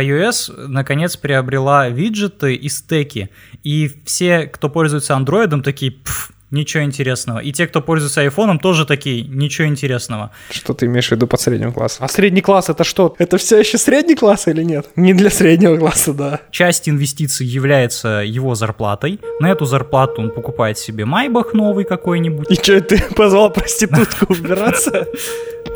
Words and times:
iOS 0.00 0.66
наконец 0.68 1.16
приобрела 1.16 1.88
виджеты 1.88 2.54
и 2.54 2.68
стеки. 2.68 3.30
И 3.62 3.90
все, 4.04 4.46
кто 4.46 4.68
пользуется 4.68 5.14
Android, 5.14 5.62
такие, 5.62 5.92
пф, 5.92 6.32
Ничего 6.52 6.84
интересного. 6.84 7.40
И 7.40 7.50
те, 7.50 7.66
кто 7.66 7.80
пользуется 7.80 8.20
айфоном, 8.20 8.60
тоже 8.60 8.86
такие, 8.86 9.22
ничего 9.22 9.66
интересного. 9.66 10.30
Что 10.50 10.74
ты 10.74 10.86
имеешь 10.86 11.08
в 11.08 11.10
виду 11.10 11.26
под 11.26 11.40
средним 11.40 11.72
классом? 11.72 12.04
А 12.04 12.08
средний 12.08 12.40
класс 12.40 12.68
это 12.68 12.84
что? 12.84 13.16
Это 13.18 13.36
все 13.36 13.58
еще 13.58 13.78
средний 13.78 14.14
класс 14.14 14.46
или 14.46 14.62
нет? 14.62 14.86
Не 14.94 15.12
для 15.12 15.30
среднего 15.30 15.76
класса, 15.76 16.14
да. 16.14 16.40
Часть 16.52 16.88
инвестиций 16.88 17.46
является 17.46 18.22
его 18.24 18.54
зарплатой. 18.54 19.20
На 19.40 19.50
эту 19.50 19.64
зарплату 19.64 20.22
он 20.22 20.30
покупает 20.30 20.78
себе 20.78 21.04
майбах 21.04 21.52
новый 21.52 21.84
какой-нибудь. 21.84 22.46
И 22.48 22.54
что, 22.54 22.80
ты 22.80 23.02
позвал 23.16 23.52
проститутку 23.52 24.32
убираться? 24.32 25.08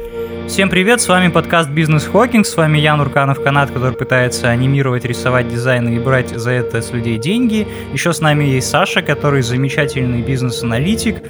Всем 0.51 0.69
привет, 0.69 1.01
с 1.01 1.07
вами 1.07 1.29
подкаст 1.29 1.71
«Бизнес 1.71 2.07
Хокинг», 2.07 2.45
с 2.45 2.57
вами 2.57 2.77
Ян 2.77 3.01
Урканов 3.01 3.41
Канат, 3.41 3.71
который 3.71 3.97
пытается 3.97 4.49
анимировать, 4.49 5.05
рисовать 5.05 5.47
дизайны 5.49 5.95
и 5.95 6.01
брать 6.01 6.31
за 6.31 6.51
это 6.51 6.83
с 6.83 6.91
людей 6.91 7.19
деньги. 7.19 7.69
Еще 7.93 8.13
с 8.13 8.21
нами 8.21 8.43
есть 8.43 8.69
Саша, 8.69 9.01
который 9.01 9.43
замечательный 9.43 10.23
бизнес-аналитик, 10.23 11.23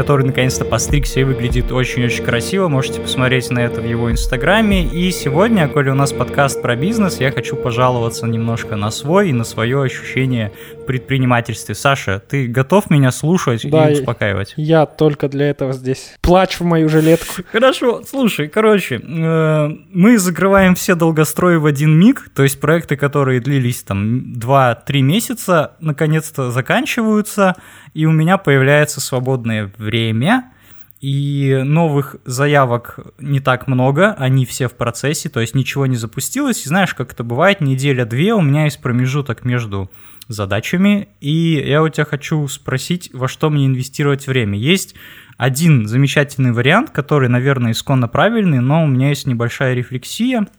который 0.00 0.24
наконец-то 0.24 0.64
постригся 0.64 1.20
и 1.20 1.24
выглядит 1.24 1.70
очень-очень 1.70 2.24
красиво. 2.24 2.68
Можете 2.68 3.02
посмотреть 3.02 3.50
на 3.50 3.58
это 3.58 3.82
в 3.82 3.84
его 3.84 4.10
инстаграме. 4.10 4.86
И 4.86 5.10
сегодня, 5.10 5.68
коли 5.68 5.90
у 5.90 5.94
нас 5.94 6.14
подкаст 6.14 6.62
про 6.62 6.74
бизнес, 6.74 7.20
я 7.20 7.30
хочу 7.30 7.54
пожаловаться 7.54 8.26
немножко 8.26 8.76
на 8.76 8.90
свой 8.90 9.28
и 9.28 9.34
на 9.34 9.44
свое 9.44 9.82
ощущение 9.82 10.52
в 10.80 10.86
предпринимательстве. 10.86 11.74
Саша, 11.74 12.18
ты 12.18 12.46
готов 12.46 12.88
меня 12.88 13.12
слушать 13.12 13.68
да, 13.70 13.90
и 13.90 13.92
успокаивать? 13.92 14.54
Я 14.56 14.86
только 14.86 15.28
для 15.28 15.50
этого 15.50 15.74
здесь. 15.74 16.14
Плачь 16.22 16.58
в 16.58 16.64
мою 16.64 16.88
жилетку. 16.88 17.42
Хорошо, 17.52 18.02
слушай, 18.08 18.48
короче, 18.48 19.02
э, 19.02 19.68
мы 19.92 20.16
закрываем 20.16 20.76
все 20.76 20.94
долгострои 20.94 21.56
в 21.56 21.66
один 21.66 21.98
миг, 21.98 22.30
то 22.34 22.42
есть 22.42 22.58
проекты, 22.58 22.96
которые 22.96 23.40
длились 23.40 23.82
там 23.82 24.32
2-3 24.32 25.02
месяца, 25.02 25.72
наконец-то 25.78 26.50
заканчиваются, 26.50 27.56
и 27.94 28.06
у 28.06 28.12
меня 28.12 28.38
появляется 28.38 29.00
свободное 29.00 29.72
время, 29.78 30.52
и 31.00 31.62
новых 31.64 32.16
заявок 32.26 32.98
не 33.18 33.40
так 33.40 33.66
много, 33.66 34.12
они 34.12 34.44
все 34.44 34.68
в 34.68 34.74
процессе, 34.74 35.30
то 35.30 35.40
есть 35.40 35.54
ничего 35.54 35.86
не 35.86 35.96
запустилось. 35.96 36.64
И 36.64 36.68
знаешь, 36.68 36.94
как 36.94 37.12
это 37.12 37.24
бывает, 37.24 37.62
неделя-две 37.62 38.34
у 38.34 38.42
меня 38.42 38.64
есть 38.64 38.82
промежуток 38.82 39.44
между 39.44 39.90
задачами, 40.28 41.08
и 41.20 41.64
я 41.66 41.82
у 41.82 41.88
тебя 41.88 42.04
хочу 42.04 42.46
спросить, 42.48 43.10
во 43.14 43.28
что 43.28 43.48
мне 43.48 43.66
инвестировать 43.66 44.26
время. 44.26 44.58
Есть 44.58 44.94
один 45.38 45.88
замечательный 45.88 46.52
вариант, 46.52 46.90
который, 46.90 47.30
наверное, 47.30 47.72
исконно 47.72 48.06
правильный, 48.06 48.60
но 48.60 48.84
у 48.84 48.86
меня 48.86 49.08
есть 49.08 49.26
небольшая 49.26 49.74
рефлексия– 49.74 50.46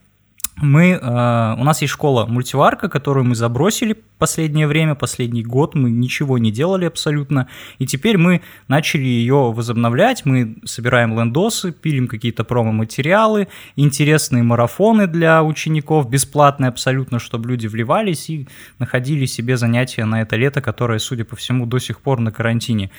мы, 0.61 0.91
э, 0.91 0.97
у 1.01 1.63
нас 1.63 1.81
есть 1.81 1.93
школа 1.93 2.25
мультиварка, 2.25 2.87
которую 2.87 3.25
мы 3.25 3.35
забросили 3.35 3.97
последнее 4.19 4.67
время, 4.67 4.93
последний 4.93 5.43
год, 5.43 5.73
мы 5.73 5.89
ничего 5.89 6.37
не 6.37 6.51
делали 6.51 6.85
абсолютно, 6.85 7.47
и 7.79 7.87
теперь 7.87 8.17
мы 8.17 8.41
начали 8.67 9.03
ее 9.03 9.51
возобновлять, 9.51 10.25
мы 10.25 10.57
собираем 10.63 11.17
лендосы, 11.17 11.71
пилим 11.71 12.07
какие-то 12.07 12.43
промо-материалы, 12.43 13.47
интересные 13.75 14.43
марафоны 14.43 15.07
для 15.07 15.43
учеников, 15.43 16.09
бесплатные 16.09 16.69
абсолютно, 16.69 17.17
чтобы 17.17 17.49
люди 17.49 17.65
вливались 17.65 18.29
и 18.29 18.47
находили 18.77 19.25
себе 19.25 19.57
занятия 19.57 20.05
на 20.05 20.21
это 20.21 20.35
лето, 20.35 20.61
которое, 20.61 20.99
судя 20.99 21.25
по 21.25 21.35
всему, 21.35 21.65
до 21.65 21.79
сих 21.79 21.99
пор 22.01 22.19
на 22.19 22.31
карантине. 22.31 22.91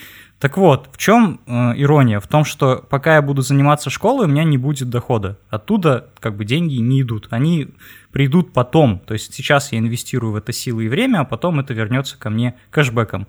Так 0.42 0.56
вот, 0.56 0.88
в 0.90 0.98
чем 0.98 1.40
э, 1.46 1.52
ирония? 1.76 2.18
В 2.18 2.26
том, 2.26 2.44
что 2.44 2.84
пока 2.90 3.14
я 3.14 3.22
буду 3.22 3.42
заниматься 3.42 3.90
школой, 3.90 4.26
у 4.26 4.28
меня 4.28 4.42
не 4.42 4.58
будет 4.58 4.90
дохода. 4.90 5.38
Оттуда 5.50 6.08
как 6.18 6.36
бы 6.36 6.44
деньги 6.44 6.74
не 6.78 7.02
идут. 7.02 7.28
Они 7.30 7.68
придут 8.10 8.52
потом. 8.52 8.98
То 8.98 9.14
есть 9.14 9.32
сейчас 9.32 9.70
я 9.70 9.78
инвестирую 9.78 10.32
в 10.32 10.36
это 10.36 10.52
силы 10.52 10.86
и 10.86 10.88
время, 10.88 11.20
а 11.20 11.24
потом 11.24 11.60
это 11.60 11.74
вернется 11.74 12.18
ко 12.18 12.28
мне 12.28 12.56
кэшбэком. 12.72 13.28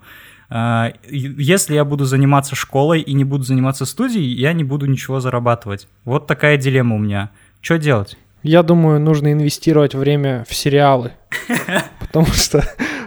Э, 0.50 0.94
если 1.08 1.74
я 1.74 1.84
буду 1.84 2.04
заниматься 2.04 2.56
школой 2.56 3.00
и 3.00 3.12
не 3.12 3.22
буду 3.22 3.44
заниматься 3.44 3.86
студией, 3.86 4.34
я 4.34 4.52
не 4.52 4.64
буду 4.64 4.86
ничего 4.86 5.20
зарабатывать. 5.20 5.86
Вот 6.04 6.26
такая 6.26 6.56
дилемма 6.56 6.96
у 6.96 6.98
меня. 6.98 7.30
Что 7.60 7.78
делать? 7.78 8.18
Я 8.42 8.64
думаю, 8.64 8.98
нужно 8.98 9.32
инвестировать 9.32 9.94
время 9.94 10.44
в 10.48 10.52
сериалы. 10.52 11.12
Потому 12.00 12.26
что 12.26 12.64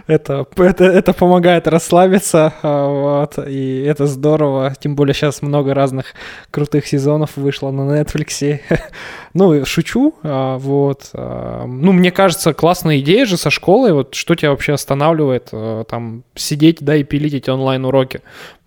это, 0.08 0.46
это, 0.56 0.84
это 0.84 1.12
помогает 1.12 1.68
расслабиться, 1.68 2.54
а, 2.62 2.88
вот, 2.88 3.46
и 3.46 3.82
это 3.82 4.06
здорово, 4.06 4.74
тем 4.80 4.96
более 4.96 5.12
сейчас 5.12 5.42
много 5.42 5.74
разных 5.74 6.14
крутых 6.50 6.86
сезонов 6.86 7.36
вышло 7.36 7.70
на 7.70 8.00
Netflix. 8.00 8.60
ну, 9.34 9.64
шучу, 9.66 10.14
а, 10.22 10.56
вот, 10.56 11.10
а, 11.12 11.66
ну, 11.66 11.92
мне 11.92 12.10
кажется, 12.10 12.54
классная 12.54 13.00
идея 13.00 13.26
же 13.26 13.36
со 13.36 13.50
школой, 13.50 13.92
вот, 13.92 14.14
что 14.14 14.34
тебя 14.34 14.50
вообще 14.50 14.72
останавливает, 14.72 15.50
там, 15.88 16.24
сидеть, 16.34 16.78
да, 16.80 16.96
и 16.96 17.04
пилить 17.04 17.34
эти 17.34 17.50
онлайн-уроки, 17.50 18.22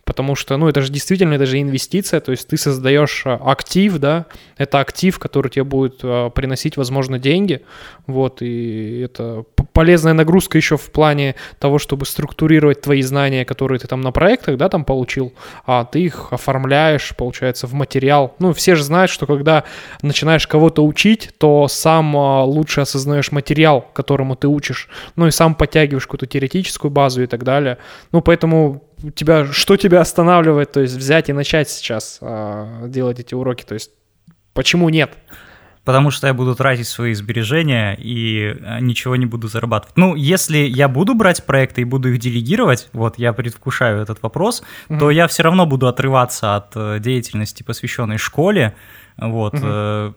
потому 0.06 0.36
что, 0.36 0.58
ну, 0.58 0.68
это 0.68 0.82
же 0.82 0.92
действительно, 0.92 1.34
это 1.36 1.46
же 1.46 1.62
инвестиция, 1.62 2.20
то 2.20 2.32
есть 2.32 2.48
ты 2.48 2.58
создаешь 2.58 3.24
а, 3.26 3.36
актив, 3.36 3.98
да, 3.98 4.26
это 4.58 4.80
актив, 4.80 5.18
который 5.20 5.50
тебе 5.50 5.64
будет 5.64 6.00
а, 6.04 6.30
приносить, 6.30 6.78
возможно, 6.78 7.20
деньги, 7.20 7.62
вот, 8.08 8.42
и 8.42 9.02
это 9.02 9.46
полезная 9.74 10.14
нагрузка 10.14 10.58
еще 10.58 10.78
в 10.78 10.92
плане 10.92 11.36
того, 11.60 11.80
чтобы 11.80 12.06
структурировать 12.06 12.82
твои 12.82 13.02
знания, 13.02 13.46
которые 13.46 13.80
ты 13.80 13.88
там 13.88 14.02
на 14.02 14.12
проектах, 14.12 14.58
да, 14.58 14.70
там 14.70 14.86
получил, 14.86 15.34
а 15.66 15.86
ты 15.86 16.02
их 16.02 16.28
оформляешь, 16.32 17.16
получается, 17.16 17.68
в 17.68 17.74
материал. 17.74 18.36
Ну, 18.40 18.54
все 18.54 18.76
же 18.76 18.84
знают, 18.84 19.12
что 19.12 19.26
когда 19.26 19.64
начинаешь 20.02 20.48
кого-то 20.48 20.86
учить, 20.86 21.30
то 21.38 21.68
сам 21.68 22.16
а, 22.18 22.44
лучше 22.44 22.82
осознаешь 22.82 23.32
материал, 23.32 23.88
которому 23.94 24.36
ты 24.36 24.48
учишь, 24.48 24.90
ну 25.16 25.28
и 25.28 25.32
сам 25.32 25.56
подтягиваешь 25.56 26.06
какую-то 26.06 26.26
теоретическую 26.26 26.92
базу 26.92 27.24
и 27.24 27.28
так 27.28 27.44
далее. 27.44 27.78
Ну, 28.12 28.22
поэтому 28.22 28.84
тебя, 29.16 29.46
что 29.52 29.78
тебя 29.78 30.02
останавливает, 30.02 30.72
то 30.72 30.80
есть 30.80 30.96
взять 30.96 31.30
и 31.30 31.34
начать 31.34 31.70
сейчас 31.70 32.20
э, 32.22 32.86
делать 32.88 33.20
эти 33.20 33.34
уроки, 33.34 33.64
то 33.64 33.74
есть 33.74 33.92
почему 34.54 34.90
нет? 34.90 35.12
Потому 35.84 36.12
что 36.12 36.28
я 36.28 36.34
буду 36.36 36.54
тратить 36.54 36.88
свои 36.88 37.14
сбережения 37.16 37.96
и 37.96 38.56
а, 38.64 38.80
ничего 38.80 39.16
не 39.16 39.26
буду 39.26 39.48
зарабатывать. 39.48 39.98
Ну, 39.98 40.16
если 40.16 40.60
я 40.60 40.88
буду 40.88 41.16
брать 41.16 41.44
проекты 41.44 41.82
и 41.82 41.86
буду 41.86 42.10
их 42.10 42.20
делегировать, 42.20 42.88
вот 42.94 43.18
я 43.18 43.34
предвкушаю 43.34 44.00
этот 44.00 44.22
вопрос, 44.22 44.62
угу. 44.90 45.00
то 45.00 45.12
я 45.12 45.28
все 45.28 45.42
равно 45.42 45.66
буду 45.66 45.88
отрываться 45.88 46.56
от 46.56 46.74
э, 46.76 47.00
деятельности, 47.00 47.64
посвященной 47.64 48.20
школе, 48.20 48.76
вот. 49.18 49.56
Угу. 49.56 50.16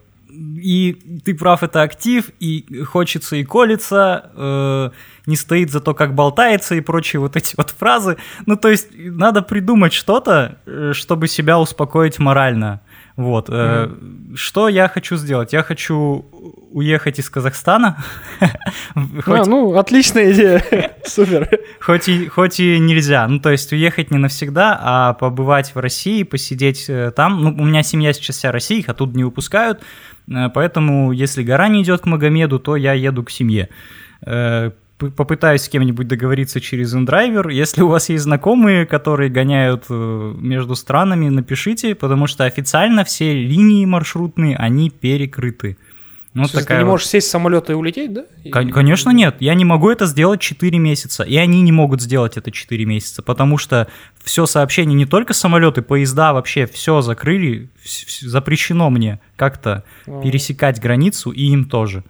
И 0.61 1.21
ты 1.23 1.33
прав, 1.33 1.63
это 1.63 1.81
актив, 1.81 2.29
и 2.39 2.83
хочется 2.83 3.35
и 3.37 3.43
колется. 3.43 4.31
Э, 4.35 4.89
не 5.25 5.35
стоит 5.35 5.71
за 5.71 5.81
то, 5.81 5.93
как 5.93 6.13
болтается 6.13 6.75
и 6.75 6.81
прочие 6.81 7.19
вот 7.19 7.35
эти 7.35 7.55
вот 7.57 7.71
фразы. 7.71 8.17
Ну, 8.45 8.55
то 8.55 8.69
есть 8.69 8.89
надо 8.93 9.41
придумать 9.41 9.93
что-то, 9.93 10.57
э, 10.65 10.91
чтобы 10.93 11.27
себя 11.27 11.59
успокоить 11.59 12.19
морально. 12.19 12.81
Вот. 13.15 13.47
Mm-hmm. 13.47 14.35
Что 14.35 14.67
я 14.67 14.89
хочу 14.89 15.15
сделать? 15.15 15.53
Я 15.53 15.63
хочу 15.63 16.25
уехать 16.71 17.17
из 17.19 17.29
Казахстана. 17.29 18.03
хоть... 19.23 19.39
а, 19.39 19.45
ну, 19.45 19.77
отличная 19.77 20.33
идея. 20.33 20.91
Супер. 21.05 21.49
хоть, 21.79 22.09
и, 22.09 22.27
хоть 22.27 22.59
и 22.59 22.77
нельзя. 22.77 23.25
Ну, 23.27 23.39
то 23.39 23.51
есть 23.51 23.71
уехать 23.71 24.11
не 24.11 24.17
навсегда, 24.17 24.77
а 24.81 25.13
побывать 25.13 25.73
в 25.73 25.79
России, 25.79 26.23
посидеть 26.23 26.89
э, 26.89 27.11
там. 27.15 27.41
Ну, 27.41 27.49
у 27.51 27.65
меня 27.65 27.83
семья 27.83 28.11
сейчас 28.11 28.35
вся 28.37 28.51
Россия, 28.51 28.79
их 28.79 28.89
оттуда 28.89 29.15
не 29.15 29.23
выпускают. 29.23 29.81
Поэтому, 30.27 31.11
если 31.11 31.43
гора 31.43 31.67
не 31.67 31.83
идет 31.83 32.01
к 32.01 32.05
Магомеду, 32.07 32.57
то 32.57 32.75
я 32.75 32.93
еду 32.93 33.23
к 33.23 33.29
семье 33.29 33.69
попытаюсь 34.97 35.61
с 35.61 35.69
кем-нибудь 35.69 36.07
договориться 36.07 36.61
через 36.61 36.93
индрайвер. 36.93 37.49
Если 37.49 37.81
у 37.81 37.87
вас 37.87 38.09
есть 38.09 38.23
знакомые, 38.23 38.85
которые 38.85 39.29
гоняют 39.29 39.85
э, 39.89 40.33
между 40.37 40.75
странами, 40.75 41.29
напишите, 41.29 41.95
потому 41.95 42.27
что 42.27 42.45
официально 42.45 43.03
все 43.03 43.33
линии 43.33 43.85
маршрутные, 43.85 44.55
они 44.55 44.89
перекрыты. 44.89 45.77
Ну, 46.35 46.43
вот 46.43 46.51
такая 46.51 46.79
ты 46.79 46.83
не 46.83 46.89
можешь 46.89 47.07
сесть 47.07 47.27
в 47.27 47.31
самолет 47.31 47.69
и 47.69 47.73
улететь, 47.73 48.11
да? 48.11 48.25
Конечно 48.51 49.11
нет. 49.11 49.37
Я 49.39 49.53
не 49.53 49.63
могу 49.63 49.89
это 49.89 50.05
сделать 50.05 50.41
4 50.41 50.77
месяца. 50.79 51.23
И 51.23 51.37
они 51.37 51.61
не 51.61 51.71
могут 51.71 52.01
сделать 52.01 52.35
это 52.35 52.51
4 52.51 52.83
месяца, 52.83 53.21
потому 53.21 53.57
что 53.57 53.87
все 54.21 54.45
сообщение, 54.45 54.95
не 54.95 55.05
только 55.05 55.33
самолеты, 55.33 55.81
поезда, 55.81 56.33
вообще 56.33 56.65
все 56.65 56.99
закрыли. 56.99 57.69
Запрещено 58.19 58.89
мне 58.89 59.21
как-то 59.37 59.85
пересекать 60.05 60.81
границу, 60.81 61.31
и 61.31 61.43
им 61.43 61.65
тоже. 61.65 62.03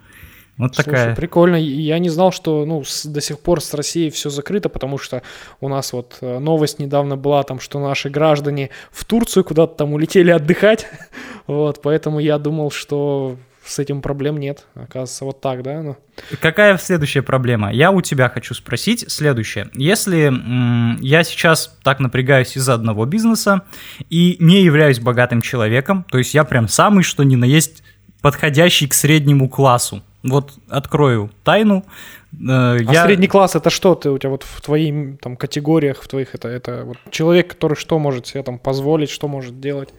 Вот 0.58 0.74
Слушай, 0.76 0.86
такая. 0.86 1.16
прикольно. 1.16 1.56
Я 1.58 2.00
не 2.00 2.10
знал, 2.10 2.32
что 2.32 2.66
ну, 2.66 2.84
с, 2.84 3.06
до 3.06 3.20
сих 3.20 3.40
пор 3.40 3.62
с 3.62 3.74
Россией 3.74 4.10
все 4.10 4.30
закрыто, 4.30 4.70
потому 4.70 4.98
что 4.98 5.22
у 5.60 5.68
нас 5.68 5.92
вот 5.92 6.18
э, 6.22 6.40
новость 6.40 6.80
недавно 6.80 7.18
была 7.18 7.44
там, 7.44 7.60
что 7.60 7.80
наши 7.80 8.10
граждане 8.10 8.70
в 8.92 9.04
Турцию 9.04 9.44
куда-то 9.44 9.76
там 9.76 9.94
улетели 9.94 10.32
отдыхать. 10.32 10.88
вот, 11.48 11.82
поэтому 11.82 12.20
я 12.20 12.38
думал, 12.40 12.72
что 12.72 13.36
с 13.66 13.80
этим 13.80 14.02
проблем 14.02 14.38
нет. 14.38 14.66
Оказывается, 14.76 15.26
вот 15.26 15.42
так, 15.42 15.64
да? 15.64 15.82
Ну. 15.82 15.98
Какая 16.40 16.78
следующая 16.78 17.24
проблема? 17.24 17.74
Я 17.74 17.92
у 17.92 18.00
тебя 18.02 18.30
хочу 18.30 18.54
спросить 18.54 19.12
следующее. 19.12 19.70
Если 19.74 20.28
м- 20.28 20.98
я 21.02 21.24
сейчас 21.24 21.76
так 21.84 22.00
напрягаюсь 22.00 22.56
из-за 22.56 22.76
одного 22.76 23.06
бизнеса 23.06 23.64
и 24.10 24.38
не 24.40 24.64
являюсь 24.64 25.00
богатым 25.00 25.42
человеком, 25.42 26.06
то 26.10 26.18
есть 26.18 26.34
я 26.34 26.44
прям 26.44 26.68
самый 26.68 27.04
что 27.04 27.24
ни 27.24 27.36
на 27.36 27.46
есть 27.46 27.84
подходящий 28.22 28.88
к 28.88 28.94
среднему 28.94 29.50
классу, 29.50 30.02
Вот 30.28 30.54
открою 30.70 31.30
тайну. 31.44 31.86
Э, 32.34 32.78
а 32.78 32.78
я... 32.78 33.06
средний 33.06 33.28
класс 33.28 33.56
это 33.56 33.70
что 33.70 33.96
ты 33.96 34.10
у 34.10 34.18
тебя 34.18 34.32
вот 34.32 34.44
в 34.44 34.62
твоих 34.62 35.20
там 35.20 35.38
категориях, 35.38 36.02
в 36.02 36.08
твоих 36.08 36.34
это 36.34 36.48
это 36.48 36.84
вот 36.86 36.98
человек, 37.12 37.48
который 37.50 37.76
что 37.76 38.00
может 38.00 38.28
себе 38.28 38.44
там 38.44 38.58
позволить, 38.58 39.10
что 39.10 39.28
может 39.28 39.60
делать? 39.60 39.90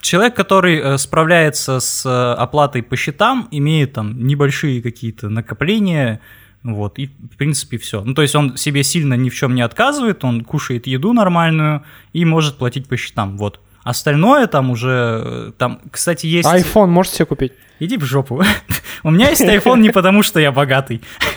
Человек, 0.00 0.36
который 0.36 0.78
э, 0.78 0.98
справляется 0.98 1.80
с 1.80 2.06
э, 2.06 2.40
оплатой 2.40 2.82
по 2.82 2.96
счетам, 2.96 3.48
имеет 3.50 3.94
там 3.94 4.24
небольшие 4.24 4.80
какие-то 4.80 5.28
накопления, 5.28 6.20
вот, 6.62 6.98
и 6.98 7.06
в 7.06 7.36
принципе 7.36 7.76
все. 7.76 8.02
Ну, 8.02 8.14
то 8.14 8.22
есть 8.22 8.36
он 8.36 8.56
себе 8.56 8.84
сильно 8.84 9.14
ни 9.14 9.30
в 9.30 9.34
чем 9.34 9.54
не 9.54 9.62
отказывает, 9.62 10.24
он 10.24 10.44
кушает 10.44 10.86
еду 10.86 11.12
нормальную 11.12 11.82
и 12.12 12.24
может 12.24 12.56
платить 12.56 12.88
по 12.88 12.96
счетам, 12.96 13.36
вот. 13.36 13.60
Остальное 13.86 14.48
там 14.48 14.70
уже, 14.70 15.22
э, 15.24 15.52
там, 15.58 15.80
кстати, 15.92 16.26
есть... 16.26 16.48
iPhone 16.48 16.88
можете 16.88 17.18
себе 17.18 17.26
купить? 17.26 17.52
Иди 17.78 17.96
в 17.96 18.04
жопу. 18.04 18.42
У 19.04 19.10
меня 19.12 19.28
есть 19.30 19.42
iPhone 19.42 19.78
не 19.78 19.90
потому, 19.90 20.24
что 20.24 20.40
я 20.40 20.50
богатый. 20.50 21.00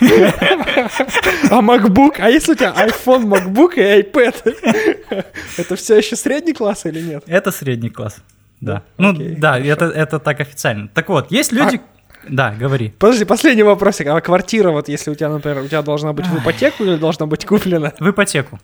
А 1.50 1.60
MacBook? 1.60 2.16
А 2.18 2.28
если 2.28 2.52
у 2.52 2.54
тебя 2.56 2.72
iPhone, 2.72 3.26
MacBook 3.26 3.74
и 3.76 4.02
iPad? 4.02 5.24
Это 5.58 5.76
все 5.76 5.98
еще 5.98 6.16
средний 6.16 6.52
класс 6.52 6.86
или 6.86 7.00
нет? 7.00 7.22
Это 7.28 7.52
средний 7.52 7.90
класс. 7.90 8.16
Да. 8.60 8.82
Ну, 8.98 9.14
да, 9.16 9.58
это, 9.58 9.84
это 9.84 10.18
так 10.18 10.40
официально. 10.40 10.88
Так 10.88 11.08
вот, 11.08 11.30
есть 11.30 11.52
люди... 11.52 11.76
А 11.76 12.00
да, 12.28 12.50
говори. 12.50 12.92
Подожди, 12.98 13.24
последний 13.24 13.62
вопросик. 13.62 14.08
А 14.08 14.20
квартира, 14.20 14.70
вот 14.72 14.88
если 14.88 15.12
у 15.12 15.14
тебя, 15.14 15.28
например, 15.28 15.62
у 15.62 15.68
тебя 15.68 15.82
должна 15.82 16.12
быть 16.12 16.26
в 16.26 16.36
ипотеку 16.36 16.82
или 16.82 16.96
должна 16.96 17.26
быть 17.26 17.46
куплена? 17.46 17.92
В 18.00 18.10
ипотеку. 18.10 18.58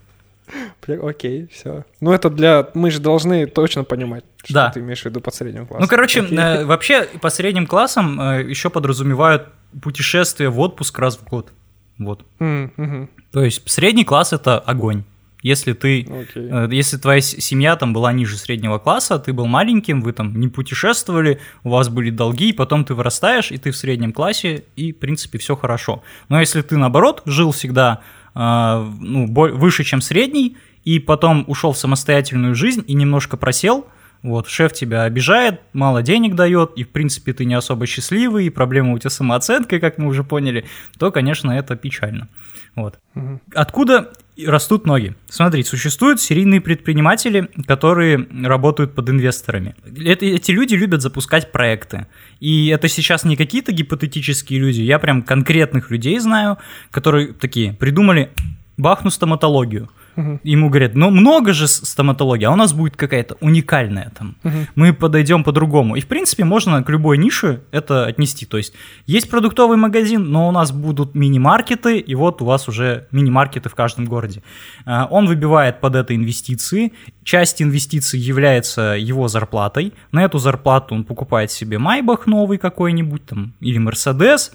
Окей, 0.86 1.48
все. 1.52 1.84
Ну, 2.00 2.12
это 2.12 2.30
для... 2.30 2.68
Мы 2.74 2.90
же 2.90 3.00
должны 3.00 3.46
точно 3.46 3.84
понимать, 3.84 4.24
что 4.44 4.54
да. 4.54 4.70
ты 4.70 4.80
имеешь 4.80 5.02
в 5.02 5.04
виду 5.06 5.20
под 5.20 5.34
средним 5.34 5.66
классом. 5.66 5.82
Ну, 5.82 5.88
короче, 5.88 6.20
э, 6.20 6.64
вообще 6.64 7.04
по 7.20 7.30
средним 7.30 7.66
классам 7.66 8.20
э, 8.20 8.48
еще 8.48 8.70
подразумевают 8.70 9.48
путешествие 9.82 10.50
в 10.50 10.60
отпуск 10.60 10.98
раз 10.98 11.16
в 11.16 11.24
год. 11.24 11.52
Вот. 11.98 12.24
Mm-hmm. 12.38 13.08
То 13.32 13.42
есть 13.42 13.68
средний 13.68 14.04
класс— 14.04 14.32
это 14.34 14.58
огонь. 14.58 15.04
Если 15.42 15.74
ты, 15.74 16.02
okay. 16.02 16.68
э, 16.68 16.74
если 16.74 16.96
твоя 16.96 17.20
семья 17.20 17.76
там 17.76 17.92
была 17.92 18.12
ниже 18.12 18.36
среднего 18.36 18.78
класса, 18.78 19.18
ты 19.18 19.32
был 19.32 19.46
маленьким, 19.46 20.00
вы 20.00 20.12
там 20.12 20.40
не 20.40 20.48
путешествовали, 20.48 21.40
у 21.62 21.70
вас 21.70 21.88
были 21.88 22.10
долги, 22.10 22.52
потом 22.52 22.84
ты 22.84 22.94
вырастаешь, 22.94 23.52
и 23.52 23.58
ты 23.58 23.70
в 23.70 23.76
среднем 23.76 24.12
классе, 24.12 24.64
и, 24.74 24.92
в 24.92 24.98
принципе, 24.98 25.38
все 25.38 25.54
хорошо. 25.54 26.02
Но 26.28 26.40
если 26.40 26.62
ты, 26.62 26.76
наоборот, 26.76 27.22
жил 27.26 27.52
всегда 27.52 28.00
ну, 28.36 29.26
выше, 29.32 29.82
чем 29.82 30.00
средний, 30.00 30.56
и 30.84 30.98
потом 30.98 31.44
ушел 31.46 31.72
в 31.72 31.78
самостоятельную 31.78 32.54
жизнь 32.54 32.84
и 32.86 32.94
немножко 32.94 33.36
просел, 33.36 33.86
вот, 34.22 34.48
шеф 34.48 34.72
тебя 34.72 35.04
обижает, 35.04 35.60
мало 35.72 36.02
денег 36.02 36.34
дает, 36.34 36.72
и, 36.76 36.84
в 36.84 36.90
принципе, 36.90 37.32
ты 37.32 37.44
не 37.44 37.54
особо 37.54 37.86
счастливый, 37.86 38.46
и 38.46 38.50
проблема 38.50 38.92
у 38.92 38.98
тебя 38.98 39.10
самооценкой, 39.10 39.80
как 39.80 39.98
мы 39.98 40.06
уже 40.06 40.24
поняли, 40.24 40.64
то, 40.98 41.10
конечно, 41.10 41.50
это 41.50 41.76
печально. 41.76 42.28
Вот. 42.74 42.98
Угу. 43.14 43.40
Откуда 43.54 44.12
растут 44.44 44.86
ноги? 44.86 45.14
Смотри, 45.28 45.62
существуют 45.62 46.20
серийные 46.20 46.60
предприниматели, 46.60 47.48
которые 47.66 48.26
работают 48.44 48.94
под 48.94 49.08
инвесторами. 49.10 49.74
Это, 49.84 50.26
эти 50.26 50.50
люди 50.50 50.74
любят 50.74 51.02
запускать 51.02 51.52
проекты. 51.52 52.06
И 52.40 52.68
это 52.68 52.88
сейчас 52.88 53.24
не 53.24 53.36
какие-то 53.36 53.72
гипотетические 53.72 54.60
люди, 54.60 54.82
я 54.82 54.98
прям 54.98 55.22
конкретных 55.22 55.90
людей 55.90 56.18
знаю, 56.18 56.58
которые 56.90 57.32
такие 57.32 57.72
придумали 57.72 58.30
бахну 58.76 59.10
стоматологию. 59.10 59.88
Угу. 60.16 60.40
Ему 60.42 60.68
говорят, 60.68 60.94
ну 60.94 61.10
много 61.10 61.52
же 61.52 61.68
стоматологии, 61.68 62.44
а 62.44 62.50
у 62.50 62.56
нас 62.56 62.72
будет 62.72 62.96
какая-то 62.96 63.36
уникальная 63.40 64.12
там. 64.16 64.36
Угу. 64.44 64.56
Мы 64.74 64.92
подойдем 64.92 65.44
по-другому. 65.44 65.96
И 65.96 66.00
в 66.00 66.06
принципе 66.06 66.44
можно 66.44 66.82
к 66.82 66.88
любой 66.90 67.18
нише 67.18 67.62
это 67.70 68.06
отнести. 68.06 68.46
То 68.46 68.56
есть 68.56 68.72
есть 69.06 69.30
продуктовый 69.30 69.76
магазин, 69.76 70.30
но 70.30 70.48
у 70.48 70.52
нас 70.52 70.72
будут 70.72 71.14
мини-маркеты, 71.14 71.98
и 71.98 72.14
вот 72.14 72.42
у 72.42 72.44
вас 72.44 72.68
уже 72.68 73.06
мини-маркеты 73.10 73.68
в 73.68 73.74
каждом 73.74 74.06
городе. 74.06 74.42
А, 74.84 75.06
он 75.10 75.26
выбивает 75.26 75.80
под 75.80 75.96
это 75.96 76.14
инвестиции. 76.14 76.92
Часть 77.22 77.60
инвестиций 77.60 78.18
является 78.18 78.96
его 78.98 79.28
зарплатой. 79.28 79.92
На 80.12 80.24
эту 80.24 80.38
зарплату 80.38 80.94
он 80.94 81.04
покупает 81.04 81.50
себе 81.50 81.78
Майбах 81.78 82.26
новый 82.26 82.58
какой-нибудь 82.58 83.26
там 83.26 83.54
или 83.60 83.78
Мерседес, 83.78 84.52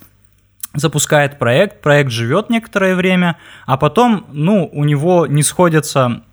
запускает 0.73 1.39
проект, 1.39 1.81
проект 1.81 2.11
живет 2.11 2.49
некоторое 2.49 2.95
время, 2.95 3.37
а 3.65 3.77
потом, 3.77 4.25
ну, 4.31 4.69
у 4.71 4.83
него 4.83 5.27
не 5.27 5.43
сходятся, 5.43 6.23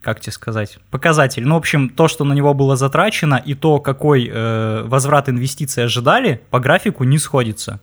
как 0.00 0.20
тебе 0.20 0.32
сказать, 0.32 0.78
показатели. 0.90 1.44
Ну, 1.44 1.54
в 1.54 1.58
общем, 1.58 1.88
то, 1.88 2.08
что 2.08 2.24
на 2.24 2.32
него 2.32 2.54
было 2.54 2.76
затрачено, 2.76 3.40
и 3.44 3.54
то, 3.54 3.78
какой 3.78 4.30
э, 4.32 4.82
возврат 4.84 5.28
инвестиций 5.28 5.84
ожидали, 5.84 6.40
по 6.50 6.58
графику 6.58 7.04
не 7.04 7.18
сходится. 7.18 7.80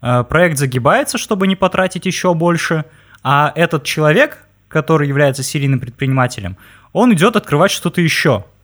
Э, 0.00 0.24
проект 0.28 0.58
загибается, 0.58 1.18
чтобы 1.18 1.46
не 1.46 1.56
потратить 1.56 2.06
еще 2.06 2.34
больше, 2.34 2.84
а 3.22 3.52
этот 3.54 3.84
человек, 3.84 4.38
который 4.68 5.08
является 5.08 5.42
серийным 5.42 5.80
предпринимателем, 5.80 6.56
он 6.92 7.12
идет 7.12 7.36
открывать 7.36 7.70
что-то 7.70 8.00
еще– 8.00 8.44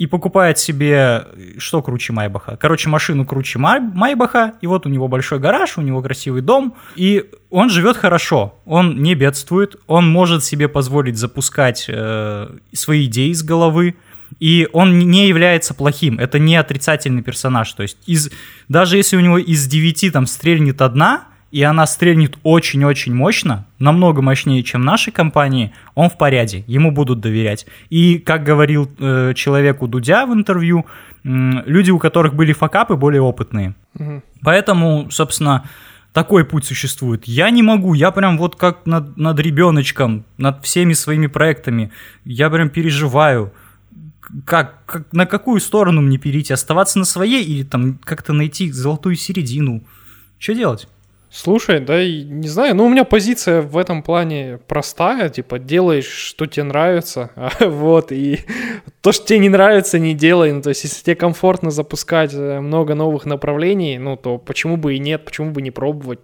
и 0.00 0.06
покупает 0.06 0.58
себе, 0.58 1.26
что 1.58 1.82
круче 1.82 2.14
Майбаха? 2.14 2.56
Короче, 2.56 2.88
машину 2.88 3.26
круче 3.26 3.58
Майбаха, 3.58 4.54
и 4.62 4.66
вот 4.66 4.86
у 4.86 4.88
него 4.88 5.08
большой 5.08 5.38
гараж, 5.40 5.76
у 5.76 5.82
него 5.82 6.00
красивый 6.00 6.40
дом, 6.40 6.74
и 6.96 7.26
он 7.50 7.68
живет 7.68 7.98
хорошо, 7.98 8.58
он 8.64 9.02
не 9.02 9.14
бедствует, 9.14 9.76
он 9.86 10.08
может 10.08 10.42
себе 10.42 10.68
позволить 10.68 11.18
запускать 11.18 11.84
э, 11.86 12.48
свои 12.72 13.04
идеи 13.04 13.28
из 13.28 13.42
головы, 13.42 13.96
и 14.38 14.68
он 14.72 14.98
не 14.98 15.28
является 15.28 15.74
плохим, 15.74 16.18
это 16.18 16.38
не 16.38 16.56
отрицательный 16.56 17.22
персонаж, 17.22 17.70
то 17.74 17.82
есть 17.82 17.98
из, 18.06 18.30
даже 18.70 18.96
если 18.96 19.18
у 19.18 19.20
него 19.20 19.36
из 19.36 19.66
девяти 19.66 20.10
там 20.10 20.24
стрельнет 20.24 20.80
одна, 20.80 21.24
и 21.50 21.62
она 21.62 21.86
стрельнет 21.86 22.38
очень-очень 22.42 23.14
мощно, 23.14 23.66
намного 23.78 24.22
мощнее, 24.22 24.62
чем 24.62 24.82
наши 24.82 25.10
компании, 25.10 25.72
он 25.94 26.08
в 26.08 26.16
порядке, 26.16 26.64
ему 26.66 26.92
будут 26.92 27.20
доверять. 27.20 27.66
И, 27.88 28.18
как 28.18 28.44
говорил 28.44 28.90
э, 28.98 29.32
человеку 29.34 29.88
Дудя 29.88 30.26
в 30.26 30.32
интервью, 30.32 30.86
э, 31.24 31.28
люди, 31.28 31.90
у 31.90 31.98
которых 31.98 32.34
были 32.34 32.52
факапы, 32.52 32.94
более 32.94 33.22
опытные. 33.22 33.74
Угу. 33.98 34.22
Поэтому, 34.42 35.10
собственно, 35.10 35.68
такой 36.12 36.44
путь 36.44 36.64
существует. 36.64 37.24
Я 37.26 37.50
не 37.50 37.62
могу, 37.62 37.94
я 37.94 38.12
прям 38.12 38.38
вот 38.38 38.54
как 38.56 38.86
над, 38.86 39.16
над 39.16 39.38
ребеночком, 39.40 40.24
над 40.38 40.64
всеми 40.64 40.92
своими 40.92 41.26
проектами, 41.26 41.90
я 42.24 42.48
прям 42.48 42.68
переживаю, 42.68 43.52
как, 44.44 44.84
как, 44.86 45.12
на 45.12 45.26
какую 45.26 45.60
сторону 45.60 46.00
мне 46.00 46.16
перейти, 46.16 46.52
оставаться 46.52 47.00
на 47.00 47.04
своей 47.04 47.44
или 47.44 47.64
там 47.64 47.98
как-то 48.04 48.32
найти 48.32 48.70
золотую 48.70 49.16
середину. 49.16 49.82
Что 50.38 50.54
делать? 50.54 50.88
Слушай, 51.32 51.78
да, 51.78 52.04
не 52.04 52.48
знаю, 52.48 52.74
ну 52.74 52.84
у 52.86 52.88
меня 52.88 53.04
позиция 53.04 53.62
в 53.62 53.78
этом 53.78 54.02
плане 54.02 54.58
простая, 54.66 55.28
типа 55.28 55.60
делаешь, 55.60 56.08
что 56.08 56.46
тебе 56.46 56.64
нравится, 56.64 57.30
вот, 57.60 58.10
и 58.10 58.40
то, 59.00 59.12
что 59.12 59.26
тебе 59.26 59.38
не 59.38 59.48
нравится, 59.48 60.00
не 60.00 60.14
делай, 60.14 60.50
ну 60.50 60.60
то 60.60 60.70
есть 60.70 60.82
если 60.82 61.04
тебе 61.04 61.14
комфортно 61.14 61.70
запускать 61.70 62.34
э, 62.34 62.58
много 62.58 62.96
новых 62.96 63.26
направлений, 63.26 63.96
ну 63.98 64.16
то 64.16 64.38
почему 64.38 64.76
бы 64.76 64.96
и 64.96 64.98
нет, 64.98 65.24
почему 65.24 65.52
бы 65.52 65.62
не 65.62 65.70
пробовать. 65.70 66.18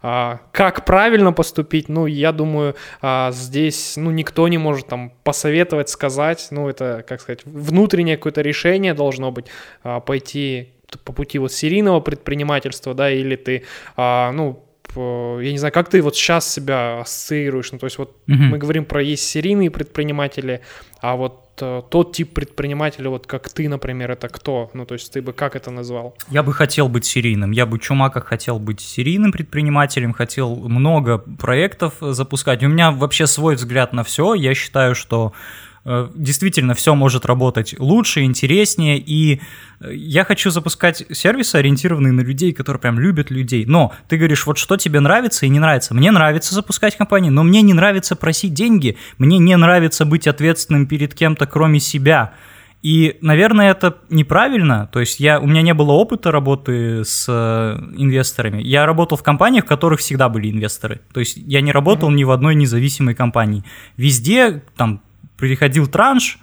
А, 0.00 0.40
как 0.52 0.84
правильно 0.84 1.32
поступить, 1.32 1.88
ну 1.88 2.06
я 2.06 2.32
думаю, 2.32 2.76
а, 3.02 3.32
здесь, 3.32 3.96
ну 3.96 4.10
никто 4.10 4.48
не 4.48 4.56
может 4.56 4.86
там 4.86 5.12
посоветовать, 5.22 5.88
сказать, 5.88 6.48
ну 6.50 6.68
это, 6.68 7.04
как 7.06 7.20
сказать, 7.20 7.40
внутреннее 7.44 8.16
какое-то 8.16 8.40
решение 8.40 8.94
должно 8.94 9.32
быть, 9.32 9.46
а, 9.82 10.00
пойти 10.00 10.72
по 11.04 11.12
пути 11.12 11.38
вот 11.38 11.52
серийного 11.52 12.00
предпринимательства, 12.00 12.94
да, 12.94 13.10
или 13.10 13.36
ты, 13.36 13.64
а, 13.96 14.32
ну, 14.32 14.62
я 14.94 15.52
не 15.52 15.58
знаю, 15.58 15.72
как 15.72 15.88
ты 15.88 16.00
вот 16.00 16.16
сейчас 16.16 16.50
себя 16.50 17.00
ассоциируешь, 17.00 17.72
ну, 17.72 17.78
то 17.78 17.86
есть 17.86 17.98
вот 17.98 18.16
угу. 18.28 18.42
мы 18.42 18.58
говорим 18.58 18.84
про 18.84 19.02
есть 19.02 19.24
серийные 19.24 19.70
предприниматели, 19.70 20.62
а 21.00 21.16
вот 21.16 21.58
э, 21.60 21.82
тот 21.90 22.12
тип 22.12 22.32
предпринимателя, 22.32 23.10
вот 23.10 23.26
как 23.26 23.48
ты, 23.50 23.68
например, 23.68 24.10
это 24.10 24.28
кто? 24.28 24.70
Ну, 24.72 24.86
то 24.86 24.94
есть 24.94 25.12
ты 25.12 25.20
бы 25.20 25.32
как 25.32 25.54
это 25.54 25.70
назвал? 25.70 26.16
Я 26.30 26.42
бы 26.42 26.52
хотел 26.52 26.88
быть 26.88 27.04
серийным. 27.04 27.50
Я 27.50 27.66
бы 27.66 27.78
чумака 27.78 28.20
хотел 28.20 28.58
быть 28.58 28.80
серийным 28.80 29.32
предпринимателем, 29.32 30.12
хотел 30.12 30.56
много 30.56 31.18
проектов 31.18 31.94
запускать. 32.00 32.62
У 32.62 32.68
меня 32.68 32.90
вообще 32.90 33.26
свой 33.26 33.56
взгляд 33.56 33.92
на 33.92 34.02
все. 34.02 34.34
Я 34.34 34.54
считаю, 34.54 34.94
что 34.94 35.32
действительно 36.14 36.74
все 36.74 36.94
может 36.96 37.26
работать 37.26 37.76
лучше, 37.78 38.22
интереснее, 38.22 38.98
и 38.98 39.40
э, 39.80 39.94
я 39.94 40.24
хочу 40.24 40.50
запускать 40.50 41.04
сервисы, 41.12 41.56
ориентированные 41.56 42.12
на 42.12 42.22
людей, 42.22 42.52
которые 42.52 42.80
прям 42.80 42.98
любят 42.98 43.30
людей. 43.30 43.64
Но 43.66 43.92
ты 44.08 44.16
говоришь, 44.16 44.46
вот 44.46 44.58
что 44.58 44.76
тебе 44.76 44.98
нравится 44.98 45.46
и 45.46 45.48
не 45.48 45.60
нравится. 45.60 45.94
Мне 45.94 46.10
нравится 46.10 46.54
запускать 46.56 46.96
компании, 46.96 47.30
но 47.30 47.44
мне 47.44 47.62
не 47.62 47.72
нравится 47.72 48.16
просить 48.16 48.52
деньги, 48.52 48.96
мне 49.18 49.38
не 49.38 49.56
нравится 49.56 50.04
быть 50.04 50.26
ответственным 50.26 50.86
перед 50.86 51.14
кем-то, 51.14 51.46
кроме 51.46 51.78
себя. 51.78 52.34
И, 52.82 53.18
наверное, 53.20 53.70
это 53.70 53.98
неправильно. 54.10 54.88
То 54.92 55.00
есть 55.00 55.18
я, 55.18 55.40
у 55.40 55.46
меня 55.46 55.62
не 55.62 55.74
было 55.74 55.92
опыта 55.92 56.30
работы 56.30 57.04
с 57.04 57.26
э, 57.28 57.78
инвесторами. 57.96 58.60
Я 58.62 58.86
работал 58.86 59.16
в 59.16 59.22
компаниях, 59.22 59.64
в 59.64 59.68
которых 59.68 60.00
всегда 60.00 60.28
были 60.28 60.50
инвесторы. 60.50 61.00
То 61.12 61.20
есть 61.20 61.36
я 61.36 61.60
не 61.62 61.72
работал 61.72 62.10
ни 62.10 62.24
в 62.24 62.30
одной 62.30 62.54
независимой 62.54 63.14
компании. 63.14 63.64
Везде 63.96 64.62
там 64.76 65.02
приходил 65.36 65.86
транш 65.86 66.38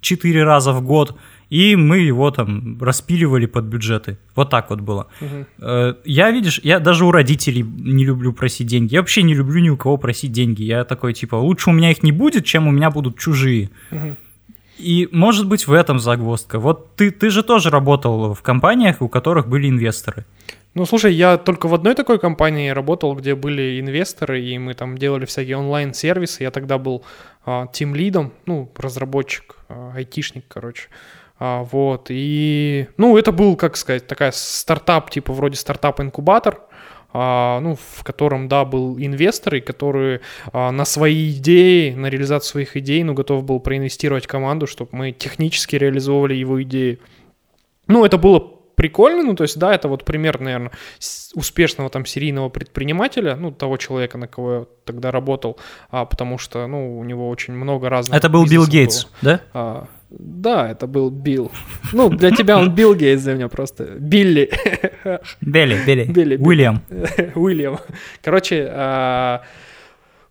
четыре 0.00 0.44
раза 0.44 0.72
в 0.72 0.82
год, 0.82 1.16
и 1.48 1.76
мы 1.76 1.98
его 1.98 2.30
там 2.30 2.78
распиливали 2.80 3.46
под 3.46 3.64
бюджеты. 3.64 4.18
Вот 4.34 4.50
так 4.50 4.70
вот 4.70 4.80
было. 4.80 5.08
Угу. 5.20 5.96
Я, 6.04 6.30
видишь, 6.30 6.60
я 6.62 6.80
даже 6.80 7.04
у 7.04 7.10
родителей 7.10 7.62
не 7.62 8.04
люблю 8.04 8.32
просить 8.32 8.66
деньги. 8.66 8.94
Я 8.94 9.00
вообще 9.00 9.22
не 9.22 9.34
люблю 9.34 9.60
ни 9.60 9.68
у 9.68 9.76
кого 9.76 9.96
просить 9.96 10.32
деньги. 10.32 10.62
Я 10.62 10.84
такой, 10.84 11.12
типа, 11.12 11.36
лучше 11.36 11.70
у 11.70 11.72
меня 11.72 11.90
их 11.90 12.02
не 12.02 12.12
будет, 12.12 12.44
чем 12.44 12.68
у 12.68 12.70
меня 12.70 12.90
будут 12.90 13.18
чужие. 13.18 13.70
Угу. 13.90 14.16
И 14.78 15.08
может 15.12 15.46
быть 15.46 15.66
в 15.66 15.72
этом 15.72 16.00
загвоздка. 16.00 16.58
Вот 16.58 16.96
ты, 16.96 17.10
ты 17.10 17.30
же 17.30 17.42
тоже 17.42 17.70
работал 17.70 18.34
в 18.34 18.42
компаниях, 18.42 19.02
у 19.02 19.08
которых 19.08 19.46
были 19.46 19.68
инвесторы. 19.68 20.24
Ну, 20.74 20.86
слушай, 20.86 21.12
я 21.12 21.36
только 21.36 21.68
в 21.68 21.74
одной 21.74 21.94
такой 21.94 22.18
компании 22.18 22.70
работал, 22.70 23.14
где 23.14 23.34
были 23.34 23.78
инвесторы, 23.78 24.42
и 24.42 24.56
мы 24.56 24.72
там 24.72 24.96
делали 24.96 25.26
всякие 25.26 25.58
онлайн-сервисы. 25.58 26.44
Я 26.44 26.50
тогда 26.50 26.78
был 26.78 27.04
а, 27.44 27.66
тим-лидом, 27.66 28.32
ну, 28.46 28.70
разработчик, 28.76 29.56
а, 29.68 29.92
айтишник, 29.94 30.44
короче. 30.48 30.88
А, 31.38 31.64
вот, 31.64 32.06
и, 32.08 32.88
ну, 32.96 33.18
это 33.18 33.32
был, 33.32 33.56
как 33.56 33.76
сказать, 33.76 34.06
такая 34.06 34.32
стартап, 34.32 35.10
типа 35.10 35.34
вроде 35.34 35.56
стартап-инкубатор, 35.56 36.60
а, 37.12 37.60
ну, 37.60 37.76
в 37.76 38.02
котором, 38.02 38.48
да, 38.48 38.64
был 38.64 38.96
инвестор, 38.98 39.56
и 39.56 39.60
который 39.60 40.20
а, 40.52 40.70
на 40.70 40.86
свои 40.86 41.32
идеи, 41.32 41.92
на 41.92 42.06
реализацию 42.06 42.50
своих 42.50 42.76
идей, 42.78 43.02
ну, 43.02 43.12
готов 43.12 43.44
был 43.44 43.60
проинвестировать 43.60 44.26
команду, 44.26 44.66
чтобы 44.66 44.90
мы 44.92 45.12
технически 45.12 45.76
реализовывали 45.76 46.34
его 46.34 46.62
идеи. 46.62 46.98
Ну, 47.88 48.06
это 48.06 48.16
было 48.16 48.51
прикольно, 48.74 49.22
ну, 49.22 49.34
то 49.34 49.44
есть, 49.44 49.58
да, 49.58 49.74
это 49.74 49.88
вот 49.88 50.04
пример, 50.04 50.40
наверное, 50.40 50.72
успешного 51.34 51.90
там 51.90 52.06
серийного 52.06 52.48
предпринимателя, 52.48 53.36
ну, 53.36 53.50
того 53.52 53.76
человека, 53.76 54.18
на 54.18 54.26
кого 54.26 54.52
я 54.52 54.66
тогда 54.84 55.10
работал, 55.10 55.58
а, 55.90 56.04
потому 56.04 56.38
что, 56.38 56.66
ну, 56.66 56.98
у 56.98 57.04
него 57.04 57.28
очень 57.28 57.54
много 57.54 57.88
разных... 57.88 58.16
Это 58.16 58.28
был 58.28 58.46
Билл 58.46 58.66
Гейтс, 58.66 59.04
было. 59.04 59.14
да? 59.22 59.40
А, 59.52 59.86
да, 60.10 60.70
это 60.70 60.86
был 60.86 61.10
Билл. 61.10 61.50
Ну, 61.92 62.08
для 62.08 62.30
тебя 62.30 62.58
он 62.58 62.74
Билл 62.74 62.94
Гейтс, 62.94 63.22
для 63.22 63.34
меня 63.34 63.48
просто 63.48 63.84
Билли. 63.84 64.50
Билли, 65.40 65.78
Билли. 65.86 66.04
Билли. 66.04 66.36
Уильям. 66.36 66.82
Уильям. 67.34 67.78
Короче, 68.22 68.68
а, 68.70 69.42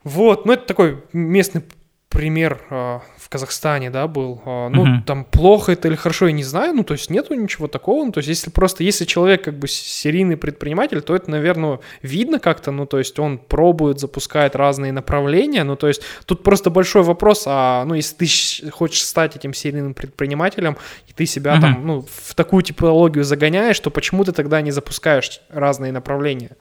вот, 0.04 0.46
ну, 0.46 0.54
это 0.54 0.66
такой 0.66 1.04
местный 1.14 1.64
пример 2.12 2.60
а, 2.70 3.02
в 3.18 3.30
Казахстане, 3.30 3.90
да, 3.90 4.06
был. 4.08 4.42
А, 4.46 4.70
ну, 4.70 4.86
uh-huh. 4.86 5.04
там 5.06 5.24
плохо 5.24 5.72
это 5.72 5.88
или 5.88 5.96
хорошо, 5.96 6.28
я 6.28 6.34
не 6.34 6.44
знаю. 6.44 6.74
Ну, 6.74 6.84
то 6.84 6.94
есть 6.94 7.10
нету 7.10 7.34
ничего 7.34 7.68
такого. 7.68 8.06
Ну, 8.06 8.12
то 8.12 8.20
есть 8.20 8.28
если 8.28 8.52
просто, 8.52 8.84
если 8.84 9.06
человек 9.06 9.46
как 9.46 9.58
бы 9.58 9.68
серийный 9.68 10.36
предприниматель, 10.36 11.02
то 11.02 11.16
это, 11.16 11.32
наверное, 11.32 11.80
видно 12.02 12.40
как-то. 12.40 12.72
Ну, 12.72 12.86
то 12.86 13.00
есть 13.00 13.18
он 13.18 13.38
пробует, 13.38 14.00
запускает 14.00 14.56
разные 14.56 14.92
направления. 14.92 15.64
Ну, 15.64 15.78
то 15.78 15.88
есть 15.88 16.02
тут 16.26 16.44
просто 16.44 16.70
большой 16.70 17.04
вопрос, 17.04 17.46
а, 17.48 17.86
ну, 17.86 17.96
если 17.96 18.16
ты 18.16 18.70
хочешь 18.70 19.06
стать 19.06 19.38
этим 19.38 19.54
серийным 19.54 19.94
предпринимателем, 19.94 20.78
и 21.08 21.14
ты 21.14 21.26
себя 21.26 21.56
uh-huh. 21.56 21.62
там, 21.62 21.88
ну, 21.88 22.06
в 22.28 22.36
такую 22.36 22.62
типологию 22.62 23.24
загоняешь, 23.24 23.80
то 23.80 23.90
почему 23.90 24.26
ты 24.26 24.34
тогда 24.34 24.62
не 24.62 24.72
запускаешь 24.72 25.42
разные 25.50 25.94
направления? 25.94 26.58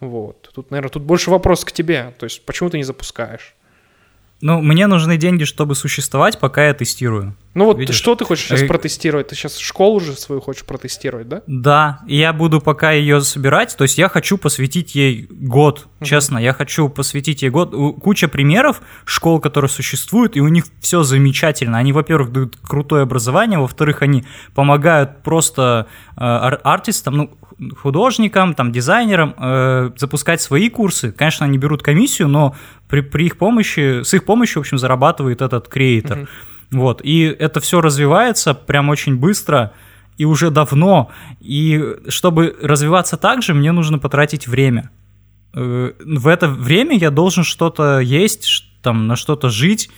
Вот. 0.00 0.50
Тут, 0.54 0.70
наверное, 0.70 0.90
тут 0.90 1.02
больше 1.02 1.30
вопрос 1.30 1.64
к 1.64 1.72
тебе. 1.72 2.14
То 2.18 2.24
есть 2.24 2.44
почему 2.44 2.68
ты 2.68 2.76
не 2.76 2.84
запускаешь? 2.84 3.54
Ну, 4.40 4.60
мне 4.62 4.86
нужны 4.86 5.16
деньги, 5.16 5.44
чтобы 5.44 5.74
существовать, 5.74 6.38
пока 6.38 6.66
я 6.66 6.74
тестирую. 6.74 7.34
Ну 7.52 7.64
вот 7.64 7.78
Видишь? 7.78 7.96
что 7.96 8.14
ты 8.14 8.24
хочешь 8.24 8.46
сейчас 8.46 8.62
э... 8.62 8.66
протестировать? 8.66 9.28
Ты 9.28 9.34
сейчас 9.34 9.58
школу 9.58 9.98
же 9.98 10.12
свою 10.12 10.40
хочешь 10.40 10.64
протестировать, 10.64 11.28
да? 11.28 11.42
Да, 11.48 12.00
и 12.06 12.16
я 12.16 12.32
буду 12.32 12.60
пока 12.60 12.92
ее 12.92 13.20
собирать, 13.22 13.76
то 13.76 13.82
есть 13.82 13.98
я 13.98 14.08
хочу 14.08 14.38
посвятить 14.38 14.94
ей 14.94 15.26
год, 15.28 15.88
угу. 15.98 16.04
честно, 16.04 16.38
я 16.38 16.52
хочу 16.52 16.88
посвятить 16.88 17.42
ей 17.42 17.50
год. 17.50 17.74
Куча 18.00 18.28
примеров 18.28 18.80
школ, 19.04 19.40
которые 19.40 19.68
существуют, 19.68 20.36
и 20.36 20.40
у 20.40 20.48
них 20.48 20.64
все 20.80 21.02
замечательно. 21.02 21.78
Они, 21.78 21.92
во-первых, 21.92 22.30
дают 22.32 22.56
крутое 22.62 23.02
образование, 23.02 23.58
во-вторых, 23.58 24.02
они 24.02 24.24
помогают 24.54 25.22
просто 25.24 25.88
э, 26.16 26.20
ар- 26.20 26.60
артистам, 26.62 27.16
ну, 27.16 27.30
художникам, 27.76 28.54
там, 28.54 28.70
дизайнерам 28.70 29.34
э, 29.36 29.90
запускать 29.96 30.40
свои 30.40 30.70
курсы. 30.70 31.10
Конечно, 31.10 31.46
они 31.46 31.58
берут 31.58 31.82
комиссию, 31.82 32.28
но 32.28 32.54
при, 32.88 33.00
при 33.00 33.26
их 33.26 33.38
помощи, 33.38 34.02
с 34.02 34.14
их 34.14 34.24
помощью, 34.24 34.60
в 34.60 34.62
общем, 34.62 34.78
зарабатывает 34.78 35.42
этот 35.42 35.68
креатор. 35.68 36.18
Mm-hmm. 36.18 36.28
Вот, 36.70 37.00
и 37.02 37.22
это 37.22 37.60
все 37.60 37.80
развивается 37.80 38.54
прям 38.54 38.88
очень 38.90 39.16
быстро 39.16 39.72
и 40.16 40.24
уже 40.24 40.50
давно. 40.50 41.10
И 41.40 41.82
чтобы 42.08 42.56
развиваться 42.62 43.16
так 43.16 43.42
же, 43.42 43.54
мне 43.54 43.72
нужно 43.72 43.98
потратить 43.98 44.46
время. 44.46 44.90
Э, 45.54 45.92
в 45.98 46.28
это 46.28 46.48
время 46.48 46.96
я 46.96 47.10
должен 47.10 47.42
что-то 47.42 47.98
есть, 47.98 48.64
там, 48.82 49.06
на 49.06 49.16
что-то 49.16 49.48
жить, 49.48 49.90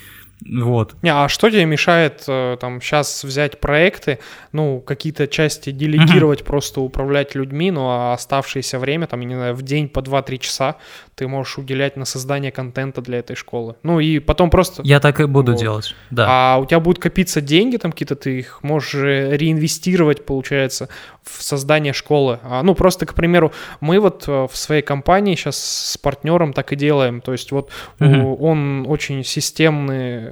вот. 0.48 0.94
Не, 1.02 1.10
а 1.10 1.28
что 1.28 1.50
тебе 1.50 1.64
мешает 1.64 2.24
э, 2.26 2.56
там 2.60 2.80
сейчас 2.80 3.24
взять 3.24 3.60
проекты, 3.60 4.18
ну, 4.52 4.80
какие-то 4.80 5.26
части 5.26 5.70
делегировать, 5.70 6.40
uh-huh. 6.40 6.46
просто 6.46 6.80
управлять 6.80 7.34
людьми, 7.34 7.70
ну, 7.70 7.88
а 7.88 8.14
оставшееся 8.14 8.78
время, 8.78 9.06
там, 9.06 9.20
не 9.20 9.34
знаю, 9.34 9.54
в 9.54 9.62
день 9.62 9.88
по 9.88 10.00
2-3 10.00 10.38
часа 10.38 10.76
ты 11.14 11.28
можешь 11.28 11.58
уделять 11.58 11.96
на 11.96 12.04
создание 12.04 12.50
контента 12.50 13.00
для 13.02 13.18
этой 13.18 13.36
школы. 13.36 13.76
Ну, 13.82 14.00
и 14.00 14.18
потом 14.18 14.50
просто... 14.50 14.82
Я 14.84 15.00
так 15.00 15.20
и 15.20 15.26
буду 15.26 15.52
вот. 15.52 15.60
делать, 15.60 15.94
да. 16.10 16.26
А 16.28 16.58
у 16.58 16.66
тебя 16.66 16.80
будут 16.80 17.02
копиться 17.02 17.40
деньги, 17.40 17.76
там 17.76 17.92
какие-то, 17.92 18.16
ты 18.16 18.38
их 18.38 18.62
можешь 18.62 18.94
реинвестировать, 18.94 20.24
получается, 20.24 20.88
в 21.22 21.42
создание 21.42 21.92
школы. 21.92 22.40
А, 22.42 22.62
ну, 22.62 22.74
просто, 22.74 23.06
к 23.06 23.14
примеру, 23.14 23.52
мы 23.80 24.00
вот 24.00 24.24
э, 24.26 24.48
в 24.50 24.56
своей 24.56 24.82
компании 24.82 25.34
сейчас 25.34 25.56
с 25.56 25.98
партнером 25.98 26.52
так 26.52 26.72
и 26.72 26.76
делаем. 26.76 27.20
То 27.20 27.32
есть 27.32 27.52
вот 27.52 27.70
uh-huh. 28.00 28.36
он 28.38 28.86
очень 28.88 29.22
системный 29.22 30.31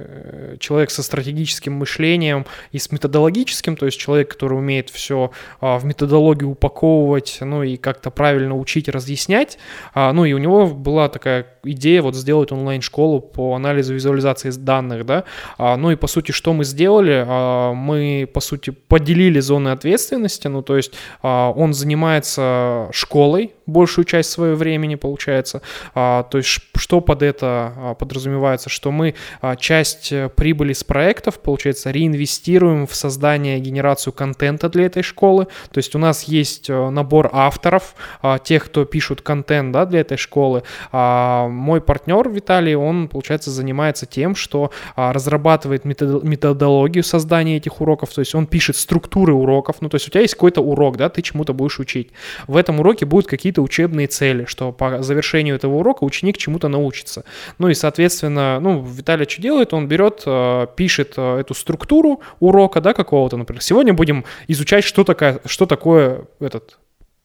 человек 0.59 0.91
со 0.91 1.03
стратегическим 1.03 1.73
мышлением 1.73 2.45
и 2.71 2.79
с 2.79 2.91
методологическим, 2.91 3.75
то 3.75 3.85
есть 3.85 3.99
человек, 3.99 4.31
который 4.31 4.57
умеет 4.57 4.89
все 4.89 5.31
а, 5.59 5.77
в 5.77 5.85
методологию 5.85 6.51
упаковывать, 6.51 7.37
ну 7.41 7.63
и 7.63 7.77
как-то 7.77 8.11
правильно 8.11 8.57
учить, 8.57 8.89
разъяснять. 8.89 9.57
А, 9.93 10.13
ну 10.13 10.25
и 10.25 10.33
у 10.33 10.37
него 10.37 10.67
была 10.67 11.09
такая 11.09 11.47
идея 11.63 12.01
вот 12.01 12.15
сделать 12.15 12.51
онлайн-школу 12.51 13.21
по 13.21 13.55
анализу 13.55 13.93
визуализации 13.93 14.51
данных, 14.51 15.05
да. 15.05 15.23
А, 15.57 15.77
ну 15.77 15.91
и 15.91 15.95
по 15.95 16.07
сути, 16.07 16.31
что 16.31 16.53
мы 16.53 16.63
сделали? 16.63 17.25
Мы, 17.73 18.29
по 18.31 18.39
сути, 18.39 18.71
поделили 18.71 19.39
зоны 19.39 19.69
ответственности, 19.69 20.47
ну 20.47 20.61
то 20.61 20.77
есть 20.77 20.93
он 21.21 21.73
занимается 21.73 22.89
школой 22.91 23.51
большую 23.65 24.05
часть 24.05 24.31
своего 24.31 24.55
времени, 24.55 24.95
получается. 24.95 25.61
То 25.93 26.29
есть 26.33 26.49
что 26.75 27.01
под 27.01 27.21
это 27.21 27.95
подразумевается? 27.99 28.69
Что 28.69 28.91
мы 28.91 29.15
часть 29.57 29.90
часть 29.91 30.11
э, 30.11 30.29
прибыли 30.29 30.73
с 30.73 30.83
проектов, 30.83 31.39
получается, 31.39 31.91
реинвестируем 31.91 32.87
в 32.87 32.95
создание, 32.95 33.59
генерацию 33.59 34.13
контента 34.13 34.69
для 34.69 34.85
этой 34.85 35.03
школы. 35.03 35.47
То 35.71 35.77
есть 35.77 35.95
у 35.95 35.99
нас 35.99 36.23
есть 36.23 36.69
э, 36.69 36.89
набор 36.89 37.29
авторов, 37.33 37.95
а, 38.21 38.39
тех, 38.39 38.65
кто 38.65 38.85
пишут 38.85 39.21
контент 39.21 39.71
да, 39.71 39.85
для 39.85 40.01
этой 40.01 40.17
школы. 40.17 40.63
А, 40.91 41.47
мой 41.47 41.81
партнер 41.81 42.29
Виталий, 42.29 42.75
он, 42.75 43.07
получается, 43.07 43.51
занимается 43.51 44.05
тем, 44.05 44.35
что 44.35 44.71
а, 44.95 45.13
разрабатывает 45.13 45.85
методологию 45.85 47.03
создания 47.03 47.57
этих 47.57 47.81
уроков, 47.81 48.13
то 48.13 48.21
есть 48.21 48.35
он 48.35 48.47
пишет 48.47 48.75
структуры 48.75 49.33
уроков, 49.33 49.77
ну 49.81 49.89
то 49.89 49.95
есть 49.95 50.07
у 50.07 50.11
тебя 50.11 50.21
есть 50.21 50.35
какой-то 50.35 50.61
урок, 50.61 50.97
да, 50.97 51.09
ты 51.09 51.21
чему-то 51.21 51.53
будешь 51.53 51.79
учить. 51.79 52.11
В 52.47 52.57
этом 52.57 52.79
уроке 52.79 53.05
будут 53.05 53.27
какие-то 53.27 53.61
учебные 53.61 54.07
цели, 54.07 54.45
что 54.45 54.71
по 54.71 55.01
завершению 55.01 55.55
этого 55.55 55.75
урока 55.75 56.03
ученик 56.03 56.37
чему-то 56.37 56.67
научится. 56.67 57.23
Ну 57.57 57.69
и, 57.69 57.73
соответственно, 57.73 58.59
ну, 58.59 58.81
Виталий 58.81 59.27
что 59.27 59.41
делает? 59.41 59.73
Он 59.73 59.80
он 59.81 59.87
берет, 59.87 60.23
э, 60.25 60.67
пишет 60.75 61.13
э, 61.17 61.39
эту 61.39 61.53
структуру 61.53 62.21
урока, 62.39 62.81
да, 62.81 62.93
какого-то, 62.93 63.37
например. 63.37 63.61
Сегодня 63.61 63.93
будем 63.93 64.25
изучать, 64.47 64.83
что, 64.83 65.03
такое, 65.03 65.39
что 65.45 65.65
такое 65.65 66.25
этот, 66.39 66.77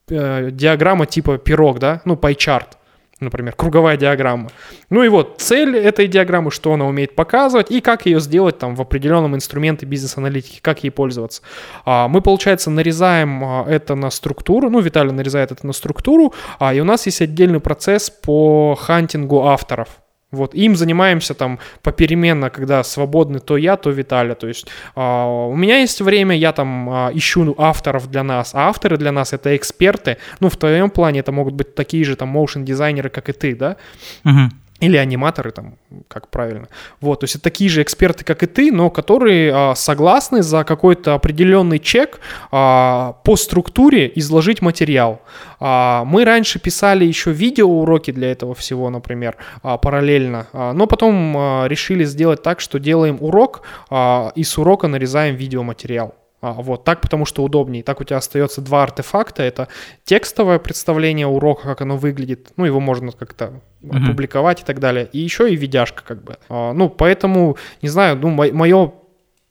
э, 0.08 0.50
диаграмма 0.50 1.06
типа 1.06 1.38
пирог, 1.38 1.78
да, 1.78 2.02
ну, 2.04 2.16
пайчарт 2.16 2.78
например, 3.20 3.54
круговая 3.54 3.96
диаграмма. 3.96 4.50
Ну 4.90 5.02
и 5.02 5.08
вот 5.08 5.36
цель 5.38 5.76
этой 5.76 6.06
диаграммы, 6.06 6.50
что 6.50 6.74
она 6.74 6.86
умеет 6.86 7.14
показывать 7.14 7.70
и 7.70 7.80
как 7.80 8.04
ее 8.04 8.20
сделать 8.20 8.58
там 8.58 8.76
в 8.76 8.80
определенном 8.82 9.34
инструменте 9.34 9.86
бизнес-аналитики, 9.86 10.60
как 10.60 10.84
ей 10.84 10.90
пользоваться. 10.90 11.40
А, 11.84 12.08
мы, 12.08 12.20
получается, 12.20 12.70
нарезаем 12.70 13.42
а, 13.42 13.64
это 13.66 13.94
на 13.94 14.10
структуру, 14.10 14.68
ну, 14.68 14.80
Виталий 14.80 15.12
нарезает 15.12 15.50
это 15.50 15.66
на 15.66 15.72
структуру, 15.72 16.34
а, 16.58 16.74
и 16.74 16.80
у 16.80 16.84
нас 16.84 17.06
есть 17.06 17.22
отдельный 17.22 17.60
процесс 17.60 18.10
по 18.10 18.74
хантингу 18.74 19.46
авторов. 19.46 19.88
Вот, 20.32 20.54
им 20.54 20.74
занимаемся 20.74 21.34
там 21.34 21.58
попеременно, 21.82 22.50
когда 22.50 22.82
свободны 22.82 23.38
то 23.38 23.56
я, 23.56 23.76
то 23.76 23.90
Виталя. 23.90 24.34
То 24.34 24.48
есть 24.48 24.66
а, 24.96 25.26
у 25.26 25.54
меня 25.54 25.78
есть 25.78 26.00
время, 26.00 26.36
я 26.36 26.52
там 26.52 26.90
а, 26.90 27.10
ищу 27.14 27.54
авторов 27.58 28.10
для 28.10 28.24
нас, 28.24 28.54
а 28.54 28.68
авторы 28.68 28.96
для 28.96 29.12
нас 29.12 29.32
это 29.32 29.56
эксперты. 29.56 30.16
Ну, 30.40 30.48
в 30.48 30.56
твоем 30.56 30.90
плане 30.90 31.20
это 31.20 31.30
могут 31.30 31.54
быть 31.54 31.74
такие 31.74 32.04
же 32.04 32.16
там 32.16 32.28
моушен 32.28 32.64
дизайнеры, 32.64 33.08
как 33.08 33.28
и 33.28 33.32
ты, 33.32 33.54
да? 33.54 33.76
Угу 34.24 34.50
или 34.80 34.96
аниматоры, 34.96 35.52
там, 35.52 35.78
как 36.08 36.28
правильно. 36.28 36.68
Вот, 37.00 37.20
то 37.20 37.24
есть 37.24 37.36
это 37.36 37.44
такие 37.44 37.70
же 37.70 37.82
эксперты, 37.82 38.24
как 38.24 38.42
и 38.42 38.46
ты, 38.46 38.70
но 38.70 38.90
которые 38.90 39.52
а, 39.54 39.74
согласны 39.74 40.42
за 40.42 40.64
какой-то 40.64 41.14
определенный 41.14 41.78
чек 41.78 42.20
а, 42.50 43.16
по 43.24 43.36
структуре 43.36 44.12
изложить 44.16 44.60
материал. 44.60 45.22
А, 45.60 46.04
мы 46.04 46.24
раньше 46.24 46.58
писали 46.58 47.04
еще 47.04 47.32
видеоуроки 47.32 48.10
для 48.10 48.30
этого 48.30 48.54
всего, 48.54 48.90
например, 48.90 49.36
а, 49.62 49.78
параллельно, 49.78 50.46
а, 50.52 50.72
но 50.74 50.86
потом 50.86 51.34
а, 51.36 51.66
решили 51.66 52.04
сделать 52.04 52.42
так, 52.42 52.60
что 52.60 52.78
делаем 52.78 53.16
урок 53.20 53.62
а, 53.88 54.32
и 54.34 54.44
с 54.44 54.58
урока 54.58 54.88
нарезаем 54.88 55.36
видеоматериал. 55.36 56.14
А, 56.40 56.52
вот 56.52 56.84
так, 56.84 57.00
потому 57.00 57.24
что 57.24 57.42
удобнее. 57.42 57.82
Так 57.82 58.00
у 58.00 58.04
тебя 58.04 58.18
остается 58.18 58.60
два 58.60 58.82
артефакта. 58.82 59.42
Это 59.42 59.68
текстовое 60.04 60.58
представление 60.58 61.26
урока, 61.26 61.62
как 61.62 61.80
оно 61.80 61.96
выглядит. 61.96 62.52
Ну, 62.56 62.64
его 62.64 62.80
можно 62.80 63.12
как-то 63.12 63.60
mm-hmm. 63.82 64.04
опубликовать 64.04 64.62
и 64.62 64.64
так 64.64 64.78
далее. 64.78 65.08
И 65.12 65.18
еще 65.18 65.50
и 65.50 65.56
видяшка 65.56 66.02
как 66.04 66.22
бы. 66.22 66.36
А, 66.48 66.72
ну, 66.72 66.90
поэтому, 66.90 67.56
не 67.82 67.88
знаю, 67.88 68.16
ну, 68.16 68.30
мое 68.30 68.92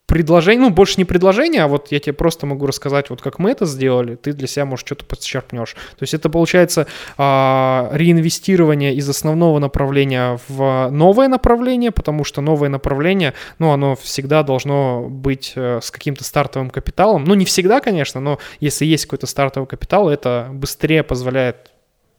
предложение, 0.07 0.61
ну, 0.61 0.69
больше 0.69 0.95
не 0.97 1.05
предложение, 1.05 1.63
а 1.63 1.67
вот 1.67 1.91
я 1.91 1.99
тебе 1.99 2.13
просто 2.13 2.45
могу 2.45 2.67
рассказать, 2.67 3.09
вот 3.09 3.21
как 3.21 3.39
мы 3.39 3.51
это 3.51 3.65
сделали, 3.65 4.15
ты 4.15 4.33
для 4.33 4.47
себя, 4.47 4.65
может, 4.65 4.85
что-то 4.85 5.05
подчерпнешь. 5.05 5.73
То 5.73 6.03
есть 6.03 6.13
это 6.13 6.29
получается 6.29 6.87
а, 7.17 7.89
реинвестирование 7.91 8.93
из 8.93 9.09
основного 9.09 9.59
направления 9.59 10.39
в 10.47 10.89
новое 10.91 11.27
направление, 11.27 11.91
потому 11.91 12.23
что 12.23 12.41
новое 12.41 12.69
направление, 12.69 13.33
ну, 13.59 13.71
оно 13.71 13.95
всегда 13.95 14.43
должно 14.43 15.07
быть 15.09 15.53
э, 15.55 15.79
с 15.81 15.89
каким-то 15.89 16.23
стартовым 16.23 16.69
капиталом. 16.69 17.23
Ну, 17.23 17.33
не 17.33 17.45
всегда, 17.45 17.79
конечно, 17.79 18.21
но 18.21 18.39
если 18.59 18.85
есть 18.85 19.05
какой-то 19.05 19.27
стартовый 19.27 19.67
капитал, 19.67 20.09
это 20.09 20.49
быстрее 20.51 21.03
позволяет 21.03 21.71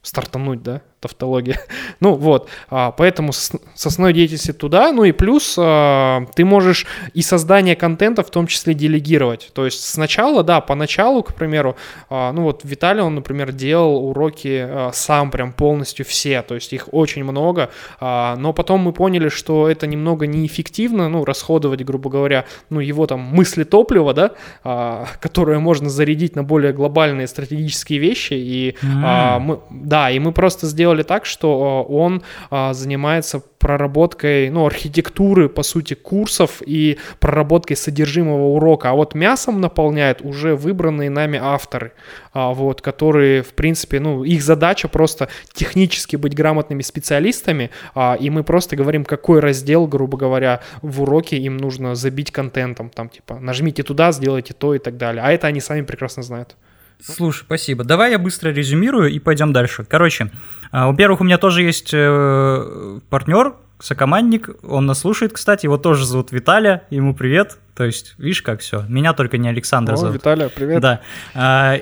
стартануть, 0.02 0.62
да, 0.62 0.82
тавтология. 1.06 1.60
ну 2.00 2.14
вот, 2.14 2.48
а, 2.70 2.90
поэтому 2.92 3.32
с, 3.32 3.52
с 3.74 3.86
основной 3.86 4.12
деятельности 4.12 4.52
туда, 4.52 4.92
ну 4.92 5.04
и 5.04 5.12
плюс 5.12 5.56
а, 5.58 6.26
ты 6.34 6.44
можешь 6.44 6.86
и 7.14 7.22
создание 7.22 7.76
контента 7.76 8.22
в 8.22 8.30
том 8.30 8.46
числе 8.46 8.74
делегировать. 8.74 9.50
То 9.52 9.64
есть 9.64 9.88
сначала, 9.88 10.42
да, 10.42 10.60
поначалу, 10.60 11.22
к 11.22 11.34
примеру, 11.34 11.76
а, 12.10 12.32
ну 12.32 12.42
вот 12.42 12.60
Виталий, 12.64 13.02
он, 13.02 13.14
например, 13.14 13.52
делал 13.52 14.08
уроки 14.08 14.66
а, 14.68 14.90
сам 14.92 15.30
прям 15.30 15.52
полностью 15.52 16.04
все, 16.04 16.42
то 16.42 16.54
есть 16.54 16.72
их 16.72 16.88
очень 16.92 17.24
много, 17.24 17.70
а, 18.00 18.36
но 18.36 18.52
потом 18.52 18.80
мы 18.80 18.92
поняли, 18.92 19.28
что 19.28 19.68
это 19.68 19.86
немного 19.86 20.26
неэффективно, 20.26 21.08
ну, 21.08 21.24
расходовать, 21.24 21.84
грубо 21.84 22.10
говоря, 22.10 22.44
ну, 22.70 22.80
его 22.80 23.06
там 23.06 23.20
мысли 23.20 23.64
топлива, 23.64 24.14
да, 24.14 24.32
а, 24.64 25.06
которое 25.20 25.58
можно 25.58 25.88
зарядить 25.88 26.36
на 26.36 26.42
более 26.42 26.72
глобальные 26.72 27.26
стратегические 27.26 27.98
вещи, 27.98 28.34
и 28.34 28.70
mm-hmm. 28.70 29.02
а, 29.04 29.38
мы, 29.38 29.58
да, 29.70 29.96
да, 29.96 30.10
и 30.10 30.18
мы 30.18 30.32
просто 30.32 30.66
сделали 30.66 30.95
так, 31.02 31.26
что 31.26 31.82
он 31.84 32.22
а, 32.50 32.72
занимается 32.72 33.42
проработкой, 33.58 34.50
ну, 34.50 34.66
архитектуры, 34.66 35.48
по 35.48 35.62
сути, 35.62 35.94
курсов 35.94 36.62
и 36.64 36.98
проработкой 37.18 37.76
содержимого 37.76 38.54
урока, 38.54 38.90
а 38.90 38.92
вот 38.94 39.14
мясом 39.14 39.60
наполняют 39.60 40.20
уже 40.22 40.54
выбранные 40.54 41.10
нами 41.10 41.38
авторы, 41.42 41.92
а, 42.32 42.52
вот, 42.52 42.80
которые, 42.80 43.42
в 43.42 43.54
принципе, 43.54 43.98
ну, 43.98 44.24
их 44.24 44.42
задача 44.42 44.88
просто 44.88 45.28
технически 45.52 46.16
быть 46.16 46.34
грамотными 46.34 46.82
специалистами, 46.82 47.70
а, 47.94 48.16
и 48.20 48.30
мы 48.30 48.44
просто 48.44 48.76
говорим, 48.76 49.04
какой 49.04 49.40
раздел, 49.40 49.86
грубо 49.86 50.16
говоря, 50.16 50.60
в 50.82 51.02
уроке 51.02 51.36
им 51.36 51.56
нужно 51.56 51.94
забить 51.94 52.30
контентом, 52.30 52.90
там, 52.90 53.08
типа, 53.08 53.38
нажмите 53.40 53.82
туда, 53.82 54.12
сделайте 54.12 54.54
то 54.54 54.74
и 54.74 54.78
так 54.78 54.96
далее, 54.96 55.22
а 55.24 55.32
это 55.32 55.46
они 55.46 55.60
сами 55.60 55.82
прекрасно 55.82 56.22
знают. 56.22 56.56
Слушай, 57.02 57.42
спасибо. 57.44 57.84
Давай 57.84 58.12
я 58.12 58.18
быстро 58.18 58.50
резюмирую 58.50 59.10
и 59.10 59.18
пойдем 59.18 59.52
дальше. 59.52 59.84
Короче, 59.88 60.24
а, 60.24 60.28
во-первых, 60.72 61.20
у 61.20 61.24
меня 61.24 61.38
тоже 61.38 61.62
есть 61.62 61.90
э, 61.92 63.00
партнер, 63.08 63.54
сокомандник, 63.78 64.50
он 64.62 64.86
нас 64.86 65.00
слушает, 65.00 65.32
кстати, 65.32 65.66
его 65.66 65.76
тоже 65.76 66.04
зовут 66.04 66.32
Виталия, 66.32 66.82
ему 66.90 67.14
привет. 67.14 67.58
То 67.74 67.84
есть, 67.84 68.14
видишь, 68.16 68.40
как 68.40 68.60
все. 68.60 68.84
Меня 68.88 69.12
только 69.12 69.36
не 69.36 69.48
Александр 69.48 69.92
О, 69.92 69.96
зовут. 69.96 70.16
Виталия, 70.16 70.48
привет. 70.48 70.80
Да. 70.80 71.00
А, 71.34 71.78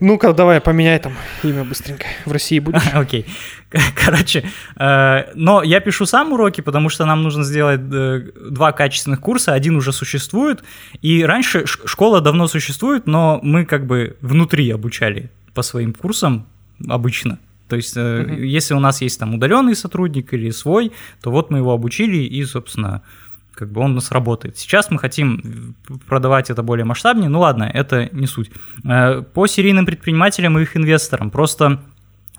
ну-ка, 0.00 0.34
давай 0.34 0.60
поменяй 0.60 0.98
там 0.98 1.14
имя 1.42 1.64
быстренько. 1.64 2.04
В 2.26 2.32
России 2.32 2.58
будешь? 2.58 2.82
Окей. 2.92 3.26
Короче, 4.04 4.44
э, 4.76 5.32
но 5.34 5.62
я 5.62 5.80
пишу 5.80 6.04
сам 6.06 6.32
уроки, 6.32 6.60
потому 6.60 6.90
что 6.90 7.06
нам 7.06 7.22
нужно 7.22 7.44
сделать 7.44 7.80
э, 7.80 8.30
два 8.50 8.72
качественных 8.72 9.20
курса. 9.20 9.54
Один 9.54 9.76
уже 9.76 9.92
существует. 9.92 10.62
И 11.00 11.24
раньше 11.24 11.64
школа 11.66 12.20
давно 12.20 12.46
существует, 12.46 13.06
но 13.06 13.40
мы 13.42 13.64
как 13.64 13.86
бы 13.86 14.16
внутри 14.20 14.70
обучали 14.70 15.30
по 15.54 15.62
своим 15.62 15.94
курсам 15.94 16.46
обычно. 16.86 17.38
То 17.68 17.76
есть, 17.76 17.96
uh-huh. 17.96 18.44
если 18.44 18.74
у 18.74 18.80
нас 18.80 19.02
есть 19.02 19.18
там 19.18 19.34
удаленный 19.34 19.74
сотрудник 19.74 20.32
или 20.32 20.50
свой, 20.50 20.92
то 21.20 21.30
вот 21.30 21.50
мы 21.50 21.58
его 21.58 21.72
обучили 21.72 22.16
и, 22.16 22.44
собственно, 22.44 23.02
как 23.58 23.72
бы 23.72 23.80
он 23.80 23.90
у 23.92 23.94
нас 23.94 24.12
работает. 24.12 24.56
Сейчас 24.56 24.90
мы 24.90 24.98
хотим 24.98 25.74
продавать 26.06 26.48
это 26.48 26.62
более 26.62 26.84
масштабнее, 26.84 27.28
ну 27.28 27.40
ладно, 27.40 27.64
это 27.64 28.08
не 28.12 28.26
суть. 28.26 28.50
Э, 28.84 29.22
по 29.22 29.46
серийным 29.46 29.84
предпринимателям 29.84 30.58
и 30.58 30.62
их 30.62 30.76
инвесторам, 30.76 31.30
просто 31.30 31.80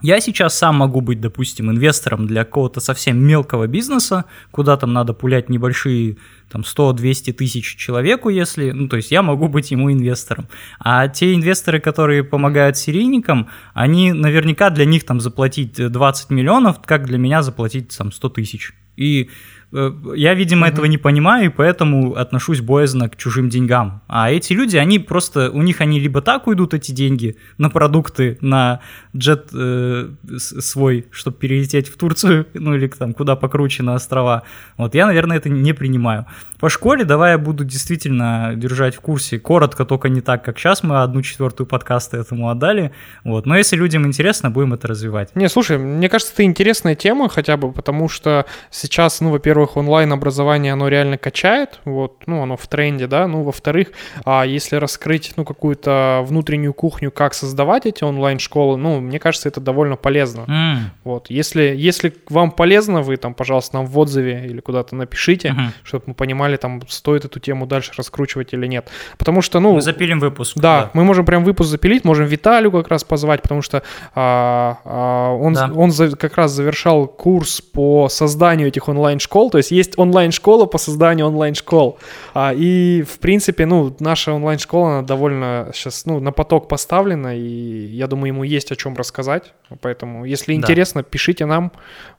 я 0.02 0.20
сейчас 0.20 0.58
сам 0.58 0.78
могу 0.78 1.02
быть, 1.02 1.22
допустим, 1.22 1.70
инвестором 1.72 2.28
для 2.28 2.46
какого-то 2.46 2.80
совсем 2.80 3.18
мелкого 3.18 3.68
бизнеса, 3.68 4.26
куда 4.52 4.78
там 4.78 4.94
надо 4.94 5.14
пулять 5.14 5.50
небольшие 5.50 6.18
там 6.52 6.62
100-200 6.62 7.34
тысяч 7.34 7.76
человеку, 7.76 8.30
если, 8.30 8.72
ну, 8.72 8.88
то 8.88 8.98
есть 8.98 9.12
я 9.12 9.22
могу 9.22 9.48
быть 9.48 9.72
ему 9.72 9.92
инвестором. 9.92 10.48
А 10.80 11.08
те 11.08 11.34
инвесторы, 11.34 11.80
которые 11.80 12.24
помогают 12.24 12.78
серийникам, 12.78 13.50
они 13.74 14.14
наверняка 14.14 14.70
для 14.70 14.86
них 14.86 15.06
там 15.06 15.20
заплатить 15.20 15.76
20 15.76 16.30
миллионов, 16.30 16.82
как 16.84 17.06
для 17.06 17.18
меня 17.18 17.42
заплатить 17.44 17.96
там 17.96 18.12
100 18.12 18.30
тысяч. 18.30 18.74
И 18.96 19.30
Э, 19.30 19.59
я, 19.72 20.34
видимо, 20.34 20.66
mm-hmm. 20.66 20.72
этого 20.72 20.86
не 20.86 20.98
понимаю, 20.98 21.46
и 21.46 21.50
поэтому 21.50 22.16
отношусь 22.16 22.62
боязно 22.62 23.08
к 23.08 23.18
чужим 23.18 23.50
деньгам. 23.50 24.02
А 24.08 24.32
эти 24.32 24.54
люди, 24.54 24.78
они 24.78 24.98
просто, 24.98 25.52
у 25.52 25.62
них 25.62 25.82
они 25.82 26.00
либо 26.00 26.22
так 26.22 26.48
уйдут 26.48 26.74
эти 26.74 26.92
деньги 26.92 27.38
на 27.60 27.70
продукты, 27.70 28.40
на 28.42 28.80
джет 29.16 29.50
э, 29.54 30.10
свой, 30.38 31.06
чтобы 31.12 31.38
перелететь 31.38 31.88
в 31.88 31.98
Турцию, 31.98 32.48
ну 32.56 32.74
или 32.74 32.88
там 32.88 33.14
куда 33.14 33.36
покруче 33.36 33.84
на 33.84 33.94
острова. 33.94 34.42
Вот 34.78 34.96
я, 34.96 35.06
наверное, 35.06 35.38
это 35.38 35.50
не 35.50 35.74
принимаю. 35.74 36.26
По 36.60 36.70
школе 36.70 37.06
давай 37.06 37.34
я 37.34 37.38
буду 37.38 37.64
действительно 37.64 38.54
держать 38.56 38.96
в 38.96 39.02
курсе, 39.02 39.40
коротко, 39.40 39.86
только 39.86 40.10
не 40.10 40.22
так, 40.22 40.44
как 40.44 40.58
сейчас 40.58 40.82
мы 40.82 41.02
одну 41.02 41.22
четвертую 41.22 41.68
подкаста 41.68 42.18
этому 42.18 42.50
отдали. 42.50 42.92
Вот. 43.24 43.46
Но 43.46 43.56
если 43.56 43.76
людям 43.76 44.06
интересно, 44.08 44.50
будем 44.50 44.74
это 44.74 44.88
развивать. 44.88 45.36
Не, 45.36 45.48
слушай, 45.48 45.78
мне 45.78 46.10
кажется, 46.10 46.34
это 46.34 46.44
интересная 46.44 46.96
тема 46.96 47.30
хотя 47.30 47.56
бы, 47.56 47.72
потому 47.72 48.10
что 48.10 48.46
сейчас, 48.72 49.22
ну, 49.22 49.30
во-первых, 49.30 49.59
во-первых, 49.60 49.78
онлайн-образование, 49.78 50.74
оно 50.74 50.88
реально 50.88 51.18
качает, 51.18 51.80
вот, 51.86 52.24
ну, 52.28 52.42
оно 52.42 52.56
в 52.56 52.68
тренде, 52.68 53.08
да, 53.08 53.28
ну, 53.28 53.44
во-вторых, 53.44 53.90
а 54.26 54.46
если 54.46 54.78
раскрыть, 54.78 55.34
ну, 55.36 55.46
какую-то 55.46 56.24
внутреннюю 56.26 56.74
кухню, 56.74 57.12
как 57.12 57.34
создавать 57.34 57.86
эти 57.86 58.04
онлайн-школы, 58.04 58.78
ну, 58.78 59.00
мне 59.00 59.20
кажется, 59.20 59.50
это 59.50 59.60
довольно 59.60 59.96
полезно, 59.96 60.42
mm. 60.42 60.76
вот, 61.04 61.30
если, 61.30 61.74
если 61.76 62.14
вам 62.30 62.52
полезно, 62.52 63.02
вы 63.02 63.18
там, 63.18 63.34
пожалуйста, 63.34 63.78
нам 63.78 63.86
в 63.86 63.98
отзыве 63.98 64.46
или 64.46 64.62
куда-то 64.62 64.96
напишите, 64.96 65.50
mm-hmm. 65.50 65.72
чтобы 65.84 66.04
мы 66.08 66.14
понимали, 66.14 66.58
там, 66.58 66.82
стоит 66.88 67.26
эту 67.26 67.40
тему 67.40 67.66
дальше 67.66 67.92
раскручивать 67.98 68.54
или 68.54 68.68
нет, 68.68 68.90
потому 69.18 69.42
что, 69.42 69.60
ну... 69.60 69.74
Мы 69.74 69.82
запилим 69.82 70.20
выпуск. 70.20 70.58
Да, 70.58 70.82
да. 70.82 70.90
мы 70.94 71.04
можем 71.04 71.26
прям 71.26 71.44
выпуск 71.44 71.70
запилить, 71.70 72.06
можем 72.06 72.26
Виталию 72.26 72.72
как 72.72 72.88
раз 72.88 73.04
позвать, 73.04 73.42
потому 73.42 73.62
что 73.62 73.84
а, 74.16 74.78
а, 74.86 75.34
он, 75.34 75.54
да. 75.54 75.72
он 75.76 75.92
за, 75.92 76.16
как 76.16 76.36
раз 76.36 76.52
завершал 76.52 77.08
курс 77.08 77.62
по 77.62 78.08
созданию 78.10 78.70
этих 78.70 78.88
онлайн-школ, 78.88 79.49
то 79.50 79.58
есть 79.58 79.72
есть 79.72 79.98
онлайн-школа 79.98 80.66
по 80.66 80.78
созданию 80.78 81.28
онлайн-школ. 81.28 81.98
А, 82.34 82.54
и, 82.56 83.04
в 83.04 83.20
принципе, 83.20 83.66
ну, 83.66 83.96
наша 84.00 84.34
онлайн-школа, 84.34 84.90
она 84.90 85.02
довольно 85.02 85.72
сейчас, 85.74 86.06
ну, 86.06 86.20
на 86.20 86.32
поток 86.32 86.68
поставлена, 86.68 87.36
и 87.38 87.86
я 87.88 88.08
думаю, 88.08 88.28
ему 88.28 88.44
есть 88.44 88.72
о 88.72 88.76
чем 88.76 88.96
рассказать. 88.96 89.54
Поэтому, 89.82 90.26
если 90.26 90.54
да. 90.54 90.60
интересно, 90.60 91.04
пишите 91.04 91.46
нам, 91.46 91.72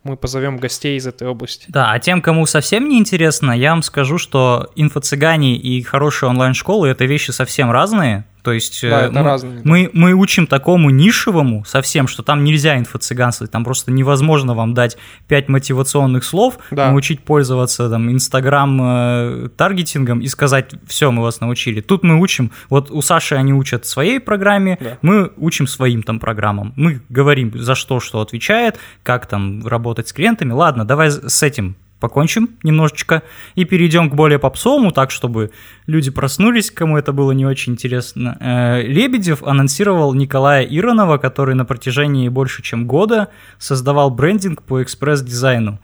мы 0.02 0.16
позовем 0.16 0.58
гостей 0.58 0.96
из 0.96 1.06
этой 1.06 1.28
области. 1.28 1.66
Да, 1.68 1.92
а 1.92 1.98
тем, 1.98 2.22
кому 2.22 2.46
совсем 2.46 2.88
не 2.88 2.98
интересно, 2.98 3.52
я 3.52 3.70
вам 3.70 3.82
скажу, 3.82 4.18
что 4.18 4.70
инфо-цыгане 4.76 5.56
и 5.56 5.82
хорошие 5.82 6.30
онлайн-школы— 6.30 6.88
это 6.88 7.04
вещи 7.04 7.30
совсем 7.30 7.70
разные. 7.70 8.24
То 8.42 8.52
есть 8.52 8.80
да, 8.82 9.02
это 9.02 9.12
мы, 9.12 9.22
разные, 9.22 9.60
мы, 9.64 9.90
мы 9.92 10.14
учим 10.14 10.46
такому 10.46 10.88
нишевому 10.90 11.64
совсем, 11.66 12.06
что 12.08 12.22
там 12.22 12.42
нельзя 12.44 12.78
инфо-цыганствовать, 12.78 13.50
там 13.50 13.64
просто 13.64 13.90
невозможно 13.92 14.54
вам 14.54 14.72
дать 14.74 14.96
5 15.28 15.48
мотивационных 15.48 16.24
слов, 16.24 16.58
да. 16.70 16.90
научить 16.90 17.22
пользоваться 17.22 17.88
там 17.90 18.10
Инстаграм-таргетингом 18.10 20.20
э, 20.20 20.24
и 20.24 20.28
сказать, 20.28 20.70
все, 20.86 21.10
мы 21.10 21.22
вас 21.22 21.40
научили. 21.40 21.82
Тут 21.82 22.02
мы 22.02 22.18
учим, 22.20 22.50
вот 22.70 22.90
у 22.90 23.02
Саши 23.02 23.34
они 23.34 23.52
учат 23.52 23.84
своей 23.86 24.20
программе, 24.20 24.78
да. 24.80 24.96
мы 25.02 25.30
учим 25.36 25.66
своим 25.66 26.02
там 26.02 26.18
программам. 26.18 26.72
Мы 26.76 27.02
говорим, 27.08 27.39
за 27.55 27.74
что 27.74 28.00
что 28.00 28.20
отвечает, 28.20 28.79
как 29.03 29.26
там 29.26 29.66
работать 29.66 30.09
с 30.09 30.12
клиентами. 30.12 30.53
Ладно, 30.53 30.85
давай 30.85 31.11
с 31.11 31.42
этим 31.42 31.76
покончим 32.00 32.57
немножечко 32.62 33.22
и 33.55 33.64
перейдем 33.64 34.11
к 34.11 34.14
более 34.14 34.38
попсовому, 34.38 34.90
так, 34.90 35.11
чтобы 35.11 35.53
люди 35.87 36.11
проснулись, 36.11 36.70
кому 36.70 36.98
это 36.98 37.12
было 37.12 37.33
не 37.33 37.46
очень 37.46 37.74
интересно. 37.74 38.37
Э, 38.40 38.83
Лебедев 38.83 39.42
анонсировал 39.44 40.14
Николая 40.14 40.64
Иронова, 40.64 41.18
который 41.18 41.55
на 41.55 41.64
протяжении 41.64 42.29
больше 42.29 42.62
чем 42.62 42.87
года 42.87 43.29
создавал 43.59 44.11
брендинг 44.11 44.62
по 44.62 44.83
экспресс-дизайну. 44.83 45.79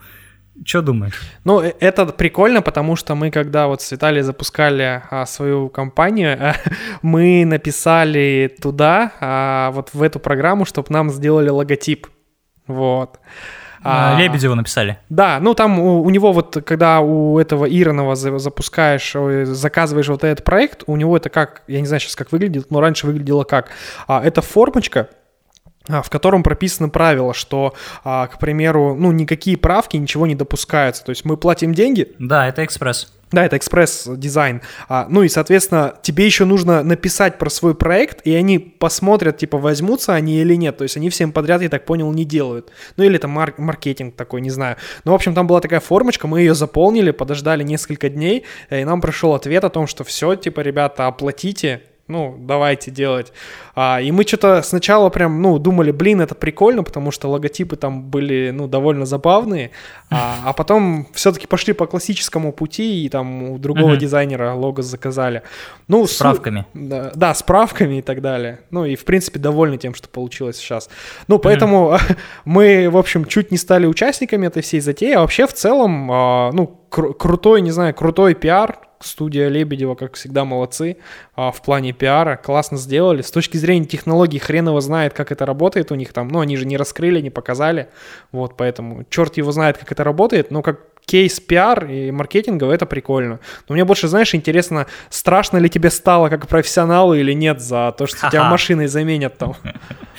Что 0.65 0.81
думаешь? 0.81 1.21
Ну, 1.43 1.61
э, 1.61 1.73
это 1.79 2.05
прикольно, 2.07 2.61
потому 2.61 2.95
что 2.95 3.15
мы, 3.15 3.31
когда 3.31 3.67
вот 3.67 3.81
с 3.81 3.91
Виталием 3.91 4.25
запускали 4.25 5.03
а, 5.09 5.25
свою 5.25 5.69
компанию, 5.69 6.37
а, 6.39 6.55
мы 7.01 7.45
написали 7.45 8.55
туда, 8.61 9.11
а, 9.19 9.71
вот 9.71 9.93
в 9.93 10.01
эту 10.01 10.19
программу, 10.19 10.65
чтобы 10.65 10.87
нам 10.91 11.09
сделали 11.09 11.49
логотип. 11.49 12.07
Вот. 12.67 13.19
А, 13.83 14.17
Лебедева 14.19 14.55
написали. 14.55 14.97
Да, 15.09 15.39
ну 15.39 15.53
там 15.53 15.79
у, 15.79 16.01
у 16.01 16.09
него 16.09 16.33
вот, 16.33 16.57
когда 16.65 16.99
у 16.99 17.39
этого 17.39 17.65
Иронова 17.65 18.15
запускаешь, 18.15 19.15
заказываешь 19.47 20.07
вот 20.09 20.23
этот 20.23 20.43
проект, 20.43 20.83
у 20.87 20.95
него 20.95 21.15
это 21.15 21.29
как, 21.29 21.63
я 21.67 21.79
не 21.79 21.85
знаю 21.85 22.01
сейчас 22.01 22.15
как 22.15 22.31
выглядит, 22.31 22.71
но 22.71 22.81
раньше 22.81 23.05
выглядело 23.05 23.43
как. 23.43 23.69
А, 24.07 24.21
это 24.23 24.41
формочка, 24.41 25.09
в 25.87 26.09
котором 26.09 26.43
прописано 26.43 26.89
правило, 26.89 27.33
что, 27.33 27.73
а, 28.03 28.27
к 28.27 28.39
примеру, 28.39 28.95
ну, 28.95 29.11
никакие 29.11 29.57
правки, 29.57 29.97
ничего 29.97 30.27
не 30.27 30.35
допускаются. 30.35 31.03
То 31.03 31.11
есть 31.11 31.25
мы 31.25 31.37
платим 31.37 31.73
деньги. 31.73 32.13
Да, 32.19 32.47
это 32.47 32.63
экспресс. 32.65 33.11
Да, 33.31 33.45
это 33.45 33.57
экспресс-дизайн. 33.57 34.61
А, 34.87 35.05
ну 35.09 35.21
и, 35.23 35.27
соответственно, 35.27 35.95
тебе 36.01 36.25
еще 36.25 36.45
нужно 36.45 36.81
написать 36.81 37.37
про 37.37 37.49
свой 37.49 37.75
проект, 37.75 38.25
и 38.25 38.33
они 38.33 38.57
посмотрят, 38.57 39.37
типа, 39.37 39.57
возьмутся 39.57 40.13
они 40.13 40.39
или 40.39 40.55
нет. 40.55 40.77
То 40.77 40.83
есть 40.83 40.95
они 40.95 41.09
всем 41.09 41.33
подряд, 41.33 41.61
я 41.61 41.67
так 41.67 41.85
понял, 41.85 42.09
не 42.13 42.23
делают. 42.23 42.71
Ну 42.95 43.03
или 43.03 43.17
это 43.17 43.27
мар- 43.27 43.53
маркетинг 43.57 44.15
такой, 44.15 44.39
не 44.39 44.49
знаю. 44.49 44.77
Но, 45.03 45.11
в 45.11 45.15
общем, 45.15 45.33
там 45.33 45.45
была 45.45 45.59
такая 45.59 45.81
формочка, 45.81 46.25
мы 46.27 46.39
ее 46.39 46.55
заполнили, 46.55 47.11
подождали 47.11 47.63
несколько 47.63 48.09
дней, 48.09 48.45
и 48.69 48.83
нам 48.85 49.01
пришел 49.01 49.33
ответ 49.33 49.65
о 49.65 49.69
том, 49.69 49.87
что 49.87 50.05
все, 50.05 50.35
типа, 50.35 50.61
ребята, 50.61 51.07
оплатите, 51.07 51.81
ну, 52.07 52.37
давайте 52.39 52.89
делать. 52.89 53.33
А, 53.75 53.99
и 54.01 54.11
мы 54.11 54.23
что-то 54.23 54.61
сначала 54.61 55.09
прям, 55.09 55.41
ну, 55.41 55.59
думали, 55.59 55.91
блин, 55.91 56.21
это 56.21 56.35
прикольно, 56.35 56.83
потому 56.83 57.11
что 57.11 57.29
логотипы 57.29 57.75
там 57.75 58.03
были, 58.03 58.51
ну, 58.51 58.67
довольно 58.67 59.05
забавные, 59.05 59.71
а, 60.09 60.37
а 60.45 60.53
потом 60.53 61.07
все-таки 61.13 61.47
пошли 61.47 61.73
по 61.73 61.85
классическому 61.85 62.53
пути, 62.53 63.03
и 63.03 63.09
там 63.09 63.43
у 63.43 63.57
другого 63.57 63.93
uh-huh. 63.93 63.97
дизайнера 63.97 64.53
лого 64.53 64.81
заказали. 64.81 65.43
Ну, 65.89 66.07
справками. 66.07 66.65
Су... 66.73 66.79
Да, 66.79 67.11
да, 67.13 67.33
справками 67.33 67.99
и 67.99 68.01
так 68.01 68.21
далее. 68.21 68.61
Ну, 68.71 68.85
и, 68.85 68.95
в 68.95 69.03
принципе, 69.03 69.39
довольны 69.39 69.77
тем, 69.77 69.93
что 69.93 70.07
получилось 70.07 70.57
сейчас. 70.57 70.89
Ну, 71.27 71.39
поэтому 71.39 71.91
uh-huh. 71.91 72.17
мы, 72.45 72.89
в 72.89 72.97
общем, 72.97 73.25
чуть 73.25 73.51
не 73.51 73.57
стали 73.57 73.85
участниками 73.85 74.47
этой 74.47 74.61
всей 74.61 74.79
затеи, 74.79 75.11
а 75.11 75.21
вообще 75.21 75.45
в 75.45 75.53
целом, 75.53 76.09
а, 76.09 76.51
ну, 76.53 76.81
кру- 76.89 77.13
крутой, 77.13 77.61
не 77.61 77.71
знаю, 77.71 77.93
крутой 77.93 78.33
пиар, 78.33 78.79
студия 78.99 79.47
Лебедева, 79.49 79.95
как 79.95 80.15
всегда, 80.15 80.45
молодцы 80.45 80.97
а, 81.35 81.51
в 81.51 81.61
плане 81.61 81.93
пиара, 81.93 82.37
классно 82.37 82.77
сделали. 82.77 83.21
С 83.21 83.31
точки 83.31 83.57
зрения 83.57 83.85
технологий, 83.85 84.39
хрен 84.39 84.67
его 84.67 84.81
знает, 84.81 85.13
как 85.13 85.31
это 85.31 85.45
работает 85.45 85.91
у 85.91 85.95
них 85.95 86.13
там, 86.13 86.27
ну, 86.27 86.39
они 86.39 86.57
же 86.57 86.65
не 86.65 86.77
раскрыли, 86.77 87.21
не 87.21 87.29
показали, 87.29 87.89
вот, 88.31 88.55
поэтому 88.57 89.05
черт 89.09 89.37
его 89.37 89.51
знает, 89.51 89.77
как 89.77 89.91
это 89.91 90.03
работает, 90.03 90.51
но 90.51 90.61
как 90.61 90.81
кейс 91.07 91.39
пиар 91.39 91.85
и 91.85 92.11
маркетинга, 92.11 92.69
это 92.69 92.85
прикольно. 92.85 93.39
Но 93.69 93.75
мне 93.75 93.85
больше, 93.85 94.09
знаешь, 94.09 94.35
интересно, 94.35 94.87
страшно 95.09 95.57
ли 95.57 95.69
тебе 95.69 95.89
стало 95.89 96.27
как 96.27 96.47
профессионалу 96.47 97.13
или 97.13 97.31
нет 97.31 97.61
за 97.61 97.95
то, 97.97 98.07
что 98.07 98.29
тебя 98.29 98.49
машиной 98.49 98.87
заменят 98.87 99.37
там. 99.37 99.55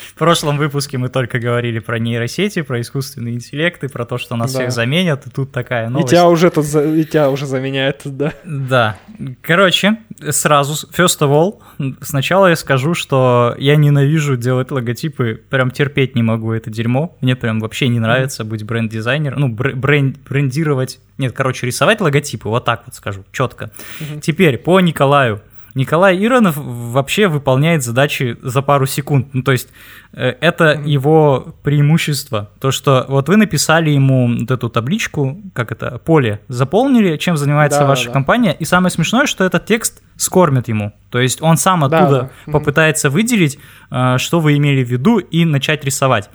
В 0.07 0.15
прошлом 0.15 0.57
выпуске 0.57 0.97
мы 0.97 1.11
только 1.11 1.39
говорили 1.39 1.79
про 1.79 1.99
нейросети, 1.99 2.63
про 2.63 2.81
искусственный 2.81 3.35
интеллект 3.35 3.85
и 3.85 3.89
про 3.89 4.07
то, 4.07 4.17
что 4.17 4.35
нас 4.37 4.53
да. 4.53 4.61
всех 4.61 4.73
заменят, 4.73 5.27
и 5.27 5.31
тут 5.31 5.53
такая 5.53 5.91
новость. 5.91 6.13
И 6.13 6.17
тебя 6.17 6.27
уже 6.27 6.51
тут, 6.51 6.65
и 6.67 7.05
тебя 7.05 7.31
уже 7.31 7.45
заменяют, 7.45 8.01
да? 8.05 8.33
Да. 8.45 8.97
Короче, 9.43 9.99
сразу, 10.31 10.89
first 10.91 11.21
of 11.21 11.31
all, 11.79 11.97
сначала 12.01 12.47
я 12.47 12.57
скажу, 12.57 12.95
что 12.95 13.55
я 13.59 13.77
ненавижу 13.77 14.37
делать 14.37 14.71
логотипы, 14.71 15.43
прям 15.51 15.71
терпеть 15.71 16.15
не 16.15 16.23
могу 16.23 16.53
это 16.53 16.71
дерьмо. 16.71 17.17
Мне 17.21 17.37
прям 17.37 17.61
вообще 17.61 17.89
не 17.89 18.01
нравится 18.01 18.45
быть 18.45 18.65
бренд-дизайнером, 18.65 19.41
ну, 19.41 19.49
бренд, 19.49 20.17
брендировать 20.29 20.78
рисовать, 20.79 21.01
нет, 21.19 21.33
короче, 21.33 21.67
рисовать 21.67 22.01
логотипы, 22.01 22.49
вот 22.49 22.65
так 22.65 22.83
вот 22.87 22.95
скажу, 22.95 23.25
четко. 23.33 23.71
Угу. 24.01 24.21
Теперь 24.21 24.59
по 24.59 24.81
Николаю. 24.81 25.41
Николай 25.75 26.17
Иронов 26.25 26.57
вообще 26.57 27.29
выполняет 27.29 27.85
задачи 27.85 28.37
за 28.43 28.63
пару 28.63 28.87
секунд. 28.87 29.29
Ну, 29.33 29.43
то 29.43 29.53
есть 29.53 29.69
э, 30.13 30.35
это 30.41 30.73
его 30.85 31.55
преимущество. 31.63 32.51
То, 32.59 32.71
что 32.73 33.05
вот 33.09 33.29
вы 33.29 33.37
написали 33.37 33.91
ему 33.91 34.39
вот 34.41 34.51
эту 34.51 34.71
табличку, 34.71 35.41
как 35.53 35.71
это, 35.71 35.99
поле, 35.99 36.41
заполнили, 36.49 37.17
чем 37.17 37.37
занимается 37.37 37.81
да, 37.81 37.87
ваша 37.87 38.07
да. 38.07 38.13
компания. 38.13 38.57
И 38.59 38.65
самое 38.65 38.91
смешное, 38.91 39.27
что 39.27 39.45
этот 39.45 39.67
текст 39.67 40.03
скормит 40.17 40.69
ему. 40.69 40.93
То 41.11 41.21
есть 41.21 41.43
он 41.43 41.57
сам 41.57 41.85
оттуда 41.85 42.11
да, 42.11 42.31
да. 42.47 42.53
попытается 42.53 43.09
выделить, 43.09 43.59
э, 43.91 44.17
что 44.19 44.41
вы 44.41 44.57
имели 44.57 44.83
в 44.83 44.91
виду, 44.91 45.19
и 45.19 45.45
начать 45.45 45.85
рисовать. 45.85 46.29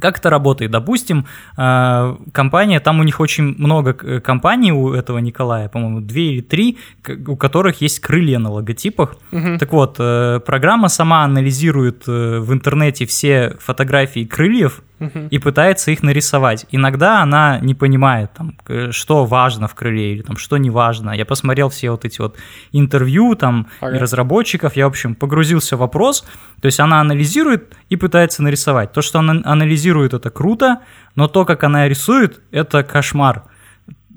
Как 0.00 0.18
это 0.18 0.30
работает? 0.30 0.70
Допустим, 0.70 1.26
э, 1.56 2.16
компания, 2.32 2.80
там 2.80 3.00
у 3.00 3.02
них 3.02 3.20
очень 3.20 3.54
много 3.58 3.96
э, 4.02 4.20
компаний 4.20 4.72
у 4.72 4.92
этого 4.92 5.18
Николая, 5.18 5.68
по-моему, 5.68 6.00
две 6.00 6.34
или 6.34 6.40
три, 6.40 6.78
у 7.26 7.36
которых 7.36 7.80
есть 7.80 8.00
крылья 8.00 8.38
на 8.38 8.50
логотипах. 8.50 9.16
Угу. 9.32 9.58
Так 9.58 9.72
вот, 9.72 9.96
э, 9.98 10.40
программа 10.44 10.88
сама 10.88 11.24
анализирует 11.24 12.06
в 12.06 12.52
интернете 12.52 13.06
все 13.06 13.56
фотографии 13.60 14.24
крыльев 14.24 14.82
и 15.30 15.38
пытается 15.38 15.90
их 15.90 16.02
нарисовать. 16.02 16.66
Иногда 16.70 17.22
она 17.22 17.58
не 17.60 17.74
понимает, 17.74 18.30
там, 18.34 18.54
что 18.92 19.24
важно 19.24 19.68
в 19.68 19.74
крыле 19.74 20.12
или 20.12 20.22
там, 20.22 20.36
что 20.36 20.56
не 20.56 20.70
важно. 20.70 21.10
Я 21.10 21.24
посмотрел 21.24 21.68
все 21.68 21.90
вот 21.90 22.04
эти 22.04 22.20
вот 22.20 22.36
интервью 22.72 23.34
там 23.34 23.68
ага. 23.80 23.96
и 23.96 23.98
разработчиков, 23.98 24.76
я, 24.76 24.86
в 24.86 24.90
общем, 24.90 25.14
погрузился 25.14 25.76
в 25.76 25.80
вопрос. 25.80 26.24
То 26.60 26.66
есть 26.66 26.80
она 26.80 27.00
анализирует 27.00 27.74
и 27.88 27.96
пытается 27.96 28.42
нарисовать. 28.42 28.92
То, 28.92 29.02
что 29.02 29.18
она 29.20 29.40
анализирует, 29.44 30.14
это 30.14 30.30
круто, 30.30 30.80
но 31.14 31.28
то, 31.28 31.44
как 31.44 31.64
она 31.64 31.88
рисует, 31.88 32.40
это 32.50 32.82
кошмар 32.82 33.44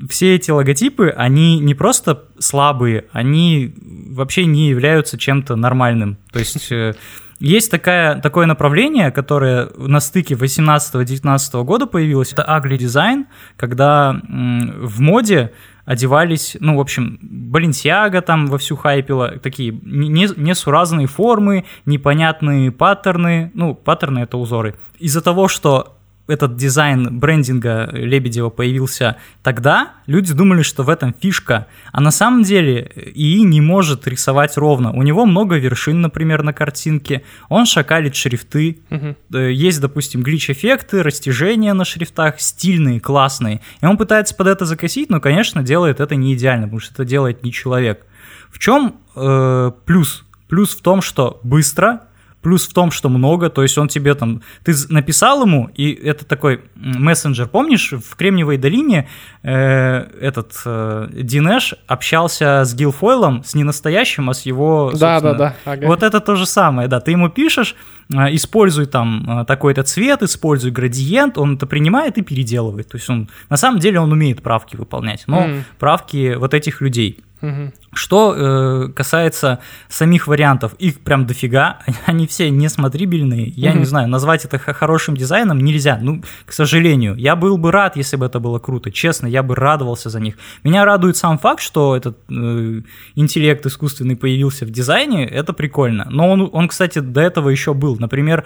все 0.09 0.35
эти 0.35 0.51
логотипы, 0.51 1.09
они 1.09 1.59
не 1.59 1.75
просто 1.75 2.23
слабые, 2.39 3.05
они 3.11 3.75
вообще 3.81 4.45
не 4.45 4.69
являются 4.69 5.17
чем-то 5.17 5.55
нормальным. 5.55 6.17
То 6.31 6.39
есть 6.39 6.71
э, 6.71 6.95
есть 7.41 7.71
такая, 7.71 8.21
такое 8.21 8.45
направление, 8.45 9.11
которое 9.11 9.69
на 9.75 9.99
стыке 9.99 10.35
18-19 10.35 11.63
года 11.63 11.87
появилось. 11.87 12.33
Это 12.33 12.43
design, 12.77 13.25
когда 13.57 14.21
в 14.21 15.01
моде 15.01 15.51
одевались, 15.83 16.55
ну, 16.59 16.77
в 16.77 16.79
общем, 16.79 17.17
Баленсиага 17.21 18.21
там 18.21 18.45
вовсю 18.45 18.75
хайпила, 18.75 19.39
такие 19.39 19.71
несуразные 19.83 21.07
формы, 21.07 21.65
непонятные 21.85 22.71
паттерны, 22.71 23.51
ну, 23.55 23.73
паттерны— 23.73 24.19
это 24.21 24.37
узоры. 24.37 24.75
Из-за 24.99 25.21
того, 25.21 25.47
что 25.47 25.97
этот 26.27 26.55
дизайн 26.55 27.19
брендинга 27.19 27.89
Лебедева 27.91 28.49
появился 28.49 29.17
тогда, 29.43 29.93
люди 30.07 30.33
думали, 30.33 30.61
что 30.61 30.83
в 30.83 30.89
этом 30.89 31.13
фишка. 31.13 31.67
А 31.91 32.01
на 32.01 32.11
самом 32.11 32.43
деле 32.43 32.91
ИИ 32.95 33.43
не 33.43 33.61
может 33.61 34.07
рисовать 34.07 34.57
ровно. 34.57 34.91
У 34.91 35.03
него 35.03 35.25
много 35.25 35.57
вершин, 35.57 36.01
например, 36.01 36.43
на 36.43 36.53
картинке. 36.53 37.23
Он 37.49 37.65
шакалит 37.65 38.15
шрифты. 38.15 38.79
Угу. 38.89 39.37
Есть, 39.37 39.81
допустим, 39.81 40.21
глич-эффекты, 40.21 41.03
растяжения 41.03 41.73
на 41.73 41.85
шрифтах, 41.85 42.39
стильные, 42.39 42.99
классные. 42.99 43.61
И 43.81 43.85
он 43.85 43.97
пытается 43.97 44.35
под 44.35 44.47
это 44.47 44.65
закосить, 44.65 45.09
но, 45.09 45.19
конечно, 45.19 45.63
делает 45.63 45.99
это 45.99 46.15
не 46.15 46.33
идеально, 46.33 46.63
потому 46.63 46.79
что 46.79 46.93
это 46.93 47.05
делает 47.05 47.43
не 47.43 47.51
человек. 47.51 48.05
В 48.49 48.59
чем 48.59 48.95
э, 49.15 49.71
плюс? 49.85 50.25
Плюс 50.47 50.75
в 50.75 50.81
том, 50.81 51.01
что 51.01 51.39
быстро, 51.43 52.01
Плюс 52.41 52.67
в 52.67 52.73
том, 52.73 52.91
что 52.91 53.09
много, 53.09 53.49
то 53.49 53.61
есть 53.61 53.77
он 53.77 53.87
тебе 53.87 54.15
там, 54.15 54.41
ты 54.63 54.73
написал 54.89 55.43
ему, 55.43 55.69
и 55.75 55.91
это 55.91 56.25
такой 56.25 56.61
мессенджер, 56.75 57.47
помнишь, 57.47 57.93
в 57.93 58.15
Кремниевой 58.15 58.57
долине 58.57 59.07
э, 59.43 60.07
этот 60.19 60.53
э, 60.65 61.09
Динеш 61.11 61.75
общался 61.87 62.63
с 62.65 62.73
Гилфойлом, 62.73 63.43
с 63.43 63.53
не 63.53 63.63
настоящим, 63.63 64.29
а 64.29 64.33
с 64.33 64.41
его, 64.41 64.91
Да, 64.93 65.19
да, 65.19 65.33
да. 65.33 65.55
Ага. 65.65 65.87
Вот 65.87 66.03
это 66.03 66.19
то 66.19 66.35
же 66.35 66.45
самое, 66.45 66.87
да, 66.87 66.99
ты 66.99 67.11
ему 67.11 67.29
пишешь, 67.29 67.75
используй 68.11 68.85
там 68.85 69.41
э, 69.41 69.45
такой-то 69.45 69.83
цвет, 69.83 70.23
используй 70.23 70.71
градиент, 70.71 71.37
он 71.37 71.55
это 71.55 71.65
принимает 71.65 72.17
и 72.17 72.21
переделывает, 72.21 72.89
то 72.89 72.97
есть 72.97 73.09
он, 73.09 73.29
на 73.49 73.57
самом 73.57 73.79
деле 73.79 73.99
он 73.99 74.11
умеет 74.11 74.41
правки 74.41 74.75
выполнять, 74.75 75.23
но 75.27 75.45
mm. 75.45 75.63
правки 75.79 76.35
вот 76.35 76.53
этих 76.53 76.81
людей– 76.81 77.19
Угу. 77.41 77.71
Что 77.93 78.35
э, 78.35 78.93
касается 78.93 79.59
самих 79.89 80.27
вариантов, 80.27 80.73
их 80.75 80.99
прям 81.01 81.25
дофига, 81.25 81.79
они 82.05 82.27
все 82.27 82.49
несмотрибельные. 82.49 83.47
Я 83.55 83.71
угу. 83.71 83.79
не 83.79 83.85
знаю, 83.85 84.07
назвать 84.07 84.45
это 84.45 84.59
хорошим 84.59 85.17
дизайном 85.17 85.59
нельзя. 85.59 85.97
Ну, 86.01 86.23
к 86.45 86.53
сожалению, 86.53 87.15
я 87.15 87.35
был 87.35 87.57
бы 87.57 87.71
рад, 87.71 87.97
если 87.97 88.15
бы 88.15 88.27
это 88.27 88.39
было 88.39 88.59
круто. 88.59 88.91
Честно, 88.91 89.27
я 89.27 89.43
бы 89.43 89.55
радовался 89.55 90.09
за 90.09 90.19
них. 90.19 90.35
Меня 90.63 90.85
радует 90.85 91.17
сам 91.17 91.37
факт, 91.39 91.61
что 91.61 91.95
этот 91.95 92.17
э, 92.29 92.81
интеллект 93.15 93.65
искусственный 93.65 94.15
появился 94.15 94.65
в 94.65 94.69
дизайне. 94.69 95.25
Это 95.25 95.53
прикольно. 95.53 96.07
Но 96.09 96.29
он, 96.29 96.49
он 96.51 96.67
кстати, 96.67 96.99
до 96.99 97.21
этого 97.21 97.49
еще 97.49 97.73
был. 97.73 97.97
Например, 98.01 98.45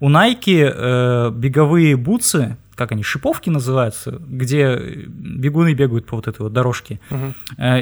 у 0.00 0.10
Nike 0.10 0.64
э, 0.64 1.30
беговые 1.30 1.96
бутсы 1.96 2.56
как 2.74 2.92
они, 2.92 3.02
шиповки 3.02 3.50
называются, 3.50 4.20
где 4.26 4.76
бегуны 5.06 5.74
бегают 5.74 6.06
по 6.06 6.16
вот 6.16 6.28
этой 6.28 6.42
вот 6.42 6.52
дорожке. 6.52 7.00
Угу. 7.10 7.34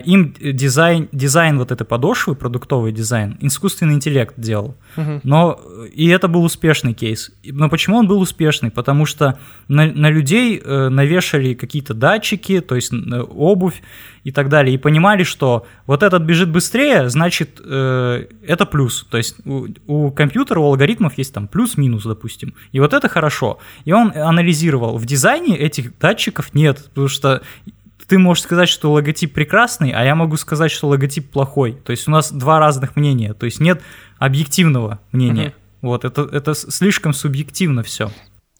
Им 0.05 0.35
дизайн, 0.41 1.09
дизайн 1.13 1.59
вот 1.59 1.73
этой 1.73 1.85
подошвы, 1.85 2.35
продуктовый 2.35 2.93
дизайн, 2.93 3.37
искусственный 3.41 3.95
интеллект 3.95 4.35
делал. 4.37 4.77
Угу. 4.97 5.21
Но 5.25 5.61
и 5.93 6.09
это 6.09 6.29
был 6.29 6.45
успешный 6.45 6.95
кейс. 6.95 7.31
Но 7.45 7.69
почему 7.69 7.97
он 7.97 8.07
был 8.07 8.21
успешный? 8.21 8.71
Потому 8.71 9.07
что 9.07 9.39
на, 9.69 9.87
на 9.87 10.11
людей 10.11 10.61
э, 10.63 10.89
навешали 10.89 11.55
какие-то 11.55 11.95
датчики, 11.95 12.61
то 12.61 12.75
есть 12.75 12.93
э, 12.93 13.21
обувь 13.21 13.83
и 14.25 14.31
так 14.31 14.49
далее, 14.49 14.75
и 14.75 14.79
понимали, 14.79 15.25
что 15.25 15.67
вот 15.87 16.03
этот 16.03 16.23
бежит 16.23 16.51
быстрее, 16.51 17.09
значит, 17.09 17.61
э, 17.65 18.27
это 18.47 18.67
плюс. 18.67 19.07
То 19.11 19.19
есть 19.19 19.37
у, 19.47 19.69
у 19.87 20.11
компьютера, 20.11 20.61
у 20.61 20.65
алгоритмов 20.65 21.19
есть 21.19 21.35
там 21.35 21.49
плюс-минус, 21.49 22.05
допустим. 22.05 22.55
И 22.73 22.81
вот 22.81 22.93
это 22.93 23.09
хорошо. 23.09 23.59
И 23.85 23.93
он 23.93 24.13
анализировал 24.15 24.82
анализировал. 24.83 24.99
В 24.99 25.07
дизайне 25.07 25.57
этих 25.57 25.99
датчиков 25.99 26.55
нет, 26.55 26.85
потому 26.89 27.09
что 27.09 27.43
ты 28.09 28.19
можешь 28.19 28.45
сказать, 28.45 28.69
что 28.69 28.93
логотип 28.93 29.33
прекрасный, 29.33 29.93
а 29.93 30.05
я 30.05 30.15
могу 30.15 30.37
сказать, 30.37 30.71
что 30.71 30.89
логотип 30.89 31.31
плохой. 31.31 31.73
То 31.73 31.93
есть 31.93 32.09
у 32.09 32.11
нас 32.11 32.33
два 32.33 32.59
разных 32.59 32.97
мнения. 32.97 33.33
То 33.35 33.47
есть 33.47 33.61
нет 33.61 33.81
объективного 34.19 34.99
мнения. 35.13 35.49
Угу. 35.49 35.89
Вот, 35.89 36.05
это, 36.05 36.23
это 36.23 36.55
слишком 36.55 37.13
субъективно 37.13 37.83
все. 37.83 38.11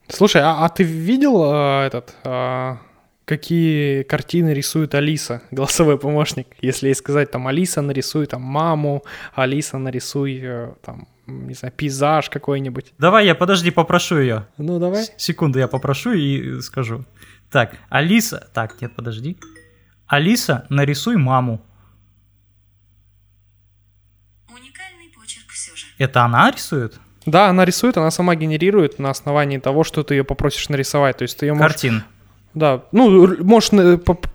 Слушай, 0.09 0.43
а, 0.43 0.65
а 0.65 0.69
ты 0.69 0.83
видел 0.83 1.43
а, 1.45 1.87
этот, 1.87 2.17
а, 2.25 2.79
какие 3.25 4.03
картины 4.03 4.55
рисует 4.55 4.95
Алиса, 4.95 5.43
голосовой 5.51 5.99
помощник? 5.99 6.47
Если 6.61 6.89
ей 6.89 6.95
сказать, 6.95 7.31
там, 7.31 7.47
Алиса, 7.47 7.83
нарисуй 7.83 8.27
там 8.27 8.43
маму, 8.43 9.05
Алиса, 9.35 9.79
нарисуй 9.79 10.41
э, 10.43 10.73
там, 10.83 11.07
не 11.27 11.55
знаю, 11.55 11.73
пейзаж 11.73 12.31
какой-нибудь. 12.31 12.95
Давай 12.99 13.27
я, 13.27 13.35
подожди, 13.35 13.71
попрошу 13.71 14.19
ее. 14.19 14.47
Ну, 14.59 14.79
давай. 14.79 15.07
Секунду, 15.17 15.59
я 15.59 15.69
попрошу 15.69 16.13
и 16.13 16.61
скажу. 16.61 17.05
Так, 17.51 17.77
Алиса... 17.89 18.49
Так, 18.53 18.81
нет, 18.81 18.95
подожди. 18.95 19.39
Алиса, 20.07 20.67
нарисуй 20.69 21.17
маму. 21.17 21.63
Уникальный 24.49 25.11
почерк 25.15 25.51
все 25.51 25.77
же. 25.77 25.87
Это 25.99 26.25
она 26.25 26.51
рисует? 26.51 27.01
Да, 27.25 27.49
она 27.49 27.65
рисует, 27.65 27.97
она 27.97 28.11
сама 28.11 28.35
генерирует 28.35 28.99
на 28.99 29.11
основании 29.11 29.59
того, 29.59 29.85
что 29.85 30.03
ты 30.03 30.15
ее 30.15 30.25
попросишь 30.25 30.69
нарисовать. 30.69 31.19
То 31.19 31.23
есть 31.23 31.39
ты 31.39 31.47
ее 31.47 31.55
можешь... 31.55 31.73
Картин. 31.73 32.05
Да, 32.55 32.85
ну, 32.93 33.43
можешь 33.43 33.71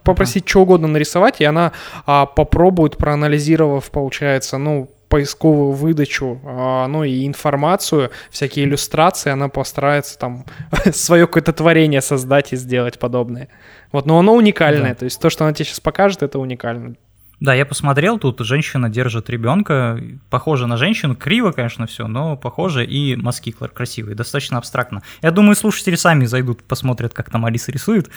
попросить 0.03 0.49
что 0.49 0.61
угодно 0.61 0.87
нарисовать, 0.87 1.39
и 1.39 1.45
она 1.45 1.73
а, 2.07 2.25
попробует, 2.25 2.97
проанализировав, 2.97 3.91
получается, 3.91 4.57
ну, 4.57 4.89
поисковую 5.09 5.71
выдачу, 5.71 6.39
а, 6.43 6.87
ну 6.87 7.03
и 7.03 7.25
информацию, 7.25 8.11
всякие 8.29 8.65
иллюстрации, 8.65 9.31
она 9.31 9.49
постарается 9.49 10.17
там 10.17 10.45
свое 10.91 11.27
какое-то 11.27 11.53
творение 11.53 12.01
создать 12.01 12.53
и 12.53 12.55
сделать 12.55 12.99
подобное. 12.99 13.49
Вот, 13.91 14.05
но 14.05 14.19
оно 14.19 14.33
уникальное, 14.35 14.89
да. 14.89 14.95
то 14.95 15.05
есть 15.05 15.19
то, 15.21 15.29
что 15.29 15.45
она 15.45 15.53
тебе 15.53 15.65
сейчас 15.65 15.79
покажет, 15.79 16.23
это 16.23 16.39
уникально. 16.39 16.95
Да, 17.39 17.53
я 17.53 17.67
посмотрел, 17.67 18.17
тут 18.17 18.39
женщина 18.39 18.89
держит 18.89 19.29
ребенка, 19.29 20.01
похоже 20.31 20.65
на 20.65 20.75
женщину, 20.75 21.15
криво, 21.15 21.51
конечно, 21.51 21.85
все, 21.85 22.07
но 22.07 22.35
похоже, 22.35 22.83
и 22.83 23.15
мазки 23.15 23.51
красивые, 23.51 24.15
достаточно 24.15 24.57
абстрактно. 24.57 25.03
Я 25.21 25.29
думаю, 25.29 25.55
слушатели 25.55 25.95
сами 25.95 26.25
зайдут, 26.25 26.63
посмотрят, 26.63 27.13
как 27.13 27.29
там 27.29 27.45
Алиса 27.45 27.71
рисует. 27.71 28.09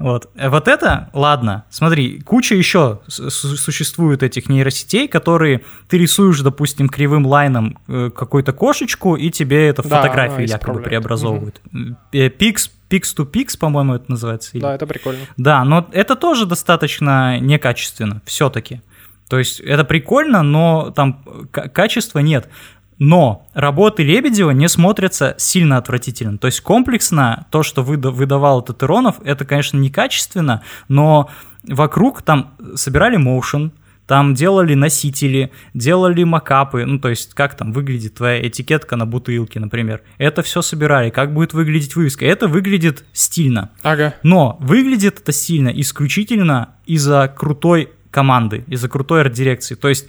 Вот. 0.00 0.30
Вот 0.34 0.66
это, 0.66 1.10
ладно, 1.12 1.66
смотри, 1.68 2.20
куча 2.20 2.54
еще 2.54 3.00
существует 3.06 4.22
этих 4.22 4.48
нейросетей, 4.48 5.06
которые 5.08 5.62
ты 5.88 5.98
рисуешь, 5.98 6.40
допустим, 6.40 6.88
кривым 6.88 7.26
лайном 7.26 7.78
э, 7.86 8.10
какую-то 8.10 8.54
кошечку, 8.54 9.14
и 9.14 9.30
тебе 9.30 9.68
это 9.68 9.82
да, 9.82 10.00
фотографию 10.00 10.48
якобы 10.48 10.80
преобразовывают. 10.80 11.60
Угу. 11.72 11.96
Pix 12.90 13.14
to 13.16 13.30
Pix, 13.30 13.58
по-моему, 13.58 13.94
это 13.94 14.06
называется. 14.08 14.50
Да, 14.54 14.74
это 14.74 14.86
прикольно. 14.86 15.20
Да, 15.36 15.64
но 15.64 15.86
это 15.92 16.16
тоже 16.16 16.46
достаточно 16.46 17.38
некачественно, 17.38 18.22
все-таки. 18.24 18.80
То 19.28 19.38
есть 19.38 19.60
это 19.60 19.84
прикольно, 19.84 20.42
но 20.42 20.90
там 20.90 21.22
качества 21.52 22.18
нет. 22.20 22.48
Но 23.00 23.46
работы 23.54 24.04
Лебедева 24.04 24.50
не 24.50 24.68
смотрятся 24.68 25.34
сильно 25.38 25.78
отвратительно. 25.78 26.36
То 26.36 26.46
есть 26.46 26.60
комплексно 26.60 27.46
то, 27.50 27.62
что 27.62 27.82
выдавал 27.82 28.60
Татеронов, 28.62 29.16
это, 29.24 29.46
конечно, 29.46 29.78
некачественно, 29.78 30.62
но 30.88 31.30
вокруг 31.64 32.20
там 32.20 32.52
собирали 32.74 33.16
моушен, 33.16 33.72
там 34.06 34.34
делали 34.34 34.74
носители, 34.74 35.50
делали 35.72 36.24
макапы, 36.24 36.84
ну, 36.84 36.98
то 36.98 37.08
есть, 37.08 37.32
как 37.32 37.56
там 37.56 37.72
выглядит 37.72 38.16
твоя 38.16 38.46
этикетка 38.46 38.96
на 38.96 39.06
бутылке, 39.06 39.60
например. 39.60 40.02
Это 40.18 40.42
все 40.42 40.60
собирали, 40.60 41.08
как 41.08 41.32
будет 41.32 41.54
выглядеть 41.54 41.96
вывеска. 41.96 42.26
Это 42.26 42.48
выглядит 42.48 43.04
стильно. 43.14 43.70
Ага. 43.82 44.14
Но 44.22 44.58
выглядит 44.60 45.20
это 45.20 45.32
стильно 45.32 45.68
исключительно 45.68 46.70
из-за 46.84 47.32
крутой 47.34 47.90
команды, 48.10 48.64
из-за 48.66 48.90
крутой 48.90 49.22
арт-дирекции. 49.22 49.76
То 49.76 49.88
есть, 49.88 50.06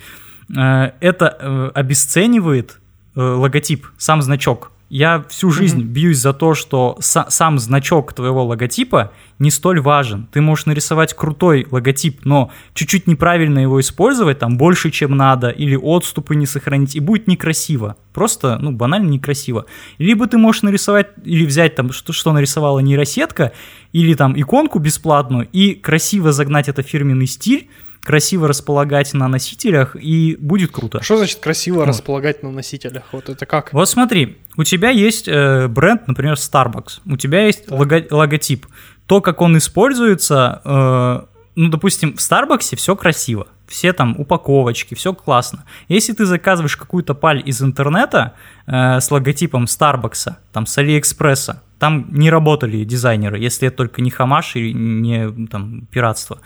э, 0.50 0.92
это 1.00 1.38
э, 1.40 1.72
обесценивает 1.76 2.81
логотип, 3.16 3.88
сам 3.98 4.22
значок 4.22 4.72
я 4.92 5.24
всю 5.30 5.52
жизнь 5.52 5.80
mm-hmm. 5.80 5.94
бьюсь 5.94 6.18
за 6.18 6.34
то, 6.34 6.54
что 6.54 6.98
са- 7.00 7.28
сам 7.30 7.60
значок 7.60 8.12
твоего 8.12 8.44
логотипа 8.44 9.14
не 9.40 9.50
столь 9.50 9.80
важен. 9.80 10.28
Ты 10.34 10.42
можешь 10.42 10.66
нарисовать 10.66 11.14
крутой 11.14 11.66
логотип, 11.72 12.26
но 12.26 12.52
чуть-чуть 12.74 13.08
неправильно 13.08 13.60
его 13.60 13.80
использовать, 13.80 14.40
там 14.40 14.58
больше, 14.58 14.92
чем 14.92 15.16
надо, 15.16 15.48
или 15.48 15.78
отступы 15.78 16.36
не 16.36 16.46
сохранить, 16.46 16.98
и 16.98 17.00
будет 17.00 17.28
некрасиво. 17.28 17.96
Просто, 18.12 18.58
ну, 18.60 18.74
банально 18.74 19.08
некрасиво. 19.08 19.66
Либо 19.98 20.28
ты 20.28 20.38
можешь 20.38 20.64
нарисовать, 20.64 21.08
или 21.24 21.46
взять 21.46 21.76
там, 21.76 21.94
что, 21.94 22.12
что 22.12 22.34
нарисовала 22.34 22.80
нейросетка, 22.80 23.54
или 23.94 24.14
там 24.14 24.38
иконку 24.38 24.80
бесплатную, 24.80 25.48
и 25.54 25.74
красиво 25.74 26.34
загнать 26.34 26.68
это 26.68 26.84
фирменный 26.84 27.28
стиль, 27.28 27.70
красиво 28.04 28.48
располагать 28.48 29.14
на 29.14 29.28
носителях, 29.28 29.96
и 29.96 30.36
будет 30.40 30.72
круто. 30.72 31.02
Что 31.02 31.18
значит 31.18 31.40
красиво 31.40 31.78
вот. 31.78 31.88
располагать 31.88 32.44
на 32.44 32.52
носителях? 32.52 33.04
Вот 33.12 33.30
это 33.30 33.46
как? 33.46 33.74
Вот 33.74 33.88
смотри, 33.88 34.38
у 34.58 34.64
тебя 34.64 34.90
есть 34.90 35.28
э, 35.28 35.68
бренд, 35.68 36.08
например, 36.08 36.34
Starbucks, 36.34 37.02
у 37.06 37.18
тебя 37.18 37.46
есть 37.46 37.70
лого- 37.70 38.08
логотип. 38.10 38.66
То, 39.06 39.22
как 39.22 39.42
он 39.42 39.58
используется, 39.58 40.62
э, 40.64 41.22
ну, 41.56 41.70
допустим, 41.70 42.16
в 42.16 42.20
Starbucks 42.20 42.76
все 42.76 42.96
красиво, 42.96 43.48
все 43.72 43.94
там 43.94 44.16
упаковочки, 44.18 44.94
все 44.96 45.14
классно. 45.14 45.64
Если 45.88 46.14
ты 46.14 46.26
заказываешь 46.26 46.78
какую-то 46.78 47.16
паль 47.16 47.42
из 47.46 47.62
интернета 47.62 48.34
э, 48.68 49.00
с 49.00 49.10
логотипом 49.10 49.64
Starbucks, 49.64 50.36
там 50.52 50.66
с 50.66 50.78
Алиэкспресса, 50.78 51.64
там 51.80 52.06
не 52.12 52.30
работали 52.30 52.84
дизайнеры, 52.84 53.40
если 53.40 53.70
это 53.70 53.78
только 53.78 54.02
не 54.02 54.12
хамаш 54.12 54.56
и 54.56 54.74
не 54.74 55.48
там, 55.48 55.88
пиратство, 55.90 56.40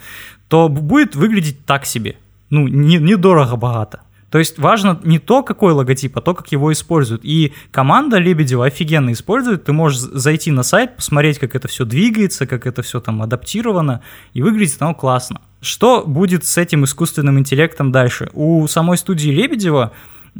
то 0.48 0.68
будет 0.68 1.16
выглядеть 1.16 1.66
так 1.66 1.84
себе. 1.84 2.16
Ну, 2.48 2.68
недорого-богато. 2.68 4.00
То 4.30 4.38
есть 4.38 4.58
важно 4.58 5.00
не 5.04 5.18
то, 5.18 5.42
какой 5.42 5.72
логотип, 5.72 6.16
а 6.18 6.20
то, 6.20 6.34
как 6.34 6.52
его 6.52 6.72
используют. 6.72 7.22
И 7.24 7.52
команда 7.70 8.18
Лебедева 8.18 8.66
офигенно 8.66 9.12
использует. 9.12 9.64
Ты 9.64 9.72
можешь 9.72 9.98
зайти 10.00 10.50
на 10.50 10.62
сайт, 10.62 10.96
посмотреть, 10.96 11.38
как 11.38 11.54
это 11.54 11.68
все 11.68 11.84
двигается, 11.84 12.46
как 12.46 12.66
это 12.66 12.82
все 12.82 13.00
там 13.00 13.22
адаптировано, 13.22 14.02
и 14.34 14.42
выглядит 14.42 14.76
оно 14.80 14.94
классно. 14.94 15.40
Что 15.66 16.04
будет 16.06 16.44
с 16.46 16.56
этим 16.56 16.84
искусственным 16.84 17.38
интеллектом 17.38 17.90
дальше? 17.92 18.30
У 18.34 18.66
самой 18.68 18.96
студии 18.96 19.30
Лебедева 19.30 19.92
э, 20.34 20.38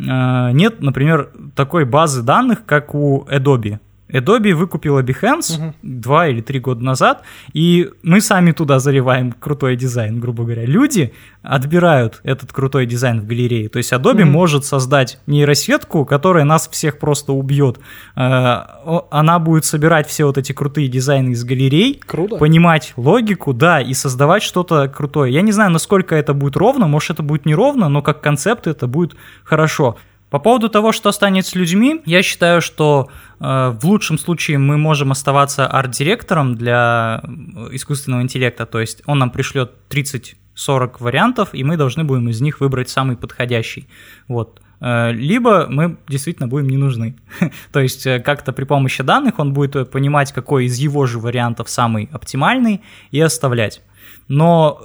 нет, 0.52 0.80
например, 0.80 1.30
такой 1.54 1.84
базы 1.84 2.22
данных, 2.22 2.64
как 2.64 2.94
у 2.94 3.26
Adobe. 3.28 3.80
Adobe 4.08 4.54
выкупила 4.54 5.02
Behance 5.02 5.58
угу. 5.58 5.74
два 5.82 6.28
или 6.28 6.40
три 6.40 6.60
года 6.60 6.82
назад, 6.82 7.22
и 7.52 7.90
мы 8.02 8.20
сами 8.20 8.52
туда 8.52 8.78
заливаем 8.78 9.32
крутой 9.32 9.76
дизайн, 9.76 10.20
грубо 10.20 10.44
говоря. 10.44 10.64
Люди 10.64 11.12
отбирают 11.42 12.20
этот 12.22 12.52
крутой 12.52 12.86
дизайн 12.86 13.20
в 13.20 13.26
галерее. 13.26 13.68
То 13.68 13.78
есть 13.78 13.92
Adobe 13.92 14.22
угу. 14.22 14.30
может 14.30 14.64
создать 14.64 15.18
нейросетку, 15.26 16.04
которая 16.04 16.44
нас 16.44 16.68
всех 16.68 16.98
просто 16.98 17.32
убьет. 17.32 17.78
Э, 18.14 18.62
она 19.10 19.38
будет 19.38 19.64
собирать 19.64 20.06
все 20.08 20.24
вот 20.24 20.38
эти 20.38 20.52
крутые 20.52 20.88
дизайны 20.88 21.30
из 21.30 21.44
галерей, 21.44 22.00
Круто. 22.06 22.36
понимать 22.36 22.92
логику, 22.96 23.52
да, 23.52 23.80
и 23.80 23.92
создавать 23.94 24.42
что-то 24.42 24.88
крутое. 24.88 25.32
Я 25.32 25.42
не 25.42 25.52
знаю, 25.52 25.70
насколько 25.70 26.14
это 26.14 26.32
будет 26.34 26.56
ровно, 26.56 26.86
может 26.86 27.10
это 27.10 27.22
будет 27.22 27.46
неровно, 27.46 27.88
но 27.88 28.02
как 28.02 28.20
концепт 28.20 28.66
это 28.66 28.86
будет 28.86 29.16
хорошо. 29.44 29.96
По 30.30 30.40
поводу 30.40 30.68
того, 30.68 30.90
что 30.90 31.12
станет 31.12 31.46
с 31.46 31.54
людьми, 31.54 32.02
я 32.04 32.22
считаю, 32.22 32.60
что 32.60 33.08
в 33.38 33.84
лучшем 33.84 34.18
случае 34.18 34.58
мы 34.58 34.78
можем 34.78 35.12
оставаться 35.12 35.66
арт-директором 35.66 36.54
для 36.54 37.22
э, 37.22 37.68
искусственного 37.72 38.22
интеллекта, 38.22 38.64
то 38.64 38.80
есть 38.80 39.02
он 39.06 39.18
нам 39.18 39.30
пришлет 39.30 39.72
30-40 39.90 40.96
вариантов, 41.00 41.50
и 41.52 41.62
мы 41.62 41.76
должны 41.76 42.04
будем 42.04 42.28
из 42.30 42.40
них 42.40 42.60
выбрать 42.60 42.88
самый 42.88 43.16
подходящий. 43.16 43.88
Вот. 44.26 44.62
Э, 44.80 45.12
либо 45.12 45.66
мы 45.68 45.98
действительно 46.08 46.48
будем 46.48 46.68
не 46.68 46.78
нужны. 46.78 47.16
то 47.72 47.80
есть 47.80 48.06
э, 48.06 48.20
как-то 48.20 48.52
при 48.52 48.64
помощи 48.64 49.02
данных 49.02 49.38
он 49.38 49.52
будет 49.52 49.90
понимать, 49.90 50.32
какой 50.32 50.64
из 50.64 50.78
его 50.78 51.04
же 51.06 51.18
вариантов 51.18 51.68
самый 51.68 52.08
оптимальный, 52.12 52.80
и 53.10 53.20
оставлять. 53.20 53.82
Но 54.28 54.80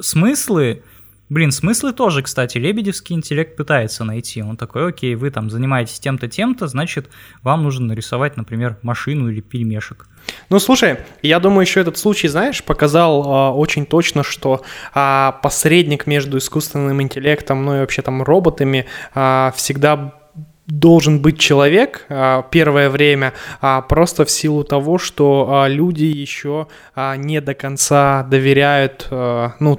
смыслы 0.00 0.82
Блин, 1.32 1.50
смыслы 1.50 1.94
тоже, 1.94 2.20
кстати, 2.20 2.58
лебедевский 2.58 3.16
интеллект 3.16 3.56
пытается 3.56 4.04
найти. 4.04 4.42
Он 4.42 4.58
такой, 4.58 4.90
окей, 4.90 5.14
вы 5.14 5.30
там 5.30 5.48
занимаетесь 5.48 5.98
тем-то, 5.98 6.28
тем-то, 6.28 6.66
значит, 6.66 7.08
вам 7.42 7.62
нужно 7.62 7.86
нарисовать, 7.86 8.36
например, 8.36 8.76
машину 8.82 9.30
или 9.30 9.40
пельмешек. 9.40 10.06
Ну, 10.50 10.58
слушай, 10.58 10.98
я 11.22 11.40
думаю, 11.40 11.62
еще 11.62 11.80
этот 11.80 11.96
случай, 11.96 12.28
знаешь, 12.28 12.62
показал 12.62 13.24
э, 13.24 13.54
очень 13.54 13.86
точно, 13.86 14.22
что 14.22 14.60
э, 14.94 15.32
посредник 15.42 16.06
между 16.06 16.36
искусственным 16.36 17.00
интеллектом, 17.00 17.64
ну 17.64 17.76
и 17.76 17.80
вообще 17.80 18.02
там 18.02 18.22
роботами 18.22 18.84
э, 19.14 19.52
всегда 19.56 20.12
должен 20.66 21.22
быть 21.22 21.38
человек 21.38 22.06
первое 22.50 22.88
время 22.88 23.32
просто 23.88 24.24
в 24.24 24.30
силу 24.30 24.64
того, 24.64 24.96
что 24.96 25.66
люди 25.68 26.04
еще 26.04 26.68
не 26.94 27.40
до 27.40 27.54
конца 27.54 28.22
доверяют 28.22 29.08
ну 29.10 29.78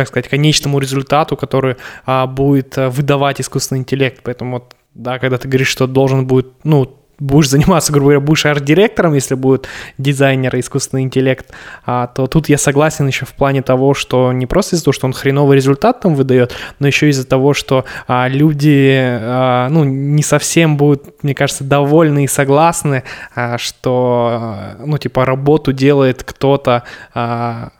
как 0.00 0.08
сказать, 0.08 0.28
конечному 0.28 0.78
результату, 0.78 1.36
который 1.36 1.76
а, 2.06 2.26
будет 2.26 2.76
а, 2.78 2.90
выдавать 2.90 3.40
искусственный 3.40 3.80
интеллект. 3.80 4.20
Поэтому 4.22 4.56
вот, 4.56 4.74
да, 4.94 5.18
когда 5.18 5.38
ты 5.38 5.48
говоришь, 5.48 5.68
что 5.68 5.86
должен 5.86 6.26
будет, 6.26 6.48
ну, 6.64 7.00
будешь 7.20 7.50
заниматься, 7.50 7.92
грубо 7.92 8.06
говоря, 8.06 8.20
будешь 8.20 8.46
арт-директором, 8.46 9.14
если 9.14 9.34
будет 9.34 9.68
дизайнер 9.98 10.56
и 10.56 10.60
искусственный 10.60 11.02
интеллект, 11.02 11.52
а, 11.84 12.06
то 12.08 12.26
тут 12.26 12.48
я 12.48 12.58
согласен 12.58 13.06
еще 13.06 13.26
в 13.26 13.34
плане 13.34 13.62
того, 13.62 13.94
что 13.94 14.32
не 14.32 14.46
просто 14.46 14.74
из-за 14.74 14.86
того, 14.86 14.92
что 14.92 15.06
он 15.06 15.12
хреновый 15.12 15.56
результат 15.56 16.00
там 16.00 16.14
выдает, 16.14 16.54
но 16.78 16.86
еще 16.86 17.10
из-за 17.10 17.26
того, 17.26 17.54
что 17.54 17.84
а, 18.08 18.26
люди, 18.26 18.96
а, 18.98 19.68
ну, 19.68 19.84
не 19.84 20.22
совсем 20.22 20.76
будут, 20.76 21.22
мне 21.22 21.34
кажется, 21.34 21.62
довольны 21.62 22.24
и 22.24 22.26
согласны, 22.26 23.04
а, 23.34 23.58
что, 23.58 24.76
ну, 24.84 24.96
типа, 24.98 25.26
работу 25.26 25.72
делает 25.72 26.24
кто-то, 26.24 26.84
а, 27.12 27.70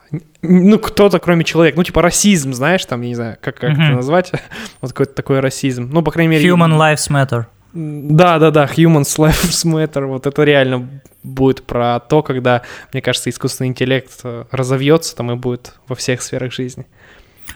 ну, 0.43 0.79
кто-то, 0.79 1.19
кроме 1.19 1.45
человека, 1.45 1.77
ну, 1.77 1.85
типа 1.85 2.03
расизм, 2.03 2.53
знаешь, 2.53 2.85
там, 2.85 3.01
я 3.03 3.09
не 3.09 3.15
знаю, 3.15 3.37
как, 3.41 3.57
как 3.57 3.71
mm-hmm. 3.71 3.85
это 3.85 3.93
назвать, 3.95 4.33
вот 4.81 4.93
какой-то 4.93 5.15
такой 5.15 5.41
расизм, 5.41 5.89
ну, 5.93 6.03
по 6.03 6.11
крайней 6.11 6.31
мере... 6.37 6.49
Human 6.49 6.77
lives 6.79 7.11
matter. 7.11 7.45
Да-да-да, 7.73 8.65
Humans 8.65 9.17
Lives 9.19 9.65
Matter, 9.65 10.07
вот 10.07 10.27
это 10.27 10.43
реально 10.43 10.89
будет 11.23 11.63
про 11.65 12.01
то, 12.01 12.23
когда, 12.23 12.63
мне 12.93 13.03
кажется, 13.03 13.31
искусственный 13.31 13.69
интеллект 13.69 14.11
э, 14.25 14.45
разовьется 14.51 15.15
там 15.15 15.31
и 15.31 15.37
будет 15.37 15.75
во 15.87 15.95
всех 15.95 16.23
сферах 16.23 16.53
жизни. 16.53 16.87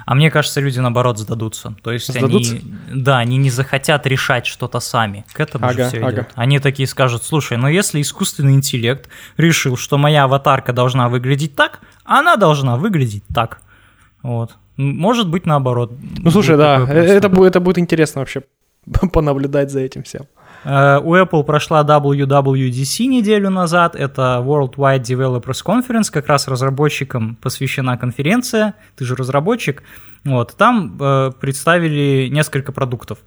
А 0.07 0.15
мне 0.15 0.31
кажется, 0.31 0.61
люди 0.61 0.79
наоборот 0.79 1.19
сдадутся. 1.19 1.75
То 1.83 1.93
есть 1.93 2.13
сдадутся? 2.13 2.57
они, 2.57 2.75
да, 2.93 3.19
они 3.19 3.37
не 3.37 3.51
захотят 3.51 4.07
решать 4.07 4.47
что-то 4.47 4.81
сами. 4.81 5.25
К 5.33 5.41
этому 5.41 5.67
ага, 5.67 5.85
же 5.85 5.89
все 5.89 5.99
ага. 5.99 6.13
идет. 6.13 6.31
Они 6.35 6.59
такие 6.59 6.87
скажут: 6.87 7.25
слушай, 7.25 7.57
ну 7.57 7.69
если 7.69 8.01
искусственный 8.01 8.55
интеллект 8.55 9.09
решил, 9.37 9.77
что 9.77 9.99
моя 9.99 10.25
аватарка 10.25 10.73
должна 10.73 11.09
выглядеть 11.09 11.55
так, 11.55 11.81
она 12.05 12.37
должна 12.37 12.77
выглядеть 12.77 13.25
так. 13.35 13.61
Вот. 14.23 14.57
Может 14.77 15.29
быть, 15.29 15.47
наоборот. 15.47 15.93
Ну, 16.19 16.31
слушай, 16.31 16.57
да, 16.57 16.87
это 16.89 17.29
будет, 17.29 17.49
это 17.49 17.61
будет 17.61 17.79
интересно 17.79 18.21
вообще 18.21 18.43
понаблюдать 19.13 19.71
за 19.71 19.81
этим 19.81 20.03
всем. 20.03 20.27
Э, 20.65 20.99
у 21.03 21.15
Apple 21.15 21.45
прошла 21.45 21.83
WWDC 21.83 23.07
неделю 23.07 23.51
назад, 23.51 23.95
это 23.95 24.43
World 24.45 24.75
Wide 24.77 25.03
Developers 25.03 25.63
Conference, 25.65 26.11
как 26.11 26.27
раз 26.27 26.49
разработчикам 26.49 27.37
посвящена 27.37 27.99
конференция, 27.99 28.75
ты 28.97 29.05
же 29.05 29.15
разработчик, 29.15 29.83
вот, 30.25 30.57
там 30.57 30.97
э, 31.01 31.33
представили 31.39 32.29
несколько 32.29 32.73
продуктов. 32.73 33.19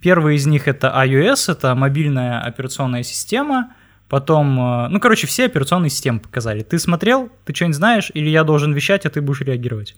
Первый 0.00 0.36
из 0.36 0.46
них 0.46 0.68
это 0.68 0.88
iOS, 1.04 1.52
это 1.52 1.74
мобильная 1.74 2.40
операционная 2.40 3.02
система, 3.02 3.72
потом, 4.08 4.58
э, 4.58 4.88
ну, 4.88 5.00
короче, 5.00 5.26
все 5.26 5.46
операционные 5.46 5.90
системы 5.90 6.20
показали. 6.20 6.62
Ты 6.62 6.78
смотрел, 6.78 7.30
ты 7.44 7.54
что-нибудь 7.54 7.76
знаешь, 7.76 8.10
или 8.14 8.28
я 8.28 8.44
должен 8.44 8.72
вещать, 8.72 9.06
а 9.06 9.10
ты 9.10 9.20
будешь 9.20 9.40
реагировать? 9.40 9.96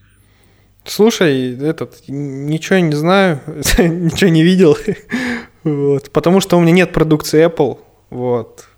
Слушай, 0.85 1.55
этот, 1.61 2.09
ничего 2.09 2.79
не 2.79 2.95
знаю, 2.95 3.41
ничего 3.79 4.31
не 4.31 4.43
видел, 4.43 4.75
вот, 5.65 6.11
потому 6.11 6.41
что 6.41 6.57
у 6.57 6.61
меня 6.61 6.73
нет 6.73 6.93
продукции 6.93 7.47
Apple, 7.47 7.79
вот, 8.11 8.69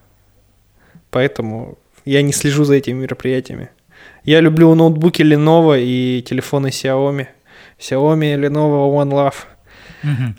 поэтому 1.11 1.79
я 2.05 2.23
не 2.23 2.33
слежу 2.33 2.64
за 2.64 2.75
этими 2.75 3.03
мероприятиями. 3.03 3.71
Я 4.25 4.40
люблю 4.40 4.75
ноутбуки 4.75 5.23
Lenovo 5.23 5.81
и 5.81 6.23
телефоны 6.23 6.69
Xiaomi. 6.69 7.27
Xiaomi, 7.79 8.37
Lenovo, 8.37 8.90
One 8.93 9.11
Love. 9.11 10.35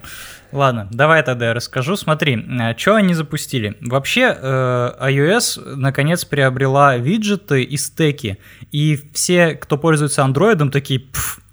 Ладно, 0.52 0.90
давай 0.92 1.24
тогда 1.24 1.48
я 1.48 1.54
расскажу. 1.54 1.96
Смотри, 1.96 2.36
э, 2.36 2.78
что 2.78 2.96
они 2.96 3.14
запустили. 3.14 3.78
Вообще, 3.80 4.36
э, 4.38 4.92
iOS 5.00 5.76
наконец 5.76 6.26
приобрела 6.26 6.98
виджеты 6.98 7.64
и 7.64 7.78
стеки. 7.78 8.38
И 8.72 9.00
все, 9.14 9.54
кто 9.56 9.78
пользуется 9.78 10.24
Android, 10.24 10.70
такие, 10.70 11.04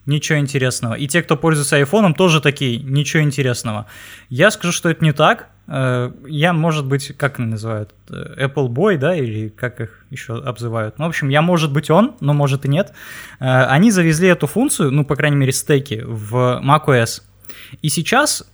ничего 0.09 0.39
интересного. 0.39 0.95
И 0.95 1.07
те, 1.07 1.23
кто 1.23 1.37
пользуется 1.37 1.77
айфоном, 1.77 2.15
тоже 2.15 2.41
такие, 2.41 2.81
ничего 2.81 3.23
интересного. 3.23 3.87
Я 4.29 4.51
скажу, 4.51 4.73
что 4.73 4.89
это 4.89 5.05
не 5.05 5.13
так. 5.13 5.49
Э, 5.69 6.11
я, 6.27 6.53
может 6.53 6.87
быть, 6.87 7.17
как 7.17 7.39
называют, 7.39 7.91
э, 8.09 8.47
Apple 8.47 8.69
Boy, 8.69 8.97
да, 8.97 9.15
или 9.15 9.49
как 9.49 9.81
их 9.81 10.05
еще 10.11 10.39
обзывают. 10.39 10.99
Ну, 10.99 11.05
в 11.05 11.09
общем, 11.09 11.29
я, 11.29 11.43
может 11.43 11.73
быть, 11.73 11.91
он, 11.91 12.15
но 12.21 12.33
может 12.33 12.65
и 12.65 12.69
нет. 12.69 12.93
Э, 13.39 13.65
они 13.65 13.91
завезли 13.91 14.29
эту 14.29 14.47
функцию, 14.47 14.91
ну, 14.91 15.05
по 15.05 15.15
крайней 15.15 15.37
мере, 15.37 15.53
стеки 15.53 16.03
в 16.05 16.61
macOS. 16.65 17.23
И 17.83 17.91
сейчас 17.91 18.45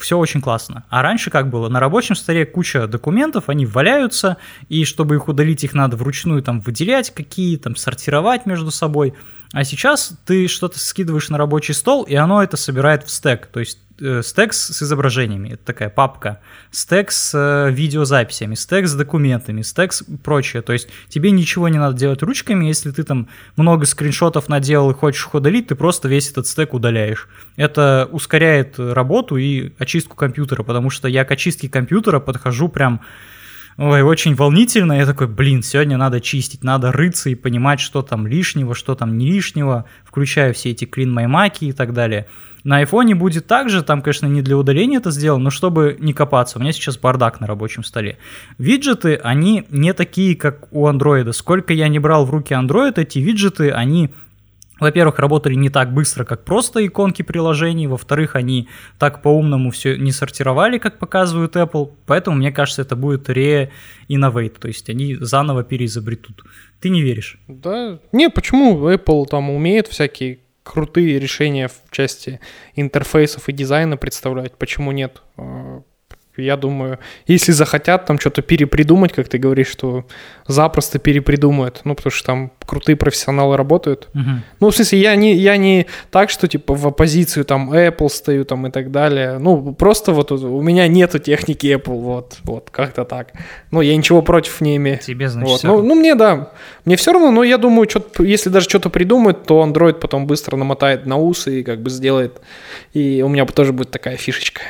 все 0.00 0.18
очень 0.18 0.40
классно. 0.40 0.84
А 0.90 1.02
раньше 1.02 1.30
как 1.30 1.48
было? 1.48 1.68
На 1.68 1.80
рабочем 1.80 2.14
столе 2.14 2.44
куча 2.44 2.86
документов, 2.86 3.48
они 3.48 3.66
валяются, 3.66 4.36
и 4.68 4.84
чтобы 4.84 5.14
их 5.14 5.28
удалить, 5.28 5.64
их 5.64 5.74
надо 5.74 5.96
вручную 5.96 6.42
там 6.42 6.60
выделять 6.60 7.10
какие, 7.10 7.56
там 7.56 7.76
сортировать 7.76 8.46
между 8.46 8.70
собой. 8.70 9.14
А 9.54 9.62
сейчас 9.62 10.12
ты 10.26 10.48
что-то 10.48 10.80
скидываешь 10.80 11.28
на 11.28 11.38
рабочий 11.38 11.74
стол, 11.74 12.02
и 12.02 12.16
оно 12.16 12.42
это 12.42 12.56
собирает 12.56 13.04
в 13.04 13.10
стек. 13.10 13.46
То 13.46 13.60
есть 13.60 13.78
э, 14.00 14.20
стек 14.24 14.52
с 14.52 14.82
изображениями, 14.82 15.50
это 15.50 15.64
такая 15.64 15.90
папка, 15.90 16.40
стек 16.72 17.12
с 17.12 17.30
э, 17.38 17.70
видеозаписями, 17.70 18.56
стек 18.56 18.88
с 18.88 18.94
документами, 18.94 19.62
стек 19.62 19.92
с 19.92 20.02
прочее. 20.24 20.60
То 20.62 20.72
есть 20.72 20.88
тебе 21.08 21.30
ничего 21.30 21.68
не 21.68 21.78
надо 21.78 21.96
делать 21.96 22.20
ручками, 22.24 22.64
если 22.64 22.90
ты 22.90 23.04
там 23.04 23.28
много 23.54 23.86
скриншотов 23.86 24.48
наделал 24.48 24.90
и 24.90 24.94
хочешь 24.94 25.24
их 25.24 25.34
удалить, 25.34 25.68
ты 25.68 25.76
просто 25.76 26.08
весь 26.08 26.32
этот 26.32 26.48
стек 26.48 26.74
удаляешь. 26.74 27.28
Это 27.54 28.08
ускоряет 28.10 28.80
работу 28.80 29.36
и 29.36 29.70
очистку 29.78 30.16
компьютера, 30.16 30.64
потому 30.64 30.90
что 30.90 31.06
я 31.06 31.24
к 31.24 31.30
очистке 31.30 31.68
компьютера 31.68 32.18
подхожу 32.18 32.68
прям 32.68 33.02
Ой, 33.76 34.02
очень 34.02 34.34
волнительно. 34.34 34.92
Я 34.92 35.04
такой, 35.04 35.26
блин, 35.26 35.62
сегодня 35.62 35.96
надо 35.96 36.20
чистить, 36.20 36.62
надо 36.62 36.92
рыться 36.92 37.30
и 37.30 37.34
понимать, 37.34 37.80
что 37.80 38.02
там 38.02 38.26
лишнего, 38.26 38.74
что 38.74 38.94
там 38.94 39.18
не 39.18 39.26
лишнего, 39.26 39.84
включая 40.04 40.52
все 40.52 40.70
эти 40.70 40.84
Mac 40.84 41.56
и 41.60 41.72
так 41.72 41.92
далее. 41.92 42.26
На 42.62 42.78
айфоне 42.78 43.14
будет 43.14 43.46
так 43.46 43.68
же, 43.68 43.82
там, 43.82 44.00
конечно, 44.00 44.26
не 44.26 44.42
для 44.42 44.56
удаления 44.56 44.98
это 44.98 45.10
сделано, 45.10 45.44
но 45.44 45.50
чтобы 45.50 45.96
не 45.98 46.12
копаться. 46.12 46.58
У 46.58 46.62
меня 46.62 46.72
сейчас 46.72 46.96
бардак 46.96 47.40
на 47.40 47.46
рабочем 47.46 47.84
столе. 47.84 48.16
Виджеты, 48.58 49.16
они 49.16 49.66
не 49.70 49.92
такие, 49.92 50.36
как 50.36 50.68
у 50.70 50.86
андроида. 50.86 51.32
Сколько 51.32 51.74
я 51.74 51.88
не 51.88 51.98
брал 51.98 52.24
в 52.24 52.30
руки 52.30 52.54
андроид, 52.54 52.98
эти 52.98 53.18
виджеты, 53.18 53.70
они 53.70 54.10
во-первых, 54.84 55.18
работали 55.18 55.54
не 55.54 55.70
так 55.70 55.92
быстро, 55.92 56.24
как 56.24 56.44
просто 56.44 56.86
иконки 56.86 57.22
приложений, 57.22 57.86
во-вторых, 57.88 58.36
они 58.36 58.68
так 58.98 59.22
по-умному 59.22 59.70
все 59.70 59.96
не 59.96 60.12
сортировали, 60.12 60.78
как 60.78 60.98
показывают 60.98 61.56
Apple, 61.56 61.90
поэтому, 62.06 62.36
мне 62.36 62.52
кажется, 62.52 62.82
это 62.82 62.96
будет 62.96 63.28
re-innovate, 63.30 64.58
то 64.60 64.68
есть 64.68 64.90
они 64.90 65.16
заново 65.16 65.64
переизобретут. 65.64 66.44
Ты 66.80 66.90
не 66.90 67.02
веришь? 67.02 67.38
Да, 67.48 67.98
не, 68.12 68.28
почему 68.28 68.90
Apple 68.90 69.24
там 69.26 69.50
умеет 69.50 69.88
всякие 69.88 70.40
крутые 70.62 71.18
решения 71.18 71.68
в 71.68 71.90
части 71.90 72.40
интерфейсов 72.74 73.48
и 73.48 73.52
дизайна 73.52 73.96
представлять, 73.96 74.56
почему 74.58 74.92
нет? 74.92 75.22
А, 75.36 75.82
я 76.36 76.56
думаю, 76.56 76.98
если 77.26 77.52
захотят 77.52 78.06
там 78.06 78.18
что-то 78.18 78.42
перепридумать, 78.42 79.12
как 79.12 79.28
ты 79.28 79.38
говоришь, 79.38 79.68
что 79.68 80.06
запросто 80.46 80.98
перепридумают. 80.98 81.82
Ну, 81.84 81.94
потому 81.94 82.10
что 82.10 82.26
там 82.26 82.52
крутые 82.66 82.96
профессионалы 82.96 83.56
работают. 83.56 84.08
Угу. 84.14 84.30
Ну, 84.60 84.70
в 84.70 84.74
смысле, 84.74 85.00
я 85.00 85.14
не, 85.16 85.34
я 85.34 85.56
не 85.56 85.86
так, 86.10 86.30
что 86.30 86.48
типа 86.48 86.74
в 86.74 86.86
оппозицию 86.86 87.44
там 87.44 87.72
Apple 87.72 88.08
стою 88.08 88.44
там 88.44 88.66
и 88.66 88.70
так 88.70 88.90
далее. 88.90 89.38
Ну, 89.38 89.74
просто 89.74 90.12
вот 90.12 90.32
у 90.32 90.62
меня 90.62 90.88
нету 90.88 91.18
техники 91.18 91.66
Apple, 91.66 92.00
вот, 92.00 92.38
вот, 92.44 92.70
как-то 92.70 93.04
так. 93.04 93.32
Ну, 93.70 93.80
я 93.80 93.96
ничего 93.96 94.22
против 94.22 94.60
не 94.60 94.76
имею. 94.76 94.98
Тебе, 94.98 95.28
значит, 95.28 95.64
вот. 95.64 95.82
ну, 95.82 95.82
ну, 95.82 95.94
мне 95.94 96.14
да. 96.14 96.52
Мне 96.84 96.96
все 96.96 97.12
равно, 97.12 97.30
но 97.30 97.42
я 97.42 97.58
думаю, 97.58 97.88
что 97.88 98.02
если 98.22 98.50
даже 98.50 98.68
что-то 98.68 98.90
придумают, 98.90 99.44
то 99.44 99.64
Android 99.64 99.94
потом 99.94 100.26
быстро 100.26 100.56
намотает 100.56 101.06
на 101.06 101.18
усы 101.18 101.60
и 101.60 101.62
как 101.62 101.82
бы 101.82 101.90
сделает. 101.90 102.40
И 102.92 103.22
у 103.22 103.28
меня 103.28 103.46
тоже 103.46 103.72
будет 103.72 103.90
такая 103.90 104.16
фишечка. 104.16 104.62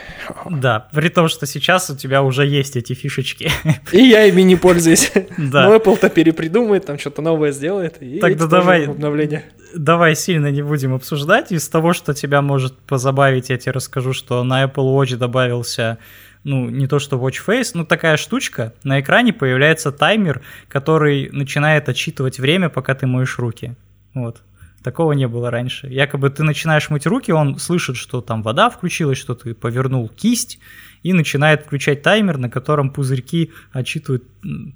Да, 0.51 0.89
при 0.93 1.09
том, 1.09 1.29
что 1.29 1.47
сейчас 1.47 1.91
у 1.91 1.97
тебя 1.97 2.23
уже 2.23 2.47
есть 2.47 2.77
эти 2.77 2.95
фишечки. 2.95 3.51
И 3.93 4.03
я 4.03 4.25
ими 4.25 4.43
не 4.43 4.57
пользуюсь. 4.57 5.13
Да. 5.37 5.69
Но 5.69 5.77
Apple-то 5.77 6.09
перепридумает, 6.09 6.87
там 6.87 6.99
что-то 6.99 7.21
новое 7.23 7.53
сделает. 7.53 7.84
И 8.01 8.18
Тогда 8.18 8.47
давай, 8.47 8.87
обновление. 8.87 9.44
давай 9.75 10.14
сильно 10.14 10.51
не 10.51 10.62
будем 10.62 10.94
обсуждать. 10.94 11.53
Из 11.53 11.68
того, 11.68 11.92
что 11.92 12.14
тебя 12.14 12.42
может 12.42 12.77
позабавить, 12.79 13.51
я 13.51 13.59
тебе 13.59 13.73
расскажу, 13.73 14.12
что 14.12 14.42
на 14.44 14.64
Apple 14.64 14.94
Watch 14.94 15.16
добавился 15.16 15.99
ну, 16.44 16.68
не 16.68 16.87
то 16.87 16.99
что 16.99 17.16
Watch 17.16 17.40
Face, 17.47 17.70
но 17.75 17.85
такая 17.85 18.16
штучка, 18.16 18.75
на 18.85 19.01
экране 19.01 19.33
появляется 19.33 19.90
таймер, 19.90 20.42
который 20.68 21.31
начинает 21.33 21.88
отчитывать 21.88 22.38
время, 22.38 22.68
пока 22.68 22.94
ты 22.94 23.07
моешь 23.07 23.38
руки. 23.38 23.75
Вот. 24.12 24.42
Такого 24.83 25.12
не 25.12 25.27
было 25.27 25.51
раньше. 25.51 25.87
Якобы 25.87 26.29
ты 26.29 26.42
начинаешь 26.42 26.90
мыть 26.90 27.07
руки, 27.07 27.33
он 27.33 27.59
слышит, 27.59 27.97
что 27.97 28.20
там 28.20 28.42
вода 28.42 28.68
включилась, 28.68 29.16
что 29.16 29.35
ты 29.35 29.55
повернул 29.55 30.11
кисть, 30.11 30.59
и 31.02 31.15
начинает 31.15 31.63
включать 31.63 32.02
таймер, 32.02 32.37
на 32.37 32.50
котором 32.50 32.90
пузырьки 32.90 33.50
отчитывают 33.73 34.25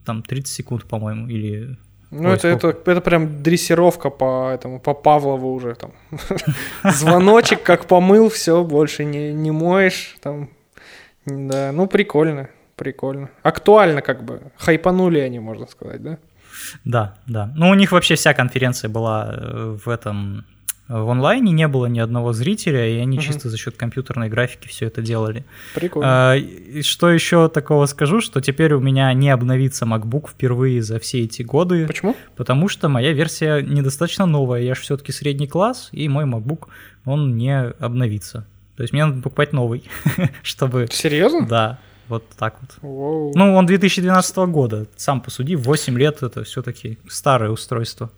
там 0.07 0.23
30 0.23 0.49
секунд, 0.49 0.85
по-моему, 0.85 1.29
или... 1.29 1.77
Ну, 2.11 2.31
Ой, 2.31 2.37
это, 2.37 2.49
это, 2.49 2.69
это 2.69 3.01
прям 3.01 3.43
дрессировка 3.43 4.09
по 4.09 4.51
этому, 4.51 4.81
по 4.81 4.95
Павлову 4.95 5.53
уже 5.53 5.75
там. 5.75 5.93
Звоночек 6.91 7.63
как 7.63 7.87
помыл, 7.87 8.31
все, 8.31 8.65
больше 8.65 9.05
не, 9.05 9.33
не 9.33 9.51
моешь. 9.51 10.17
Там. 10.23 10.49
Да, 11.27 11.71
ну 11.73 11.87
прикольно, 11.87 12.49
прикольно. 12.77 13.29
Актуально 13.43 14.01
как 14.01 14.25
бы. 14.25 14.41
Хайпанули 14.57 15.19
они, 15.19 15.39
можно 15.39 15.67
сказать, 15.67 16.03
да? 16.03 16.19
Да, 16.85 17.17
да. 17.27 17.53
Ну, 17.57 17.69
у 17.69 17.75
них 17.75 17.93
вообще 17.93 18.15
вся 18.15 18.35
конференция 18.35 18.89
была 18.89 19.31
э, 19.31 19.77
в 19.85 19.89
этом 19.89 20.45
В 20.89 21.11
онлайне 21.11 21.53
не 21.53 21.69
было 21.69 21.85
ни 21.87 21.99
одного 21.99 22.33
зрителя, 22.33 22.89
и 22.89 22.99
они 22.99 23.21
чисто 23.21 23.51
за 23.51 23.59
счет 23.59 23.77
компьютерной 23.77 24.31
графики 24.31 24.69
все 24.69 24.87
это 24.87 25.03
делали. 25.03 25.45
Прикольно. 25.75 26.33
А, 26.33 26.37
и 26.37 26.81
что 26.81 27.11
еще 27.11 27.51
такого 27.51 27.85
скажу, 27.85 28.23
что 28.23 28.41
теперь 28.41 28.73
у 28.73 28.81
меня 28.81 29.13
не 29.13 29.29
обновится 29.29 29.85
MacBook 29.85 30.31
впервые 30.31 30.83
за 30.83 30.99
все 30.99 31.25
эти 31.25 31.43
годы. 31.43 31.87
Почему? 31.87 32.17
Потому 32.37 32.69
что 32.69 32.89
моя 32.89 33.13
версия 33.13 33.61
недостаточно 33.61 34.25
новая. 34.25 34.63
Я 34.63 34.75
же 34.75 34.81
все-таки 34.81 35.13
средний 35.13 35.47
класс, 35.47 35.91
и 35.93 36.09
мой 36.09 36.25
MacBook, 36.25 36.69
он 37.05 37.37
не 37.37 37.55
обновится. 37.55 38.47
То 38.77 38.83
есть 38.83 38.95
мне 38.95 39.05
надо 39.05 39.21
покупать 39.21 39.53
новый, 39.53 39.83
чтобы... 40.43 40.89
Серьезно? 40.91 41.47
Да, 41.47 41.79
вот 42.09 42.25
так 42.39 42.57
вот. 42.61 42.71
Воу. 42.81 43.33
Ну, 43.35 43.55
он 43.55 43.67
2012 43.67 44.37
года, 44.37 44.87
сам 44.97 45.21
посуди, 45.21 45.55
8 45.55 45.99
лет 45.99 46.23
это 46.23 46.45
все-таки 46.45 46.99
старое 47.09 47.51
устройство. 47.51 48.11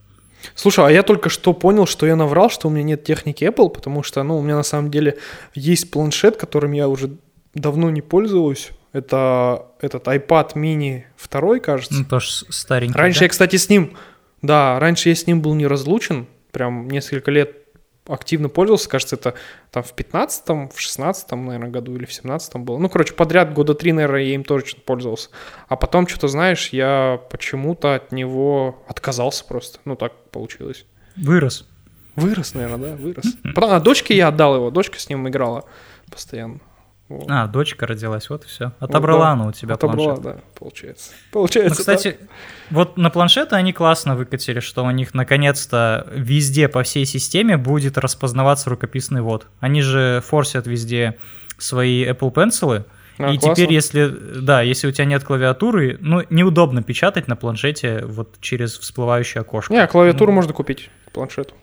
Слушай, 0.55 0.86
а 0.86 0.91
я 0.91 1.03
только 1.03 1.28
что 1.28 1.53
понял, 1.53 1.86
что 1.86 2.07
я 2.07 2.16
наврал, 2.16 2.51
что 2.51 2.68
у 2.68 2.70
меня 2.70 2.82
нет 2.82 3.05
техники 3.05 3.45
Apple, 3.45 3.70
потому 3.70 4.03
что, 4.03 4.22
ну, 4.22 4.38
у 4.38 4.43
меня 4.43 4.57
на 4.57 4.62
самом 4.62 4.91
деле 4.91 5.18
есть 5.55 5.91
планшет, 5.91 6.36
которым 6.36 6.72
я 6.72 6.88
уже 6.88 7.11
давно 7.55 7.91
не 7.91 8.01
пользуюсь. 8.01 8.70
Это 8.93 9.66
этот 9.80 10.09
iPad 10.09 10.55
mini 10.55 11.05
2, 11.30 11.59
кажется. 11.61 11.95
Ну, 11.95 12.05
тоже 12.05 12.30
старенький. 12.49 12.99
Раньше 12.99 13.20
да? 13.20 13.24
я, 13.26 13.28
кстати, 13.28 13.57
с 13.57 13.68
ним, 13.68 13.97
да, 14.43 14.78
раньше 14.80 15.09
я 15.11 15.14
с 15.14 15.26
ним 15.26 15.43
был 15.43 15.55
не 15.55 15.66
разлучен, 15.66 16.26
прям 16.51 16.88
несколько 16.88 17.30
лет 17.30 17.59
активно 18.12 18.48
пользовался, 18.48 18.88
кажется, 18.88 19.16
это 19.16 19.34
там 19.70 19.82
в 19.82 19.94
15-м, 19.94 20.68
в 20.68 20.78
16-м, 20.78 21.46
наверное, 21.46 21.70
году 21.70 21.94
или 21.94 22.04
в 22.04 22.11
17-м 22.11 22.64
было. 22.64 22.78
Ну, 22.78 22.88
короче, 22.88 23.14
подряд 23.14 23.52
года 23.52 23.74
три, 23.74 23.92
наверное, 23.92 24.22
я 24.22 24.34
им 24.34 24.44
тоже 24.44 24.66
что-то 24.66 24.82
пользовался. 24.82 25.30
А 25.68 25.76
потом, 25.76 26.06
что-то, 26.06 26.28
знаешь, 26.28 26.70
я 26.70 27.20
почему-то 27.30 27.94
от 27.94 28.12
него 28.12 28.82
отказался 28.88 29.44
просто. 29.44 29.78
Ну, 29.84 29.96
так 29.96 30.12
получилось. 30.30 30.84
Вырос. 31.16 31.66
Вырос, 32.16 32.54
наверное, 32.54 32.90
да, 32.90 32.96
вырос. 32.96 33.24
Потом, 33.54 33.70
а 33.70 33.80
дочке 33.80 34.16
я 34.16 34.28
отдал 34.28 34.56
его, 34.56 34.70
дочка 34.70 34.98
с 34.98 35.08
ним 35.08 35.28
играла 35.28 35.64
постоянно. 36.11 36.61
Вот. 37.11 37.26
А, 37.28 37.48
дочка 37.48 37.88
родилась, 37.88 38.30
вот 38.30 38.44
и 38.44 38.46
все. 38.46 38.70
Отобрала 38.78 39.24
да. 39.26 39.30
она 39.32 39.46
у 39.48 39.52
тебя 39.52 39.74
Отобрала, 39.74 40.14
планшет. 40.14 40.22
да, 40.22 40.40
получается. 40.56 41.11
Получается, 41.32 41.70
Ну, 41.70 41.76
кстати, 41.76 42.18
вот 42.70 42.96
на 42.96 43.11
планшеты 43.11 43.56
они 43.56 43.72
классно 43.72 44.14
выкатили, 44.14 44.61
что 44.61 44.84
у 44.84 44.90
них 44.92 45.12
наконец-то 45.12 46.06
везде 46.14 46.68
по 46.68 46.84
всей 46.84 47.04
системе 47.04 47.56
будет 47.56 47.98
распознаваться 47.98 48.70
рукописный 48.70 49.22
ввод. 49.22 49.48
Они 49.58 49.82
же 49.82 50.22
форсят 50.24 50.68
везде 50.68 51.16
свои 51.58 52.04
Apple 52.04 52.32
Pencil. 52.32 52.84
А, 53.18 53.32
и 53.32 53.38
классно. 53.38 53.54
теперь, 53.56 53.74
если, 53.74 54.06
да, 54.06 54.62
если 54.62 54.86
у 54.86 54.92
тебя 54.92 55.04
нет 55.04 55.24
клавиатуры, 55.24 55.98
ну, 56.00 56.22
неудобно 56.30 56.84
печатать 56.84 57.26
на 57.26 57.34
планшете 57.34 58.04
вот 58.04 58.40
через 58.40 58.78
всплывающее 58.78 59.40
окошко. 59.40 59.72
Не, 59.72 59.80
а 59.80 59.88
клавиатуру 59.88 60.30
Ну, 60.30 60.36
можно 60.36 60.52
купить 60.52 60.90
к 61.06 61.11
планшету. 61.11 61.54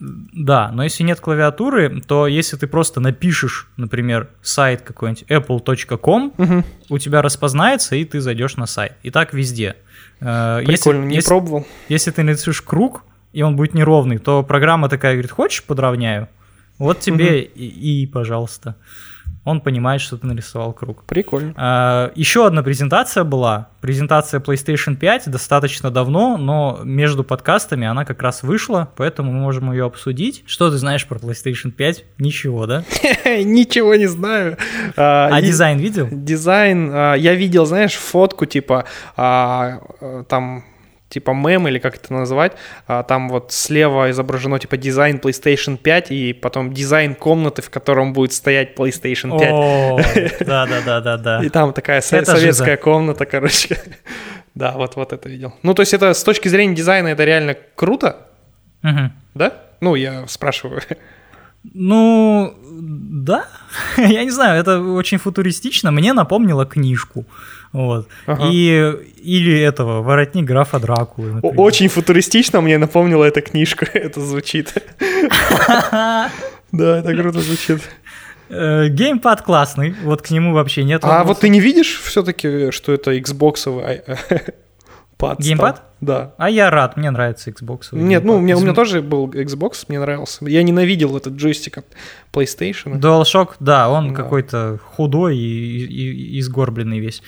Да, 0.00 0.70
но 0.72 0.82
если 0.84 1.02
нет 1.02 1.20
клавиатуры, 1.20 2.00
то 2.00 2.26
если 2.26 2.56
ты 2.56 2.66
просто 2.66 3.00
напишешь, 3.00 3.68
например, 3.76 4.30
сайт 4.40 4.80
какой-нибудь 4.82 5.24
apple.com, 5.28 6.32
Мгм. 6.38 6.64
у 6.88 6.98
тебя 6.98 7.20
распознается, 7.22 7.96
и 7.96 8.04
ты 8.04 8.20
зайдешь 8.20 8.56
на 8.56 8.66
сайт. 8.66 8.94
И 9.02 9.10
так 9.10 9.34
везде. 9.34 9.76
Э, 10.20 10.58
если- 10.60 10.72
Прикольно, 10.72 11.04
не 11.04 11.16
если, 11.16 11.28
пробовал. 11.28 11.66
если 11.88 12.10
ты 12.10 12.22
нарисуешь 12.22 12.62
круг, 12.62 13.02
и 13.32 13.42
он 13.42 13.56
будет 13.56 13.74
неровный, 13.74 14.18
то 14.18 14.42
программа 14.42 14.88
такая 14.88 15.12
говорит, 15.12 15.30
хочешь, 15.30 15.62
подровняю? 15.64 16.28
Вот 16.78 17.00
тебе 17.00 17.42
и, 17.42 18.02
и, 18.02 18.06
пожалуйста. 18.06 18.76
Он 19.50 19.60
понимает, 19.60 20.00
что 20.00 20.16
ты 20.16 20.26
нарисовал 20.26 20.72
круг. 20.72 21.04
Прикольно. 21.04 21.52
А, 21.56 22.12
Еще 22.14 22.46
одна 22.46 22.62
презентация 22.62 23.24
была. 23.24 23.68
Презентация 23.80 24.40
PlayStation 24.40 24.96
5 24.96 25.30
достаточно 25.30 25.90
давно, 25.90 26.36
но 26.36 26.80
между 26.84 27.24
подкастами 27.24 27.86
она 27.86 28.04
как 28.04 28.22
раз 28.22 28.42
вышла, 28.42 28.88
поэтому 28.96 29.32
мы 29.32 29.40
можем 29.40 29.72
ее 29.72 29.86
обсудить. 29.86 30.44
Что 30.46 30.70
ты 30.70 30.76
знаешь 30.76 31.06
про 31.06 31.18
PlayStation 31.18 31.70
5? 31.70 32.04
Ничего, 32.18 32.66
да? 32.66 32.84
Ничего 33.24 33.94
не 33.96 34.06
знаю. 34.06 34.56
А 34.96 35.38
и- 35.40 35.46
дизайн 35.46 35.78
видел? 35.78 36.08
Дизайн, 36.10 36.90
а, 36.92 37.14
я 37.14 37.34
видел, 37.34 37.66
знаешь, 37.66 37.94
фотку 37.94 38.46
типа 38.46 38.84
а, 39.16 39.80
э, 40.00 40.24
там 40.28 40.64
типа 41.10 41.32
мем 41.32 41.68
или 41.68 41.78
как 41.78 41.96
это 41.96 42.12
назвать, 42.14 42.52
а, 42.86 43.02
там 43.02 43.28
вот 43.28 43.52
слева 43.52 44.10
изображено 44.10 44.58
типа 44.58 44.76
дизайн 44.76 45.16
PlayStation 45.16 45.76
5 45.76 46.10
и 46.12 46.32
потом 46.32 46.72
дизайн 46.72 47.14
комнаты, 47.14 47.60
в 47.60 47.68
котором 47.68 48.12
будет 48.12 48.32
стоять 48.32 48.74
PlayStation 48.76 49.38
5. 49.38 49.50
О, 49.52 50.00
да-да-да-да-да. 50.40 51.44
И 51.44 51.48
там 51.48 51.72
такая 51.72 52.00
советская 52.00 52.76
комната, 52.76 53.26
короче. 53.26 53.76
Да, 54.52 54.72
вот, 54.72 54.96
вот 54.96 55.12
это 55.12 55.28
видел. 55.28 55.54
Ну, 55.62 55.74
то 55.74 55.82
есть 55.82 55.94
это 55.94 56.12
с 56.12 56.24
точки 56.24 56.48
зрения 56.48 56.74
дизайна 56.74 57.08
это 57.08 57.24
реально 57.24 57.56
круто, 57.76 58.16
да? 58.82 59.54
Ну, 59.80 59.94
я 59.94 60.26
спрашиваю. 60.26 60.82
Ну, 61.62 62.54
да. 62.80 63.46
Я 63.96 64.24
не 64.24 64.30
знаю, 64.30 64.60
это 64.60 64.80
очень 64.80 65.18
футуристично. 65.18 65.90
Мне 65.90 66.12
напомнило 66.12 66.64
книжку. 66.64 67.26
Вот. 67.72 68.08
Ага. 68.26 68.48
И, 68.50 68.92
или 69.22 69.60
этого, 69.60 70.02
воротник 70.02 70.44
графа 70.44 70.78
Дракулы. 70.80 71.34
Например. 71.34 71.60
Очень 71.60 71.88
футуристично 71.88 72.60
мне 72.60 72.78
напомнила 72.78 73.24
эта 73.24 73.40
книжка, 73.40 73.86
это 73.92 74.20
звучит. 74.20 74.74
Да, 76.72 77.00
это 77.00 77.16
круто 77.16 77.40
звучит. 77.40 77.80
Э, 78.48 78.86
Геймпад 78.88 79.42
классный, 79.42 79.94
вот 80.04 80.22
к 80.22 80.30
нему 80.30 80.52
вообще 80.52 80.84
нет 80.84 81.04
А 81.04 81.24
вот 81.24 81.40
ты 81.40 81.48
не 81.48 81.58
видишь 81.58 82.00
все-таки, 82.00 82.70
что 82.70 82.92
это 82.92 83.16
Xbox 83.16 83.64
пад? 85.16 85.34
стал? 85.34 85.36
Геймпад? 85.38 85.82
Да. 86.00 86.32
А 86.38 86.48
я 86.48 86.70
рад, 86.70 86.96
мне 86.96 87.10
нравится 87.10 87.50
Xbox. 87.50 87.88
Нет, 87.92 88.24
ну 88.24 88.36
у 88.36 88.40
меня, 88.40 88.56
у 88.56 88.60
меня 88.60 88.72
тоже 88.72 89.02
был 89.02 89.28
Xbox, 89.28 89.84
мне 89.88 90.00
нравился. 90.00 90.46
Я 90.46 90.62
ненавидел 90.62 91.14
этот 91.16 91.34
джойстик 91.34 91.78
от 91.78 91.86
PlayStation. 92.32 92.98
DualShock, 92.98 93.50
да, 93.60 93.88
он 93.90 94.08
Да. 94.10 94.14
какой-то 94.14 94.78
худой 94.82 95.36
и, 95.36 95.84
и- 95.84 96.38
и 96.38 96.40
сгорбленный 96.42 97.00
весь. 97.00 97.22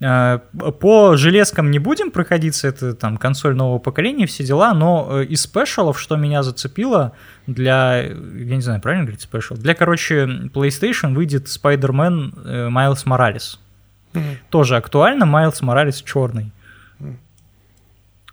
Э, 0.00 0.38
По 0.80 1.16
железкам 1.16 1.70
не 1.70 1.78
будем 1.78 2.10
проходиться, 2.10 2.68
это 2.68 2.94
там 2.94 3.16
консоль 3.16 3.54
нового 3.54 3.78
поколения, 3.78 4.26
все 4.26 4.44
дела, 4.44 4.74
но 4.74 5.08
э, 5.20 5.24
из 5.24 5.42
спешалов, 5.42 5.98
что 5.98 6.16
меня 6.16 6.42
зацепило 6.42 7.12
для, 7.46 8.02
я 8.02 8.56
не 8.56 8.60
знаю, 8.60 8.80
правильно 8.82 9.04
говорить 9.04 9.22
спешал, 9.22 9.56
для, 9.56 9.74
короче, 9.74 10.24
PlayStation 10.52 11.14
выйдет 11.14 11.46
Spider-Man 11.46 12.32
э, 12.44 12.68
Майлз 12.68 13.06
Моралес. 13.06 13.60
Мгм. 14.12 14.24
Тоже 14.50 14.76
актуально, 14.76 15.24
Майлз 15.24 15.62
Моралес 15.62 16.02
черный. 16.02 16.50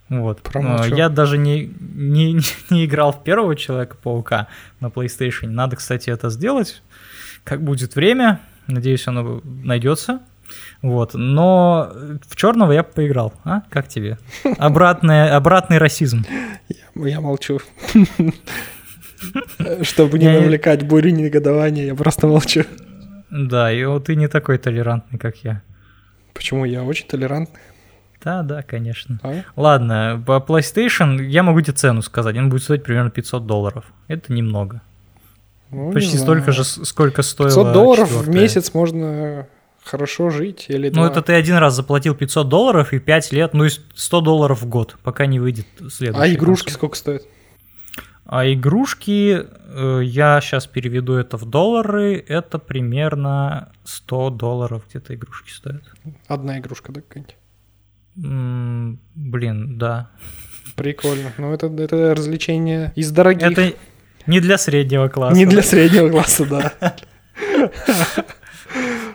Вот. 0.10 0.42
Промолчу. 0.42 0.96
Я 0.96 1.10
даже 1.10 1.38
не, 1.38 1.72
не, 1.80 2.40
не 2.70 2.86
играл 2.86 3.12
в 3.12 3.24
первого 3.24 3.56
Человека-паука 3.56 4.48
на 4.80 4.88
PlayStation. 4.88 5.48
Надо, 5.48 5.76
кстати, 5.76 6.10
это 6.10 6.30
сделать, 6.30 6.82
как 7.44 7.62
будет 7.64 7.96
время. 7.96 8.40
Надеюсь, 8.68 9.08
оно 9.08 9.42
найдется. 9.44 10.22
Вот. 10.82 11.14
Но 11.14 11.92
в 12.28 12.36
черного 12.36 12.72
я 12.72 12.84
поиграл. 12.84 13.34
А? 13.44 13.62
Как 13.70 13.88
тебе? 13.88 14.18
Обратный, 14.58 15.30
обратный 15.30 15.78
расизм. 15.78 16.26
Я, 16.70 17.08
я 17.08 17.22
молчу. 17.22 17.60
Чтобы 19.82 20.20
не- 20.20 20.32
навлекать 20.32 20.84
бурю 20.86 21.10
негодования, 21.12 21.86
я 21.86 21.96
просто 21.96 22.28
молчу. 22.28 22.64
Да, 23.30 23.72
и 23.72 23.84
вот 23.84 24.06
ты 24.06 24.16
не 24.16 24.28
такой 24.28 24.58
толерантный, 24.58 25.20
как 25.20 25.38
я. 25.38 25.62
Почему 26.34 26.66
я 26.66 26.84
очень 26.84 27.08
толерантный? 27.08 27.60
Да, 28.24 28.42
да, 28.44 28.62
конечно. 28.64 29.20
А? 29.24 29.44
Ладно, 29.56 30.22
по 30.26 30.38
PlayStation 30.46 31.22
я 31.24 31.44
могу 31.44 31.62
тебе 31.62 31.74
цену 31.74 32.02
сказать. 32.02 32.36
Он 32.38 32.50
будет 32.50 32.64
стоить 32.64 32.84
примерно 32.84 33.10
500 33.12 33.46
долларов. 33.46 33.86
Это 34.08 34.34
немного. 34.34 34.82
Ну, 35.70 35.88
не 35.90 35.94
Почти 35.94 36.12
знаю. 36.18 36.24
столько 36.24 36.52
же, 36.52 36.64
сколько 36.64 37.22
стоило 37.22 37.50
500 37.52 37.74
долларов 37.74 38.08
в 38.10 38.12
четвёртая. 38.20 38.42
месяц 38.42 38.74
можно 38.74 39.48
хорошо 39.84 40.30
жить 40.30 40.66
или 40.70 40.88
Ну, 40.90 40.96
два. 40.96 41.08
это 41.10 41.22
ты 41.22 41.34
один 41.34 41.58
раз 41.58 41.76
заплатил 41.76 42.16
500 42.16 42.48
долларов 42.50 42.92
и 42.94 43.00
5 43.00 43.32
лет, 43.32 43.54
ну, 43.54 43.66
и 43.66 43.70
100 43.70 44.22
долларов 44.22 44.62
в 44.62 44.66
год, 44.68 44.98
пока 45.04 45.26
не 45.26 45.40
выйдет 45.40 45.66
следующий. 45.90 46.32
А 46.32 46.34
игрушки 46.34 46.72
сколько 46.72 46.96
стоят? 46.96 47.24
А 48.26 48.46
игрушки, 48.52 49.46
э, 49.46 50.02
я 50.04 50.42
сейчас 50.42 50.68
переведу 50.68 51.14
это 51.14 51.38
в 51.38 51.46
доллары, 51.46 52.18
это 52.28 52.60
примерно 52.60 53.72
100 53.86 54.32
долларов 54.32 54.84
где-то 54.90 55.16
игрушки 55.16 55.52
стоят. 55.52 55.84
Одна 56.28 56.60
игрушка, 56.60 56.92
да, 56.92 57.00
какая-нибудь? 57.02 57.36
М, 58.24 59.00
блин, 59.16 59.78
да. 59.78 60.10
Прикольно. 60.76 61.32
Ну, 61.38 61.54
это, 61.54 61.68
это 61.68 62.14
развлечение 62.16 62.92
из 62.96 63.12
дорогих. 63.12 63.52
Это 63.52 63.74
не 64.28 64.40
для 64.40 64.58
среднего 64.58 65.08
класса. 65.08 65.38
Не 65.38 65.46
для 65.46 65.64
среднего 65.64 66.10
класса, 66.10 66.46
да. 66.46 66.74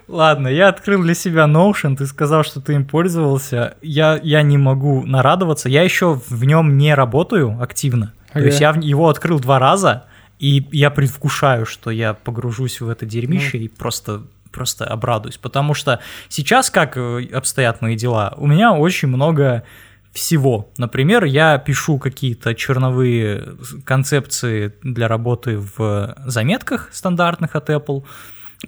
Ладно, 0.08 0.48
я 0.48 0.68
открыл 0.68 1.02
для 1.02 1.14
себя 1.14 1.44
Notion, 1.46 1.96
ты 1.96 2.06
сказал, 2.06 2.44
что 2.44 2.60
ты 2.60 2.74
им 2.74 2.84
пользовался. 2.84 3.76
Я, 3.80 4.20
я 4.22 4.42
не 4.42 4.58
могу 4.58 5.04
нарадоваться. 5.06 5.68
Я 5.68 5.82
еще 5.82 6.20
в 6.28 6.44
нем 6.44 6.76
не 6.76 6.94
работаю 6.94 7.58
активно. 7.62 8.12
То 8.32 8.38
Ага. 8.38 8.46
есть 8.46 8.60
я 8.60 8.70
его 8.80 9.08
открыл 9.08 9.38
два 9.40 9.58
раза, 9.58 10.04
и 10.38 10.66
я 10.72 10.90
предвкушаю, 10.90 11.64
что 11.66 11.90
я 11.90 12.14
погружусь 12.14 12.80
в 12.80 12.88
это 12.88 13.06
дерьмище 13.06 13.58
и 13.58 13.68
просто 13.68 14.22
просто 14.52 14.84
обрадуюсь. 14.84 15.38
Потому 15.38 15.74
что 15.74 16.00
сейчас 16.28 16.70
как 16.70 16.96
э, 16.96 17.28
обстоят 17.32 17.80
мои 17.80 17.96
дела? 17.96 18.34
У 18.36 18.46
меня 18.46 18.72
очень 18.72 19.08
много 19.08 19.64
всего. 20.12 20.70
Например, 20.76 21.24
я 21.24 21.58
пишу 21.58 21.98
какие-то 21.98 22.54
черновые 22.54 23.56
концепции 23.84 24.72
для 24.82 25.08
работы 25.08 25.58
в 25.58 26.14
заметках 26.26 26.90
стандартных 26.92 27.56
от 27.56 27.70
Apple. 27.70 28.04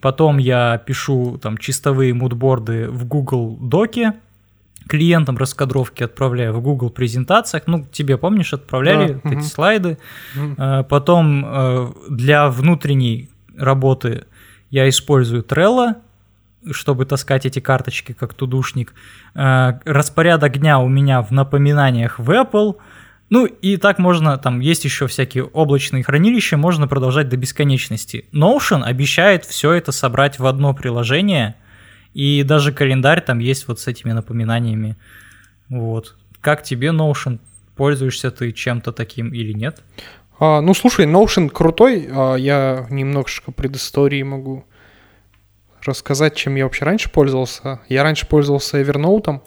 Потом 0.01 0.39
я 0.39 0.79
пишу 0.79 1.39
там 1.39 1.59
чистовые 1.59 2.15
мудборды 2.15 2.89
в 2.89 3.05
Google 3.05 3.57
Доке, 3.61 4.15
клиентам 4.89 5.37
раскадровки 5.37 6.03
отправляю 6.03 6.55
в 6.55 6.61
Google 6.61 6.91
презентациях. 6.91 7.65
Ну, 7.67 7.87
тебе, 7.91 8.19
помнишь, 8.19 8.53
отправляли 8.53 9.21
да, 9.25 9.31
эти 9.31 9.37
угу. 9.37 9.45
слайды. 9.45 9.99
Угу. 10.37 10.85
Потом 10.89 11.45
э, 11.47 11.93
для 12.11 12.49
внутренней 12.49 13.31
работы 13.57 14.25
я 14.75 14.89
использую 14.89 15.45
Trello, 15.45 15.95
чтобы 16.73 17.07
таскать 17.07 17.47
эти 17.47 17.61
карточки 17.61 18.11
как 18.13 18.35
тудушник. 18.35 18.93
Э, 19.37 19.75
распорядок 19.85 20.59
дня 20.59 20.81
у 20.81 20.89
меня 20.89 21.23
в 21.23 21.31
напоминаниях 21.31 22.19
в 22.19 22.29
Apple. 22.29 22.75
Ну 23.31 23.47
и 23.47 23.77
так 23.77 24.01
можно, 24.01 24.37
там 24.37 24.59
есть 24.59 24.85
еще 24.85 25.07
всякие 25.07 25.45
облачные 25.45 26.03
хранилища, 26.03 26.57
можно 26.57 26.89
продолжать 26.89 27.29
до 27.29 27.37
бесконечности. 27.37 28.25
Notion 28.33 28.83
обещает 28.83 29.45
все 29.45 29.71
это 29.75 29.93
собрать 29.93 30.41
в 30.41 30.47
одно 30.47 30.75
приложение, 30.75 31.55
и 32.13 32.43
даже 32.43 32.73
календарь 32.73 33.21
там 33.21 33.39
есть 33.39 33.69
вот 33.69 33.79
с 33.79 33.87
этими 33.87 34.11
напоминаниями. 34.11 34.97
Вот. 35.69 36.17
Как 36.41 36.65
тебе 36.65 36.89
Notion? 36.89 37.39
Пользуешься 37.77 38.33
ты 38.33 38.51
чем-то 38.51 38.91
таким 38.91 39.33
или 39.33 39.53
нет? 39.53 39.85
А, 40.39 40.61
ну, 40.61 40.75
слушай, 40.75 41.07
Notion 41.07 41.49
крутой. 41.49 42.09
А, 42.11 42.35
я 42.35 42.87
немножко 42.91 43.53
предыстории 43.53 44.23
могу 44.23 44.65
рассказать, 45.85 46.35
чем 46.35 46.55
я 46.57 46.65
вообще 46.65 46.85
раньше 46.85 47.11
пользовался. 47.11 47.81
Я 47.89 48.03
раньше 48.03 48.27
пользовался 48.27 48.81
Evernote. 48.81 49.41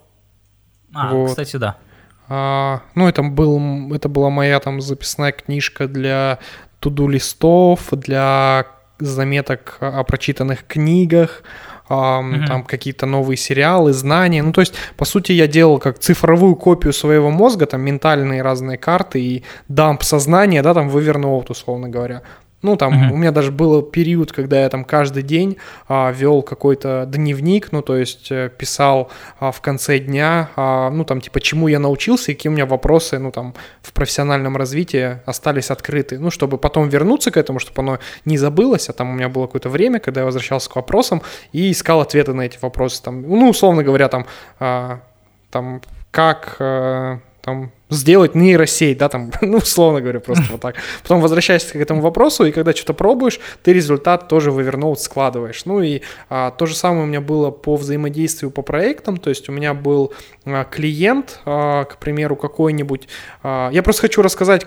А, 0.93 1.13
вот. 1.13 1.29
кстати, 1.29 1.57
да. 1.57 1.77
А, 2.29 2.81
ну, 2.95 3.07
это, 3.07 3.23
был, 3.23 3.93
это 3.93 4.09
была 4.09 4.29
моя 4.29 4.59
там 4.59 4.81
записная 4.81 5.31
книжка 5.31 5.87
для 5.87 6.39
туду 6.79 7.07
листов, 7.07 7.89
для 7.91 8.67
заметок 8.99 9.77
о 9.79 10.03
прочитанных 10.03 10.65
книгах, 10.65 11.43
mm-hmm. 11.93 12.47
там 12.47 12.63
какие-то 12.63 13.05
новые 13.05 13.37
сериалы, 13.37 13.93
знания. 13.93 14.43
Ну, 14.43 14.51
то 14.51 14.61
есть, 14.61 14.73
по 14.95 15.05
сути, 15.05 15.31
я 15.31 15.47
делал 15.47 15.79
как 15.79 15.99
цифровую 15.99 16.55
копию 16.55 16.93
своего 16.93 17.31
мозга, 17.31 17.65
там 17.65 17.81
ментальные 17.81 18.41
разные 18.41 18.77
карты 18.77 19.21
и 19.21 19.43
дамп 19.67 20.03
сознания, 20.03 20.61
да, 20.61 20.73
там 20.73 20.89
в 20.89 20.97
Evernote, 20.97 21.51
условно 21.51 21.89
говоря. 21.89 22.21
Ну, 22.63 22.75
там, 22.75 22.93
uh-huh. 22.93 23.13
у 23.13 23.17
меня 23.17 23.31
даже 23.31 23.51
был 23.51 23.83
период, 23.83 24.31
когда 24.31 24.61
я 24.61 24.69
там 24.69 24.83
каждый 24.83 25.21
день 25.21 25.57
а, 25.87 26.11
вел 26.11 26.41
какой-то 26.41 27.05
дневник, 27.07 27.71
ну, 27.71 27.83
то 27.83 27.95
есть 27.95 28.31
э, 28.31 28.49
писал 28.49 29.11
а, 29.39 29.51
в 29.51 29.61
конце 29.61 29.99
дня, 29.99 30.49
а, 30.55 30.89
ну, 30.89 31.05
там, 31.05 31.21
типа, 31.21 31.39
чему 31.39 31.67
я 31.67 31.77
научился 31.77 32.31
и 32.31 32.35
какие 32.35 32.49
у 32.49 32.53
меня 32.53 32.65
вопросы, 32.65 33.19
ну, 33.19 33.31
там, 33.31 33.53
в 33.83 33.93
профессиональном 33.93 34.57
развитии 34.57 35.19
остались 35.27 35.69
открыты, 35.69 36.17
ну, 36.17 36.31
чтобы 36.31 36.57
потом 36.57 36.89
вернуться 36.89 37.29
к 37.29 37.37
этому, 37.37 37.59
чтобы 37.59 37.83
оно 37.83 37.99
не 38.25 38.39
забылось, 38.39 38.89
а 38.89 38.93
там 38.93 39.11
у 39.11 39.13
меня 39.13 39.29
было 39.29 39.45
какое-то 39.45 39.69
время, 39.69 39.99
когда 39.99 40.21
я 40.21 40.25
возвращался 40.25 40.67
к 40.67 40.75
вопросам 40.75 41.21
и 41.51 41.71
искал 41.71 42.01
ответы 42.01 42.33
на 42.33 42.41
эти 42.41 42.57
вопросы, 42.59 43.03
там, 43.03 43.21
ну, 43.21 43.49
условно 43.49 43.83
говоря, 43.83 44.07
там, 44.07 44.25
а, 44.59 45.01
там, 45.51 45.81
как... 46.09 46.55
А, 46.59 47.19
там, 47.41 47.71
сделать 47.89 48.35
нейросеть, 48.35 48.97
да, 48.97 49.09
там, 49.09 49.31
ну, 49.41 49.57
условно 49.57 50.01
говоря, 50.01 50.19
просто 50.19 50.45
вот 50.51 50.61
так. 50.61 50.75
Потом 51.03 51.21
возвращаешься 51.21 51.73
к 51.73 51.75
этому 51.77 52.01
вопросу, 52.01 52.45
и 52.45 52.51
когда 52.51 52.73
что-то 52.73 52.93
пробуешь, 52.93 53.39
ты 53.63 53.73
результат 53.73 54.27
тоже 54.27 54.51
в 54.51 54.59
Evernote 54.59 54.97
складываешь. 54.97 55.65
Ну 55.65 55.81
и 55.81 56.01
а, 56.29 56.51
то 56.51 56.65
же 56.65 56.75
самое 56.75 57.03
у 57.03 57.07
меня 57.07 57.21
было 57.21 57.51
по 57.51 57.75
взаимодействию 57.75 58.51
по 58.51 58.61
проектам, 58.61 59.17
то 59.17 59.29
есть 59.29 59.49
у 59.49 59.51
меня 59.51 59.73
был 59.73 60.13
а, 60.45 60.63
клиент, 60.65 61.41
а, 61.45 61.85
к 61.85 61.97
примеру, 61.97 62.35
какой-нибудь... 62.35 63.07
А, 63.43 63.69
я 63.71 63.83
просто 63.83 64.01
хочу 64.03 64.21
рассказать, 64.21 64.65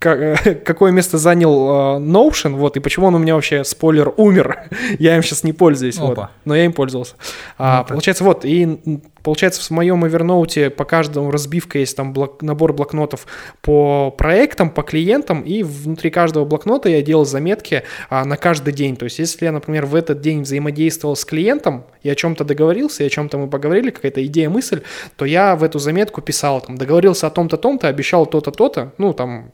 какое 0.64 0.92
место 0.92 1.18
занял 1.18 1.98
uh, 1.98 1.98
Notion, 1.98 2.54
вот, 2.54 2.76
и 2.76 2.80
почему 2.80 3.06
он 3.06 3.16
у 3.16 3.18
меня 3.18 3.34
вообще, 3.34 3.64
спойлер, 3.64 4.12
умер. 4.16 4.68
я 5.00 5.16
им 5.16 5.22
сейчас 5.22 5.42
не 5.42 5.52
пользуюсь, 5.52 5.98
вот, 5.98 6.18
но 6.44 6.54
я 6.54 6.64
им 6.64 6.72
пользовался. 6.72 7.14
А, 7.58 7.82
получается, 7.82 8.22
вот, 8.22 8.44
и 8.44 8.78
получается 9.24 9.60
в 9.60 9.70
моем 9.70 10.04
Evernote 10.04 10.70
по 10.70 10.84
каждому 10.84 11.32
разбивка 11.32 11.80
есть 11.80 11.96
там 11.96 12.12
блок, 12.12 12.42
набор 12.42 12.72
блокнотов 12.72 13.26
по 13.60 14.12
проектам, 14.12 14.70
по 14.70 14.82
клиентам, 14.82 15.42
и 15.42 15.64
внутри 15.64 16.10
каждого 16.10 16.44
блокнота 16.44 16.88
я 16.88 17.02
делал 17.02 17.24
заметки 17.24 17.82
а, 18.08 18.24
на 18.24 18.36
каждый 18.36 18.72
день. 18.72 18.96
То 18.96 19.04
есть, 19.04 19.18
если 19.18 19.46
я, 19.46 19.52
например, 19.52 19.86
в 19.86 19.96
этот 19.96 20.20
день 20.20 20.42
взаимодействовал 20.42 21.16
с 21.16 21.24
клиентом, 21.24 21.84
и 22.02 22.08
о 22.08 22.14
чем-то 22.14 22.44
договорился, 22.44 23.02
и 23.02 23.06
о 23.06 23.10
чем-то 23.10 23.36
мы 23.36 23.48
поговорили, 23.48 23.90
какая-то 23.90 24.24
идея, 24.26 24.48
мысль, 24.48 24.82
то 25.16 25.24
я 25.24 25.56
в 25.56 25.64
эту 25.64 25.80
заметку 25.80 26.22
писал, 26.22 26.60
там, 26.60 26.78
договорился 26.78 27.26
о 27.26 27.30
том-то, 27.30 27.56
том-то, 27.56 27.88
обещал 27.88 28.26
то-то, 28.26 28.52
то-то, 28.52 28.92
ну, 28.98 29.12
там, 29.12 29.50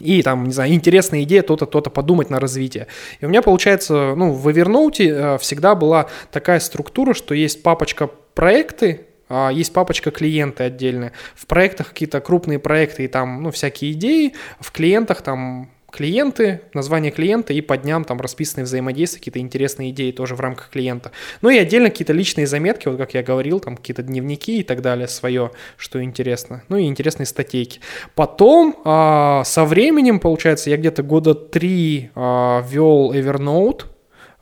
и 0.00 0.22
там, 0.22 0.44
не 0.44 0.52
знаю, 0.52 0.72
интересная 0.72 1.22
идея, 1.22 1.42
то-то, 1.42 1.66
то-то 1.66 1.90
подумать 1.90 2.30
на 2.30 2.40
развитие. 2.40 2.86
И 3.20 3.26
у 3.26 3.28
меня 3.28 3.42
получается, 3.42 4.14
ну, 4.16 4.32
в 4.32 4.48
Evernote 4.48 5.08
э, 5.08 5.38
всегда 5.38 5.74
была 5.74 6.08
такая 6.32 6.60
структура, 6.60 7.14
что 7.14 7.34
есть 7.34 7.62
папочка 7.62 8.08
проекты, 8.34 9.06
а, 9.28 9.50
есть 9.50 9.72
папочка 9.72 10.10
клиенты 10.10 10.64
отдельная. 10.64 11.12
В 11.34 11.46
проектах 11.46 11.90
какие-то 11.90 12.20
крупные 12.20 12.58
проекты 12.58 13.04
и 13.04 13.08
там, 13.08 13.42
ну, 13.42 13.50
всякие 13.52 13.92
идеи, 13.92 14.34
в 14.58 14.72
клиентах 14.72 15.22
там 15.22 15.70
клиенты, 15.90 16.62
название 16.74 17.10
клиента 17.10 17.52
и 17.52 17.60
по 17.60 17.76
дням 17.76 18.04
там 18.04 18.20
расписанные 18.20 18.64
взаимодействия, 18.64 19.18
какие-то 19.18 19.38
интересные 19.38 19.90
идеи 19.90 20.10
тоже 20.10 20.34
в 20.34 20.40
рамках 20.40 20.70
клиента. 20.70 21.12
Ну 21.42 21.50
и 21.50 21.58
отдельно 21.58 21.90
какие-то 21.90 22.12
личные 22.12 22.46
заметки, 22.46 22.88
вот 22.88 22.96
как 22.96 23.14
я 23.14 23.22
говорил, 23.22 23.60
там 23.60 23.76
какие-то 23.76 24.02
дневники 24.02 24.60
и 24.60 24.62
так 24.62 24.82
далее, 24.82 25.08
свое, 25.08 25.50
что 25.76 26.02
интересно. 26.02 26.62
Ну 26.68 26.76
и 26.76 26.84
интересные 26.86 27.26
статейки. 27.26 27.80
Потом 28.14 28.76
а, 28.84 29.42
со 29.44 29.64
временем, 29.64 30.20
получается, 30.20 30.70
я 30.70 30.76
где-то 30.76 31.02
года 31.02 31.34
три 31.34 32.10
а, 32.14 32.64
вел 32.68 33.12
Evernote, 33.12 33.84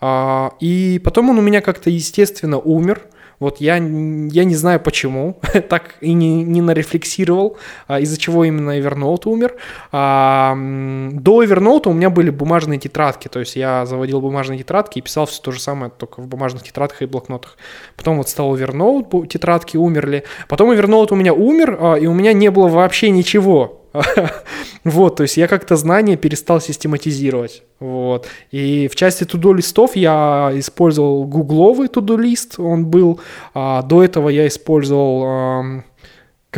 а, 0.01 0.53
и 0.61 1.01
потом 1.03 1.31
он 1.31 1.39
у 1.39 1.43
меня 1.43 1.61
как-то 1.61 1.91
естественно 1.91 2.59
умер. 2.59 3.03
Вот 3.41 3.61
я, 3.61 3.76
я 3.76 4.45
не 4.45 4.55
знаю 4.55 4.80
почему, 4.80 5.39
так 5.68 5.95
и 6.01 6.12
не, 6.12 6.43
не 6.43 6.61
нарефлексировал, 6.61 7.57
а, 7.86 8.01
из-за 8.01 8.18
чего 8.18 8.45
именно 8.45 8.78
Evernote 8.78 9.22
умер. 9.26 9.55
А, 9.93 10.55
до 10.57 11.45
Evernote 11.45 11.89
у 11.89 11.93
меня 11.93 12.11
были 12.11 12.30
бумажные 12.30 12.78
тетрадки, 12.78 13.28
то 13.28 13.41
есть 13.41 13.55
я 13.55 13.86
заводил 13.86 14.20
бумажные 14.20 14.59
тетрадки 14.59 14.99
и 14.99 15.03
писал 15.03 15.26
все 15.26 15.41
то 15.41 15.53
же 15.53 15.61
самое, 15.61 15.93
только 15.97 16.20
в 16.20 16.26
бумажных 16.26 16.64
тетрадках 16.64 17.03
и 17.03 17.07
блокнотах. 17.07 17.57
Потом 17.97 18.16
вот 18.18 18.28
стал 18.28 18.57
Evernote, 18.57 19.26
тетрадки 19.28 19.76
умерли. 19.76 20.24
Потом 20.49 20.72
Evernote 20.72 21.09
у 21.12 21.16
меня 21.16 21.32
умер, 21.32 21.78
а, 21.80 21.95
и 21.95 22.07
у 22.07 22.14
меня 22.14 22.32
не 22.32 22.51
было 22.51 22.68
вообще 22.68 23.11
ничего. 23.11 23.78
Вот, 24.84 25.16
то 25.16 25.24
есть 25.24 25.36
я 25.36 25.49
как-то 25.49 25.76
знания 25.76 26.16
перестал 26.16 26.61
систематизировать. 26.61 27.62
Вот. 27.80 28.26
И 28.51 28.89
в 28.89 28.97
части 28.97 29.24
тудо 29.24 29.53
листов 29.53 29.97
я 29.97 30.51
использовал 30.55 31.24
гугловый 31.24 31.89
тудо 31.89 32.16
лист, 32.16 32.59
он 32.59 32.86
был. 32.86 33.20
А 33.55 33.82
до 33.82 34.03
этого 34.03 34.28
я 34.28 34.47
использовал 34.47 35.82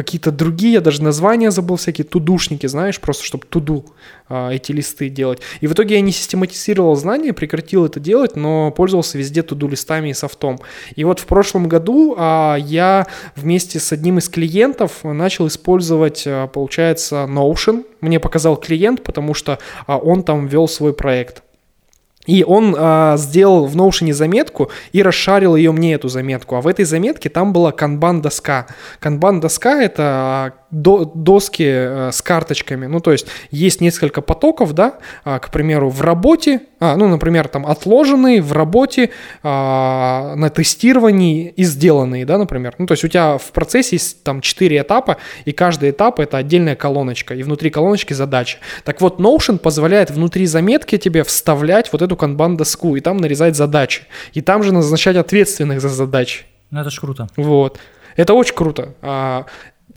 какие-то 0.03 0.31
другие, 0.31 0.75
я 0.75 0.81
даже 0.81 1.03
названия 1.03 1.51
забыл, 1.51 1.77
всякие 1.77 2.05
тудушники, 2.05 2.67
знаешь, 2.67 3.01
просто 3.01 3.25
чтобы 3.25 3.45
туду 3.47 3.85
а, 4.29 4.51
эти 4.51 4.73
листы 4.73 5.09
делать. 5.09 5.41
И 5.61 5.67
в 5.67 5.73
итоге 5.73 5.97
я 5.97 6.01
не 6.01 6.13
систематизировал 6.13 6.97
знания, 6.97 7.33
прекратил 7.33 7.85
это 7.85 8.01
делать, 8.01 8.37
но 8.37 8.71
пользовался 8.71 9.19
везде 9.19 9.43
туду 9.43 9.69
листами 9.69 10.11
и 10.11 10.15
софтом. 10.15 10.59
И 10.97 11.05
вот 11.05 11.21
в 11.21 11.27
прошлом 11.27 11.69
году 11.69 12.15
а, 12.17 12.57
я 12.57 13.07
вместе 13.37 13.79
с 13.79 13.93
одним 13.93 14.19
из 14.19 14.29
клиентов 14.29 15.05
начал 15.05 15.47
использовать, 15.47 16.25
а, 16.27 16.47
получается, 16.47 17.27
Notion. 17.29 17.85
Мне 18.01 18.19
показал 18.21 18.57
клиент, 18.57 19.03
потому 19.03 19.35
что 19.35 19.59
он 19.87 20.23
там 20.23 20.47
вел 20.47 20.69
свой 20.69 20.95
проект. 20.95 21.43
И 22.31 22.45
он 22.45 22.77
а, 22.79 23.17
сделал 23.17 23.67
в 23.67 23.77
Notion 23.77 24.13
заметку 24.13 24.71
и 24.93 25.03
расшарил 25.03 25.57
ее 25.57 25.73
мне, 25.73 25.95
эту 25.95 26.09
заметку. 26.09 26.55
А 26.55 26.61
в 26.61 26.69
этой 26.69 26.85
заметке 26.85 27.29
там 27.29 27.53
была 27.53 27.73
канбан-доска. 27.73 28.67
Канбан-доска— 29.01 29.83
это 29.83 30.03
а, 30.05 30.53
доски 30.71 31.65
э, 31.67 32.11
с 32.13 32.23
карточками. 32.23 32.87
Ну, 32.87 33.01
то 33.01 33.13
есть 33.13 33.27
есть 33.51 33.81
несколько 33.81 34.21
потоков, 34.21 34.73
да, 34.73 34.95
а, 35.25 35.39
к 35.39 35.51
примеру, 35.51 35.91
в 35.91 36.01
работе, 36.01 36.63
а, 36.79 36.97
ну, 36.97 37.09
например, 37.09 37.49
там 37.49 37.67
отложенные 37.67 38.41
в 38.41 38.53
работе, 38.53 39.11
а, 39.43 40.35
на 40.37 40.49
тестировании 40.51 41.53
и 41.57 41.65
сделанные, 41.65 42.25
да, 42.25 42.39
например. 42.39 42.75
Ну, 42.79 42.87
то 42.87 42.93
есть 42.93 43.05
у 43.05 43.09
тебя 43.09 43.39
в 43.39 43.51
процессе 43.53 43.97
есть 43.97 44.23
там 44.23 44.41
4 44.41 44.79
этапа, 44.79 45.17
и 45.45 45.53
каждый 45.53 45.91
этап 45.91 46.21
это 46.21 46.37
отдельная 46.37 46.77
колоночка, 46.77 47.35
и 47.35 47.43
внутри 47.43 47.71
колоночки 47.71 48.13
задача. 48.13 48.59
Так 48.85 49.01
вот, 49.01 49.19
Notion 49.19 49.59
позволяет 49.59 50.11
внутри 50.11 50.47
заметки 50.47 50.99
тебе 50.99 51.25
вставлять 51.25 51.93
вот 51.93 52.03
эту 52.03 52.17
канбан-доску, 52.17 52.97
и 52.97 53.01
там 53.01 53.17
нарезать 53.17 53.57
задачи, 53.57 54.03
и 54.35 54.41
там 54.41 54.63
же 54.63 54.73
назначать 54.73 55.17
ответственных 55.17 55.81
за 55.81 55.89
задачи. 55.89 56.45
Ну, 56.71 56.81
это 56.81 56.91
ж 56.91 57.01
круто. 57.01 57.29
Вот. 57.37 57.79
Это 58.17 58.35
очень 58.35 58.55
круто. 58.55 58.95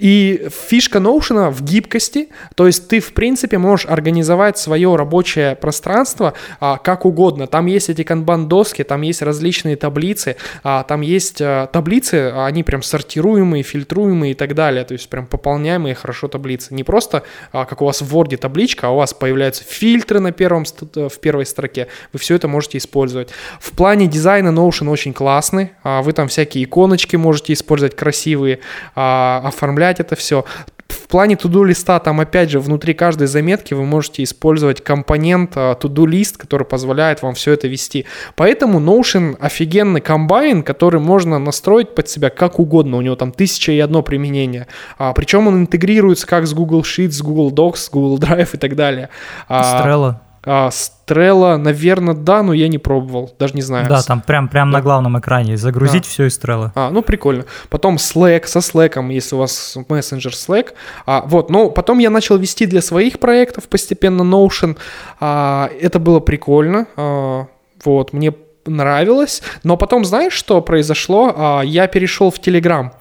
И 0.04 0.49
фишка 0.68 0.99
Notion 0.99 1.49
в 1.49 1.64
гибкости, 1.64 2.28
то 2.56 2.68
есть 2.68 2.89
ты, 2.89 2.99
в 2.99 3.14
принципе, 3.14 3.58
можешь 3.58 3.86
организовать 3.86 4.58
свое 4.58 4.93
рабочее 4.97 5.56
пространство 5.56 6.34
а, 6.60 6.78
как 6.78 7.06
угодно. 7.06 7.47
Там 7.47 7.68
есть 7.68 7.89
эти 7.89 8.04
канбан-доски, 8.04 8.84
там 8.84 9.01
есть 9.04 9.22
различные 9.22 9.78
таблицы, 9.78 10.36
а, 10.62 10.84
там 10.84 10.99
есть 10.99 11.41
а, 11.41 11.68
таблицы, 11.68 12.34
они 12.36 12.64
прям 12.64 12.84
сортируемые, 12.84 13.64
фильтруемые 13.64 14.34
и 14.34 14.36
так 14.36 14.56
далее, 14.56 14.84
то 14.84 14.91
есть 14.91 15.08
прям 15.08 15.26
пополняемые 15.26 15.95
хорошо 15.95 16.28
таблицы. 16.28 16.74
Не 16.74 16.84
просто, 16.84 17.24
а, 17.54 17.64
как 17.64 17.82
у 17.82 17.86
вас 17.86 18.01
в 18.01 18.14
Word 18.14 18.36
табличка, 18.36 18.88
а 18.88 18.89
у 18.89 18.97
вас 18.97 19.14
появляются 19.14 19.64
фильтры 19.64 20.20
на 20.20 20.34
первом, 20.34 20.66
в 20.66 21.18
первой 21.20 21.45
строке. 21.45 21.88
Вы 22.12 22.20
все 22.20 22.36
это 22.36 22.49
можете 22.49 22.78
использовать. 22.78 23.30
В 23.62 23.72
плане 23.72 24.08
дизайна 24.08 24.49
Notion 24.49 24.89
очень 24.89 25.14
классный. 25.14 25.72
А, 25.82 26.01
вы 26.01 26.12
там 26.12 26.28
всякие 26.28 26.66
иконочки 26.66 27.16
можете 27.16 27.54
использовать 27.54 27.95
красивые, 27.95 28.60
а, 28.95 29.41
оформлять 29.45 29.93
это 30.00 30.16
все. 30.16 30.46
В 30.88 31.08
плане 31.08 31.36
to-do 31.36 31.66
листа, 31.66 32.00
там 32.00 32.20
опять 32.20 32.50
же 32.50 32.60
внутри 32.60 32.94
каждой 32.94 33.28
заметки 33.28 33.74
вы 33.74 33.86
можете 33.86 34.24
использовать 34.24 34.84
компонент 34.84 35.54
а, 35.56 35.74
to-do 35.74 36.08
лист, 36.08 36.38
который 36.38 36.66
позволяет 36.66 37.22
вам 37.22 37.34
все 37.36 37.54
это 37.54 37.68
вести. 37.68 38.06
Поэтому 38.36 38.80
Notion 38.80 39.36
офигенный 39.39 40.02
комбайн, 40.02 40.64
который 40.64 41.00
можно 41.00 41.39
настроить 41.39 41.96
под 41.96 42.10
себя 42.10 42.30
как 42.30 42.60
угодно. 42.60 42.98
У 42.98 43.02
него 43.02 43.16
там 43.16 43.32
тысяча 43.32 43.72
и 43.72 43.80
одно 43.80 44.02
применение. 44.02 44.68
А, 44.98 45.14
причем 45.14 45.48
он 45.48 45.62
интегрируется 45.62 46.28
как 46.28 46.48
с 46.48 46.54
Google 46.54 46.82
Sheets, 46.82 47.12
с 47.12 47.22
Google 47.22 47.52
Docs, 47.52 47.78
с 47.78 47.89
Google 47.89 48.18
Drive 48.20 48.50
и 48.54 48.58
так 48.58 48.76
далее. 48.76 49.10
Trello. 49.50 50.16
А, 50.46 50.72
Стрелла, 50.72 51.58
наверное, 51.58 52.14
да, 52.14 52.44
но 52.44 52.54
я 52.54 52.68
не 52.68 52.78
пробовал, 52.78 53.34
даже 53.39 53.54
не 53.54 53.62
знаю. 53.62 53.88
Да, 53.88 54.02
там 54.02 54.22
прям, 54.22 54.50
прям 54.50 54.72
да. 54.72 54.78
на 54.78 54.84
главном 54.84 55.20
экране 55.20 55.58
загрузить 55.58 56.06
а. 56.06 56.10
все 56.10 56.26
из 56.26 56.38
Trello. 56.39 56.72
А, 56.76 56.89
ну 56.89 57.02
прикольно. 57.02 57.46
Потом 57.70 57.96
Slack, 57.96 58.46
со 58.48 58.60
Slack, 58.60 59.12
если 59.12 59.36
у 59.36 59.39
вас 59.39 59.78
мессенджер 59.88 60.34
Slack. 60.34 60.74
А, 61.06 61.24
вот, 61.26 61.50
но 61.50 61.70
потом 61.70 62.00
я 62.00 62.10
начал 62.10 62.38
вести 62.38 62.66
для 62.66 62.82
своих 62.82 63.20
проектов 63.20 63.70
постепенно 63.70 64.24
Notion. 64.24 64.78
А, 65.20 65.70
это 65.80 66.00
было 66.00 66.20
прикольно. 66.20 66.88
А, 66.98 67.48
вот, 67.86 68.12
мне 68.12 68.34
нравилось. 68.66 69.41
Но 69.64 69.78
потом, 69.78 70.06
знаешь, 70.06 70.34
что 70.34 70.62
произошло? 70.62 71.34
А, 71.36 71.62
я 71.62 71.88
перешел 71.88 72.32
в 72.32 72.39
Telegram. 72.39 72.91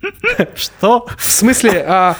Что? 0.54 1.06
В 1.18 1.30
смысле, 1.30 1.84
а, 1.86 2.16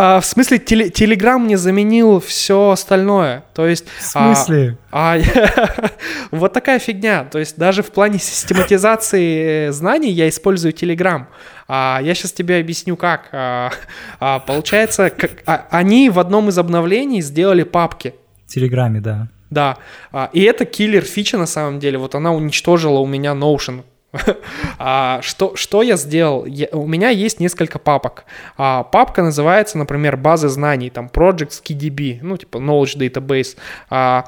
а, 0.00 0.20
в 0.20 0.24
смысле, 0.24 0.58
теле, 0.58 0.90
Телеграм 0.90 1.42
мне 1.42 1.58
заменил 1.58 2.20
все 2.20 2.70
остальное. 2.70 3.44
То 3.52 3.66
есть... 3.66 3.84
В 3.98 4.02
смысле? 4.02 4.78
А, 4.92 5.16
а, 5.16 5.90
вот 6.30 6.52
такая 6.52 6.78
фигня. 6.78 7.24
То 7.24 7.40
есть 7.40 7.58
даже 7.58 7.82
в 7.82 7.90
плане 7.90 8.20
систематизации 8.20 9.70
знаний 9.70 10.12
я 10.12 10.28
использую 10.28 10.72
Телеграм. 10.72 11.28
А, 11.66 11.98
я 12.00 12.14
сейчас 12.14 12.30
тебе 12.30 12.58
объясню, 12.58 12.96
как. 12.96 13.28
А, 13.32 13.72
а, 14.20 14.38
получается, 14.38 15.10
как, 15.10 15.42
а, 15.46 15.66
они 15.70 16.10
в 16.10 16.20
одном 16.20 16.48
из 16.48 16.58
обновлений 16.58 17.20
сделали 17.20 17.64
папки. 17.64 18.14
В 18.46 18.52
Телеграме, 18.52 19.00
да. 19.00 19.28
Да. 19.50 19.78
А, 20.12 20.30
и 20.32 20.42
это 20.42 20.64
киллер 20.64 21.02
фича 21.02 21.38
на 21.38 21.46
самом 21.46 21.80
деле. 21.80 21.98
Вот 21.98 22.14
она 22.14 22.32
уничтожила 22.32 23.00
у 23.00 23.06
меня 23.06 23.32
Notion. 23.32 23.82
а, 24.78 25.20
что, 25.22 25.54
что 25.56 25.82
я 25.82 25.96
сделал? 25.96 26.44
Я, 26.46 26.68
у 26.72 26.86
меня 26.86 27.10
есть 27.10 27.40
несколько 27.40 27.78
папок. 27.78 28.24
А, 28.56 28.84
папка 28.84 29.22
называется, 29.22 29.78
например, 29.78 30.16
базы 30.16 30.48
знаний, 30.48 30.90
там 30.90 31.10
Projects 31.12 31.62
KDB, 31.62 32.18
ну, 32.22 32.36
типа 32.36 32.58
Knowledge 32.58 32.98
Database. 32.98 33.56
А, 33.90 34.24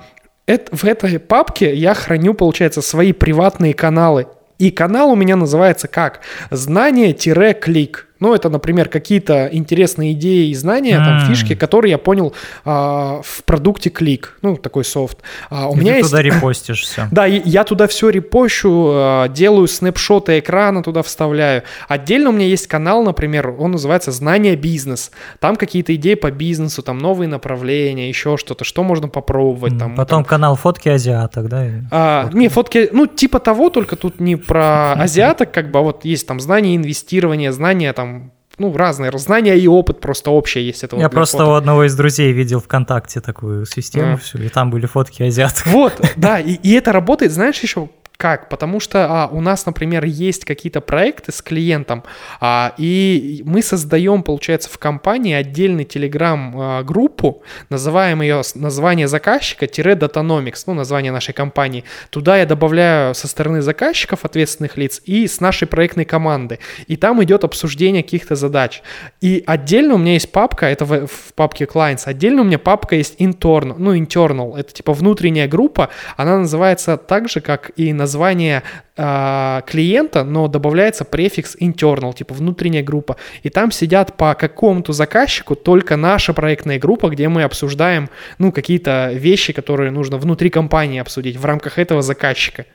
это, 0.46 0.76
в 0.76 0.84
этой 0.84 1.18
папке 1.18 1.74
я 1.74 1.94
храню, 1.94 2.34
получается, 2.34 2.82
свои 2.82 3.12
приватные 3.12 3.74
каналы. 3.74 4.26
И 4.58 4.70
канал 4.70 5.10
у 5.10 5.16
меня 5.16 5.36
называется 5.36 5.88
как? 5.88 6.20
Знание-клик. 6.50 8.08
Ну, 8.20 8.34
это, 8.34 8.50
например, 8.50 8.88
какие-то 8.88 9.48
интересные 9.50 10.12
идеи 10.12 10.50
и 10.50 10.54
знания, 10.54 10.98
mm. 10.98 11.04
там, 11.04 11.26
фишки, 11.26 11.54
которые 11.54 11.92
я 11.92 11.98
понял 11.98 12.34
а, 12.66 13.22
в 13.22 13.42
продукте 13.44 13.88
Клик, 13.88 14.38
ну, 14.42 14.56
такой 14.56 14.84
софт. 14.84 15.18
А, 15.48 15.68
у 15.68 15.74
и 15.74 15.80
меня 15.80 15.92
ты 15.92 15.98
есть... 15.98 16.10
туда 16.10 16.22
репостишь 16.22 16.82
все. 16.82 17.08
Да, 17.10 17.24
я 17.24 17.64
туда 17.64 17.88
все 17.88 18.10
репощу, 18.10 18.90
а, 18.92 19.28
делаю 19.28 19.66
снапшоты 19.68 20.38
экрана, 20.38 20.82
туда 20.82 21.02
вставляю. 21.02 21.62
Отдельно 21.88 22.28
у 22.28 22.32
меня 22.32 22.46
есть 22.46 22.66
канал, 22.66 23.02
например, 23.02 23.54
он 23.58 23.72
называется 23.72 24.12
«Знания 24.12 24.54
бизнес». 24.54 25.10
Там 25.38 25.56
какие-то 25.56 25.94
идеи 25.94 26.14
по 26.14 26.30
бизнесу, 26.30 26.82
там 26.82 26.98
новые 26.98 27.28
направления, 27.28 28.08
еще 28.08 28.36
что-то, 28.36 28.64
что 28.64 28.82
можно 28.82 29.08
попробовать. 29.08 29.78
Там, 29.78 29.94
Потом 29.94 30.24
там... 30.24 30.28
канал 30.28 30.56
«Фотки 30.56 30.90
азиаток», 30.90 31.48
да? 31.48 31.66
А, 31.90 32.24
фотки. 32.24 32.36
Не, 32.36 32.48
фотки, 32.48 32.88
ну, 32.92 33.06
типа 33.06 33.38
того, 33.38 33.70
только 33.70 33.96
тут 33.96 34.20
не 34.20 34.36
про 34.36 34.92
азиаток, 34.98 35.52
как 35.52 35.70
бы, 35.70 35.78
а 35.78 35.82
вот 35.82 36.04
есть 36.04 36.26
там 36.26 36.38
знания 36.38 36.76
инвестирования, 36.76 37.50
знания 37.52 37.94
там 37.94 38.09
ну, 38.58 38.76
разные 38.76 39.10
знания 39.18 39.56
и 39.56 39.66
опыт 39.66 40.00
просто 40.00 40.30
общее 40.30 40.66
есть. 40.66 40.84
Это 40.84 40.96
Я 40.96 41.08
просто 41.08 41.38
фото. 41.38 41.50
у 41.50 41.54
одного 41.54 41.84
из 41.84 41.96
друзей 41.96 42.32
видел 42.32 42.60
ВКонтакте 42.60 43.20
такую 43.20 43.64
систему, 43.64 44.14
а. 44.14 44.16
всю, 44.16 44.38
и 44.38 44.48
там 44.48 44.70
были 44.70 44.86
фотки 44.86 45.22
азиатов. 45.22 45.66
Вот, 45.66 46.00
да, 46.16 46.38
и, 46.38 46.52
и 46.54 46.72
это 46.72 46.92
работает, 46.92 47.32
знаешь, 47.32 47.58
еще 47.60 47.88
как? 48.20 48.50
Потому 48.50 48.80
что 48.80 49.06
а, 49.08 49.28
у 49.32 49.40
нас, 49.40 49.64
например, 49.64 50.04
есть 50.04 50.44
какие-то 50.44 50.82
проекты 50.82 51.32
с 51.32 51.40
клиентом, 51.40 52.04
а, 52.38 52.74
и 52.76 53.42
мы 53.46 53.62
создаем, 53.62 54.22
получается, 54.22 54.68
в 54.68 54.78
компании 54.78 55.34
отдельный 55.34 55.84
телеграм-группу, 55.84 57.42
называем 57.70 58.20
ее 58.20 58.42
название 58.54 59.08
заказчика-датаnomics, 59.08 60.64
ну, 60.66 60.74
название 60.74 61.12
нашей 61.12 61.32
компании. 61.32 61.84
Туда 62.10 62.36
я 62.36 62.44
добавляю 62.44 63.14
со 63.14 63.26
стороны 63.26 63.62
заказчиков, 63.62 64.26
ответственных 64.26 64.76
лиц, 64.76 65.00
и 65.06 65.26
с 65.26 65.40
нашей 65.40 65.66
проектной 65.66 66.04
команды. 66.04 66.58
И 66.88 66.96
там 66.96 67.24
идет 67.24 67.44
обсуждение 67.44 68.02
каких-то 68.02 68.36
задач. 68.36 68.82
И 69.22 69.42
отдельно 69.46 69.94
у 69.94 69.98
меня 69.98 70.12
есть 70.12 70.30
папка, 70.30 70.66
это 70.66 70.84
в, 70.84 71.06
в 71.06 71.32
папке 71.34 71.64
clients, 71.64 72.02
отдельно 72.04 72.42
у 72.42 72.44
меня 72.44 72.58
папка 72.58 72.96
есть 72.96 73.18
internal, 73.18 73.76
ну, 73.78 73.96
internal, 73.96 74.58
это 74.58 74.74
типа 74.74 74.92
внутренняя 74.92 75.48
группа, 75.48 75.88
она 76.18 76.36
называется 76.36 76.98
так 76.98 77.30
же, 77.30 77.40
как 77.40 77.70
и 77.76 77.94
название 77.94 78.09
название 78.10 78.64
э, 78.96 79.62
клиента, 79.66 80.24
но 80.24 80.48
добавляется 80.48 81.04
префикс 81.04 81.56
internal, 81.60 82.12
типа 82.12 82.34
внутренняя 82.34 82.82
группа. 82.82 83.16
И 83.44 83.50
там 83.50 83.70
сидят 83.70 84.16
по 84.16 84.34
какому-то 84.34 84.92
заказчику 84.92 85.54
только 85.54 85.96
наша 85.96 86.32
проектная 86.32 86.78
группа, 86.78 87.08
где 87.08 87.28
мы 87.28 87.44
обсуждаем, 87.44 88.10
ну, 88.38 88.50
какие-то 88.50 89.12
вещи, 89.14 89.52
которые 89.52 89.92
нужно 89.92 90.18
внутри 90.18 90.50
компании 90.50 91.00
обсудить 91.00 91.36
в 91.36 91.44
рамках 91.44 91.78
этого 91.78 92.02
заказчика. 92.02 92.66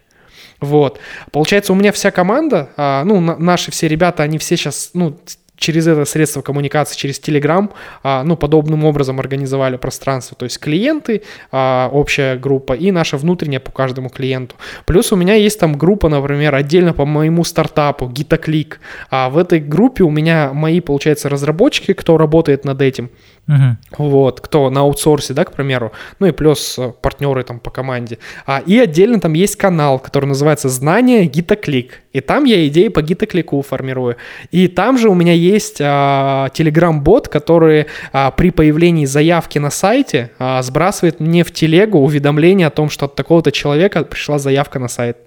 Вот. 0.61 0.99
Получается, 1.31 1.73
у 1.73 1.75
меня 1.75 1.91
вся 1.91 2.11
команда, 2.11 2.69
а, 2.77 3.03
ну, 3.03 3.19
наши 3.19 3.71
все 3.71 3.89
ребята, 3.89 4.23
они 4.23 4.37
все 4.37 4.55
сейчас, 4.55 4.91
ну, 4.93 5.19
через 5.57 5.87
это 5.87 6.05
средство 6.05 6.41
коммуникации, 6.41 6.97
через 6.97 7.19
Telegram, 7.19 7.71
а, 8.03 8.23
ну, 8.23 8.37
подобным 8.37 8.85
образом 8.85 9.19
организовали 9.19 9.77
пространство. 9.77 10.35
То 10.37 10.45
есть 10.45 10.59
клиенты, 10.59 11.23
а, 11.51 11.89
общая 11.91 12.35
группа 12.35 12.73
и 12.73 12.91
наша 12.91 13.17
внутренняя 13.17 13.59
по 13.59 13.71
каждому 13.71 14.09
клиенту. 14.09 14.55
Плюс 14.85 15.11
у 15.11 15.15
меня 15.15 15.35
есть 15.35 15.59
там 15.59 15.77
группа, 15.77 16.09
например, 16.09 16.55
отдельно 16.55 16.93
по 16.93 17.05
моему 17.05 17.43
стартапу, 17.43 18.05
GitaClick. 18.07 18.75
А 19.09 19.29
в 19.29 19.37
этой 19.37 19.59
группе 19.59 20.03
у 20.03 20.09
меня 20.09 20.51
мои, 20.53 20.79
получается, 20.79 21.29
разработчики, 21.29 21.93
кто 21.93 22.17
работает 22.17 22.65
над 22.65 22.81
этим. 22.81 23.09
Угу. 23.47 24.05
Вот, 24.09 24.41
кто 24.41 24.69
на 24.69 24.81
аутсорсе, 24.81 25.33
да, 25.33 25.45
к 25.45 25.53
примеру, 25.53 25.91
ну 26.19 26.25
и 26.25 26.31
плюс 26.31 26.79
э, 26.79 26.91
партнеры 26.99 27.43
там 27.43 27.59
по 27.59 27.69
команде. 27.69 28.17
А, 28.47 28.63
и 28.65 28.79
отдельно 28.79 29.19
там 29.19 29.33
есть 29.33 29.55
канал, 29.55 29.99
который 29.99 30.25
называется 30.25 30.67
«Знание 30.67 31.25
Гитоклик». 31.25 32.01
И 32.15 32.21
там 32.21 32.45
я 32.45 32.65
идеи 32.69 32.87
по 32.87 33.01
гитоклику 33.01 33.61
формирую. 33.61 34.15
И 34.49 34.69
там 34.69 34.97
же 34.97 35.09
у 35.09 35.13
меня 35.13 35.33
есть 35.33 35.79
а, 35.81 36.47
Telegram-бот, 36.53 37.27
который 37.27 37.87
а, 38.13 38.31
при 38.31 38.51
появлении 38.51 39.03
заявки 39.03 39.59
на 39.59 39.69
сайте 39.69 40.31
а, 40.39 40.61
сбрасывает 40.61 41.19
мне 41.19 41.43
в 41.43 41.51
телегу 41.51 41.99
уведомление 41.99 42.67
о 42.67 42.69
том, 42.69 42.89
что 42.89 43.07
от 43.07 43.15
такого-то 43.15 43.51
человека 43.51 44.05
пришла 44.05 44.39
заявка 44.39 44.79
на 44.79 44.87
сайт. 44.87 45.17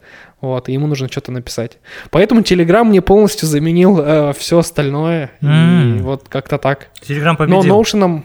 Вот, 0.41 0.71
и 0.71 0.73
ему 0.73 0.87
нужно 0.87 1.09
что-то 1.09 1.31
написать. 1.31 1.77
Поэтому 2.11 2.41
Telegram 2.41 2.85
мне 2.85 3.03
полностью 3.03 3.47
заменил 3.47 4.01
э, 4.01 4.33
все 4.39 4.61
остальное. 4.61 5.31
Mm. 5.43 5.99
И 5.99 6.01
вот 6.01 6.25
как-то 6.31 6.57
так. 6.57 6.89
Telegram 7.07 7.37
победил. 7.37 7.65
Но 7.65 7.83
Notion... 7.83 8.23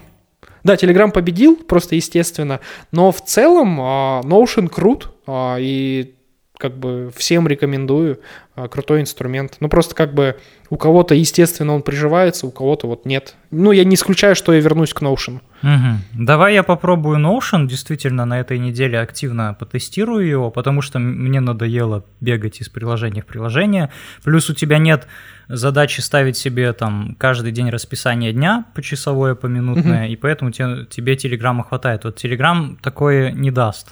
Да, 0.62 0.76
Telegram 0.76 1.10
победил, 1.10 1.56
просто 1.56 1.96
естественно. 1.96 2.60
Но 2.92 3.12
в 3.12 3.22
целом 3.22 3.78
э, 3.78 3.82
Notion 4.22 4.68
крут. 4.68 5.10
Э, 5.26 5.56
и 5.58 6.13
как 6.64 6.78
бы 6.78 7.12
всем 7.14 7.46
рекомендую. 7.46 8.20
Э, 8.56 8.68
крутой 8.68 9.00
инструмент. 9.00 9.56
Ну, 9.58 9.68
просто 9.68 9.96
как 9.96 10.14
бы 10.14 10.36
у 10.70 10.76
кого-то, 10.76 11.14
естественно, 11.14 11.74
он 11.74 11.82
приживается, 11.82 12.46
у 12.46 12.52
кого-то 12.52 12.86
вот 12.86 13.04
нет. 13.04 13.34
Ну, 13.50 13.72
я 13.72 13.84
не 13.84 13.96
исключаю, 13.96 14.36
что 14.36 14.54
я 14.54 14.60
вернусь 14.60 14.94
к 14.94 15.02
Notion. 15.02 15.40
Угу. 15.62 16.24
Давай 16.24 16.54
я 16.54 16.62
попробую 16.62 17.18
Notion. 17.18 17.66
Действительно, 17.66 18.24
на 18.24 18.38
этой 18.38 18.58
неделе 18.58 19.00
активно 19.00 19.54
потестирую 19.58 20.26
его, 20.26 20.50
потому 20.52 20.82
что 20.82 21.00
мне 21.00 21.40
надоело 21.40 22.04
бегать 22.20 22.60
из 22.60 22.68
приложения 22.68 23.22
в 23.22 23.26
приложение. 23.26 23.90
Плюс 24.22 24.48
у 24.48 24.54
тебя 24.54 24.78
нет 24.78 25.08
задачи 25.48 26.00
ставить 26.00 26.36
себе 26.36 26.72
там 26.72 27.16
каждый 27.18 27.50
день 27.50 27.70
расписание 27.70 28.32
дня 28.32 28.66
почасовое, 28.74 29.34
поминутное, 29.34 30.04
угу. 30.04 30.12
и 30.12 30.16
поэтому 30.16 30.52
тебе, 30.52 30.86
тебе 30.86 31.16
Телеграма 31.16 31.64
хватает. 31.64 32.04
Вот 32.04 32.16
Телеграм 32.16 32.78
такое 32.80 33.32
не 33.32 33.50
даст. 33.50 33.88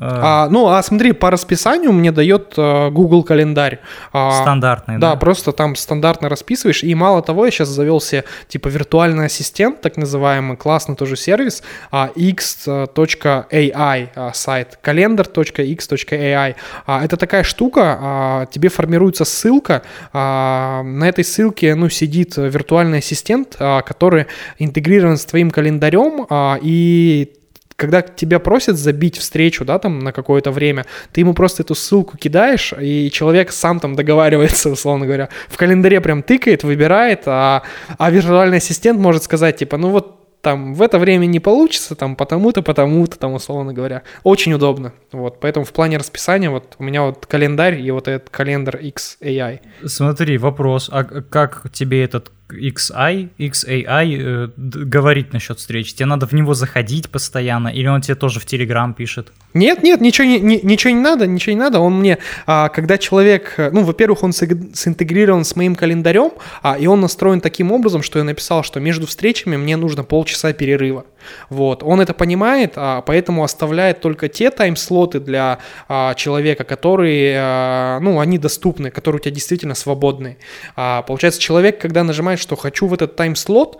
А, 0.00 0.48
ну, 0.48 0.68
а 0.68 0.82
смотри, 0.82 1.12
по 1.12 1.30
расписанию 1.30 1.92
мне 1.92 2.12
дает 2.12 2.54
а, 2.56 2.90
Google 2.90 3.22
календарь. 3.24 3.80
А, 4.12 4.40
Стандартный, 4.42 4.98
да? 4.98 5.10
Да, 5.10 5.16
просто 5.16 5.52
там 5.52 5.76
стандартно 5.76 6.28
расписываешь. 6.30 6.82
И 6.82 6.94
мало 6.94 7.22
того, 7.22 7.44
я 7.44 7.50
сейчас 7.50 7.68
завел 7.68 8.00
себе 8.00 8.24
типа 8.48 8.68
виртуальный 8.68 9.26
ассистент, 9.26 9.82
так 9.82 9.98
называемый, 9.98 10.56
классный 10.56 10.96
тоже 10.96 11.16
сервис, 11.16 11.62
а, 11.90 12.10
x.ai 12.14 14.10
а, 14.14 14.32
сайт, 14.32 14.78
calendar.x.ai. 14.82 16.56
А, 16.86 17.04
это 17.04 17.16
такая 17.18 17.42
штука, 17.42 17.98
а, 18.00 18.46
тебе 18.46 18.70
формируется 18.70 19.26
ссылка, 19.26 19.82
а, 20.12 20.82
на 20.82 21.08
этой 21.08 21.24
ссылке, 21.24 21.74
ну, 21.74 21.90
сидит 21.90 22.36
виртуальный 22.38 22.98
ассистент, 22.98 23.56
а, 23.58 23.82
который 23.82 24.26
интегрирован 24.58 25.18
с 25.18 25.26
твоим 25.26 25.50
календарем, 25.50 26.26
а, 26.30 26.58
и 26.62 27.34
когда 27.82 28.00
тебя 28.00 28.38
просят 28.38 28.78
забить 28.78 29.18
встречу, 29.18 29.64
да, 29.64 29.76
там 29.80 29.98
на 29.98 30.12
какое-то 30.12 30.52
время, 30.52 30.86
ты 31.10 31.22
ему 31.22 31.34
просто 31.34 31.64
эту 31.64 31.74
ссылку 31.74 32.16
кидаешь, 32.16 32.72
и 32.80 33.10
человек 33.10 33.50
сам 33.50 33.80
там 33.80 33.96
договаривается, 33.96 34.70
условно 34.70 35.04
говоря, 35.04 35.30
в 35.48 35.56
календаре 35.56 36.00
прям 36.00 36.22
тыкает, 36.22 36.62
выбирает, 36.62 37.22
а, 37.26 37.64
а 37.98 38.10
виртуальный 38.12 38.58
ассистент 38.58 39.00
может 39.00 39.24
сказать, 39.24 39.56
типа, 39.56 39.78
ну 39.78 39.88
вот 39.88 40.40
там 40.42 40.74
в 40.74 40.82
это 40.82 41.00
время 41.00 41.26
не 41.26 41.40
получится, 41.40 41.96
там 41.96 42.14
потому-то, 42.14 42.62
потому-то, 42.62 43.18
там 43.18 43.34
условно 43.34 43.72
говоря. 43.72 44.02
Очень 44.22 44.52
удобно. 44.52 44.92
Вот, 45.10 45.40
поэтому 45.40 45.64
в 45.64 45.72
плане 45.72 45.96
расписания 45.96 46.50
вот 46.50 46.76
у 46.78 46.84
меня 46.84 47.02
вот 47.02 47.26
календарь 47.26 47.80
и 47.80 47.90
вот 47.90 48.06
этот 48.06 48.30
календарь 48.30 48.80
XAI. 48.84 49.60
Смотри, 49.86 50.38
вопрос, 50.38 50.88
а 50.92 51.02
как 51.02 51.66
тебе 51.72 52.04
этот 52.04 52.30
XI, 52.52 53.30
XAI 53.38 54.16
э, 54.18 54.48
говорить 54.56 55.32
насчет 55.32 55.58
встреч? 55.58 55.94
Тебе 55.94 56.06
надо 56.06 56.26
в 56.26 56.32
него 56.32 56.54
заходить 56.54 57.10
постоянно, 57.10 57.68
или 57.68 57.86
он 57.86 58.00
тебе 58.00 58.14
тоже 58.14 58.40
в 58.40 58.44
Telegram 58.44 58.92
пишет? 58.94 59.32
Нет, 59.54 59.82
нет, 59.82 60.00
ничего 60.00 60.26
не, 60.26 60.40
не, 60.40 60.60
ничего 60.62 60.92
не 60.92 61.00
надо, 61.00 61.26
ничего 61.26 61.54
не 61.54 61.60
надо. 61.60 61.80
Он 61.80 61.98
мне, 61.98 62.18
а, 62.46 62.68
когда 62.68 62.98
человек, 62.98 63.54
э, 63.58 63.70
ну, 63.70 63.82
во-первых, 63.82 64.22
он 64.22 64.32
синтегрирован 64.32 65.44
с 65.44 65.56
моим 65.56 65.74
календарем, 65.74 66.32
а, 66.62 66.76
и 66.78 66.86
он 66.86 67.00
настроен 67.00 67.40
таким 67.40 67.72
образом, 67.72 68.02
что 68.02 68.18
я 68.18 68.24
написал, 68.24 68.62
что 68.62 68.80
между 68.80 69.06
встречами 69.06 69.56
мне 69.56 69.76
нужно 69.76 70.04
полчаса 70.04 70.52
перерыва. 70.52 71.04
Вот, 71.50 71.82
он 71.82 72.00
это 72.00 72.14
понимает, 72.14 72.72
а, 72.76 73.02
поэтому 73.02 73.44
оставляет 73.44 74.00
только 74.00 74.28
те 74.28 74.50
тайм-слоты 74.50 75.20
для 75.20 75.58
а, 75.88 76.14
человека, 76.14 76.64
которые, 76.64 77.36
а, 77.38 78.00
ну, 78.00 78.20
они 78.20 78.38
доступны, 78.38 78.90
которые 78.90 79.20
у 79.20 79.22
тебя 79.22 79.34
действительно 79.34 79.74
свободные. 79.74 80.38
А, 80.76 81.02
получается, 81.02 81.40
человек, 81.40 81.80
когда 81.80 82.04
нажимает, 82.04 82.38
что 82.38 82.56
хочу 82.56 82.86
в 82.86 82.94
этот 82.94 83.16
тайм-слот, 83.16 83.78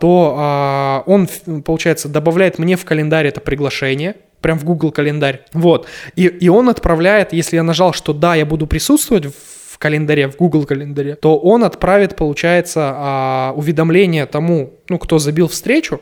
то 0.00 1.02
он, 1.06 1.28
получается, 1.64 2.08
добавляет 2.08 2.58
мне 2.58 2.76
в 2.76 2.84
календарь 2.84 3.26
это 3.26 3.40
приглашение, 3.40 4.16
прям 4.40 4.58
в 4.58 4.64
Google 4.64 4.92
календарь. 4.92 5.44
Вот. 5.52 5.86
И, 6.16 6.26
и 6.26 6.48
он 6.48 6.68
отправляет, 6.68 7.32
если 7.32 7.56
я 7.56 7.62
нажал, 7.62 7.92
что 7.92 8.12
да, 8.12 8.34
я 8.34 8.46
буду 8.46 8.66
присутствовать 8.66 9.26
в 9.26 9.78
календаре, 9.78 10.28
в 10.28 10.36
Google 10.36 10.64
календаре, 10.64 11.14
то 11.16 11.38
он 11.38 11.64
отправит, 11.64 12.16
получается, 12.16 13.52
уведомление 13.54 14.26
тому, 14.26 14.74
ну, 14.88 14.98
кто 14.98 15.18
забил 15.18 15.48
встречу, 15.48 16.00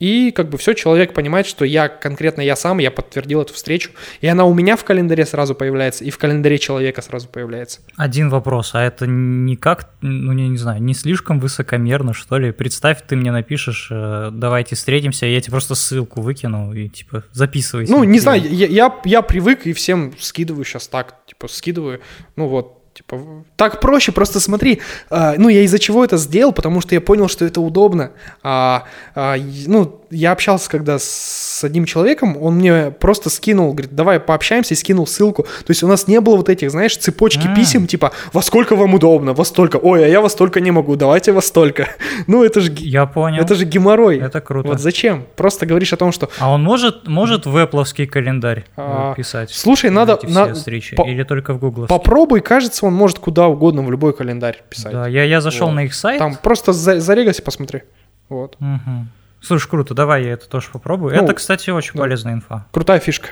и 0.00 0.32
как 0.32 0.48
бы 0.48 0.58
все, 0.58 0.72
человек 0.72 1.12
понимает, 1.12 1.46
что 1.46 1.64
я, 1.64 1.88
конкретно 1.88 2.40
я 2.40 2.56
сам, 2.56 2.78
я 2.78 2.90
подтвердил 2.90 3.42
эту 3.42 3.54
встречу, 3.54 3.90
и 4.20 4.26
она 4.26 4.46
у 4.46 4.54
меня 4.54 4.76
в 4.76 4.84
календаре 4.84 5.26
сразу 5.26 5.54
появляется, 5.54 6.04
и 6.04 6.10
в 6.10 6.18
календаре 6.18 6.58
человека 6.58 7.02
сразу 7.02 7.28
появляется. 7.28 7.80
Один 7.96 8.30
вопрос, 8.30 8.74
а 8.74 8.82
это 8.82 9.06
никак, 9.06 9.90
ну 10.00 10.32
не, 10.32 10.48
не 10.48 10.56
знаю, 10.56 10.82
не 10.82 10.94
слишком 10.94 11.38
высокомерно, 11.38 12.14
что 12.14 12.38
ли? 12.38 12.50
Представь, 12.50 12.98
ты 13.06 13.14
мне 13.14 13.30
напишешь, 13.30 13.88
э, 13.90 14.30
давайте 14.32 14.74
встретимся, 14.74 15.26
я 15.26 15.40
тебе 15.40 15.52
просто 15.52 15.74
ссылку 15.74 16.22
выкину 16.22 16.72
и 16.72 16.88
типа 16.88 17.24
записывайся. 17.32 17.92
Ну, 17.92 18.02
не 18.04 18.18
знаю, 18.20 18.42
я, 18.42 18.66
я, 18.66 18.94
я 19.04 19.22
привык 19.22 19.66
и 19.66 19.74
всем 19.74 20.14
скидываю 20.18 20.64
сейчас 20.64 20.88
так, 20.88 21.26
типа 21.26 21.46
скидываю, 21.48 22.00
ну 22.36 22.48
вот, 22.48 22.79
Типа, 22.92 23.18
так 23.56 23.80
проще, 23.80 24.12
просто 24.12 24.40
смотри. 24.40 24.80
А, 25.10 25.34
ну, 25.38 25.48
я 25.48 25.62
из-за 25.62 25.78
чего 25.78 26.04
это 26.04 26.16
сделал, 26.16 26.52
потому 26.52 26.80
что 26.80 26.94
я 26.94 27.00
понял, 27.00 27.28
что 27.28 27.44
это 27.44 27.60
удобно. 27.60 28.10
А, 28.42 28.84
а, 29.14 29.36
ну, 29.66 29.99
я 30.10 30.32
общался 30.32 30.68
когда 30.68 30.98
с 30.98 31.62
одним 31.62 31.84
человеком, 31.84 32.36
он 32.40 32.56
мне 32.56 32.90
просто 32.90 33.30
скинул, 33.30 33.72
говорит, 33.72 33.94
давай 33.94 34.18
пообщаемся, 34.18 34.74
и 34.74 34.76
скинул 34.76 35.06
ссылку. 35.06 35.44
То 35.44 35.70
есть 35.70 35.82
у 35.82 35.88
нас 35.88 36.08
не 36.08 36.20
было 36.20 36.36
вот 36.36 36.48
этих, 36.48 36.70
знаешь, 36.70 36.96
цепочки 36.96 37.46
а. 37.46 37.54
писем, 37.54 37.86
типа, 37.86 38.12
во 38.32 38.42
сколько 38.42 38.76
вам 38.76 38.94
удобно, 38.94 39.32
во 39.32 39.44
столько, 39.44 39.76
ой, 39.76 40.04
а 40.04 40.08
я 40.08 40.20
во 40.20 40.28
столько 40.28 40.60
не 40.60 40.70
могу, 40.70 40.96
давайте 40.96 41.32
во 41.32 41.40
столько. 41.40 41.88
Ну, 42.26 42.44
это 42.44 42.60
же... 42.60 42.72
Я 42.76 43.06
понял. 43.06 43.42
Это 43.42 43.54
же 43.54 43.64
геморрой. 43.64 44.18
Это 44.18 44.40
круто. 44.40 44.68
Вот 44.68 44.80
зачем? 44.80 45.26
Просто 45.36 45.66
говоришь 45.66 45.92
о 45.92 45.96
том, 45.96 46.12
что... 46.12 46.28
А 46.38 46.52
он 46.52 46.62
может, 46.62 47.08
может 47.08 47.46
в 47.46 47.56
Apple 47.56 48.06
календарь 48.06 48.66
а, 48.76 49.14
писать? 49.14 49.50
Слушай, 49.50 49.90
надо... 49.90 50.18
на... 50.22 50.52
встречи, 50.52 50.96
по... 50.96 51.06
Или 51.08 51.22
только 51.22 51.54
в 51.54 51.58
Google? 51.58 51.86
Попробуй, 51.86 52.40
кажется, 52.40 52.86
он 52.86 52.94
может 52.94 53.18
куда 53.18 53.48
угодно 53.48 53.82
в 53.82 53.90
любой 53.90 54.12
календарь 54.12 54.62
писать. 54.68 54.92
Да, 54.92 55.08
я, 55.08 55.24
я 55.24 55.40
зашел 55.40 55.68
вот. 55.68 55.74
на 55.74 55.84
их 55.84 55.94
сайт. 55.94 56.18
Там 56.18 56.36
просто 56.36 56.72
за, 56.72 57.00
зарегайся, 57.00 57.42
посмотри. 57.42 57.82
Вот. 58.28 58.56
Угу. 58.60 59.06
Слушай, 59.40 59.68
круто, 59.68 59.94
давай 59.94 60.24
я 60.24 60.32
это 60.32 60.48
тоже 60.48 60.68
попробую. 60.72 61.14
Ну, 61.14 61.22
это, 61.22 61.34
кстати, 61.34 61.70
очень 61.70 61.94
да. 61.94 62.00
полезная 62.00 62.34
инфа. 62.34 62.66
Крутая 62.72 63.00
фишка. 63.00 63.30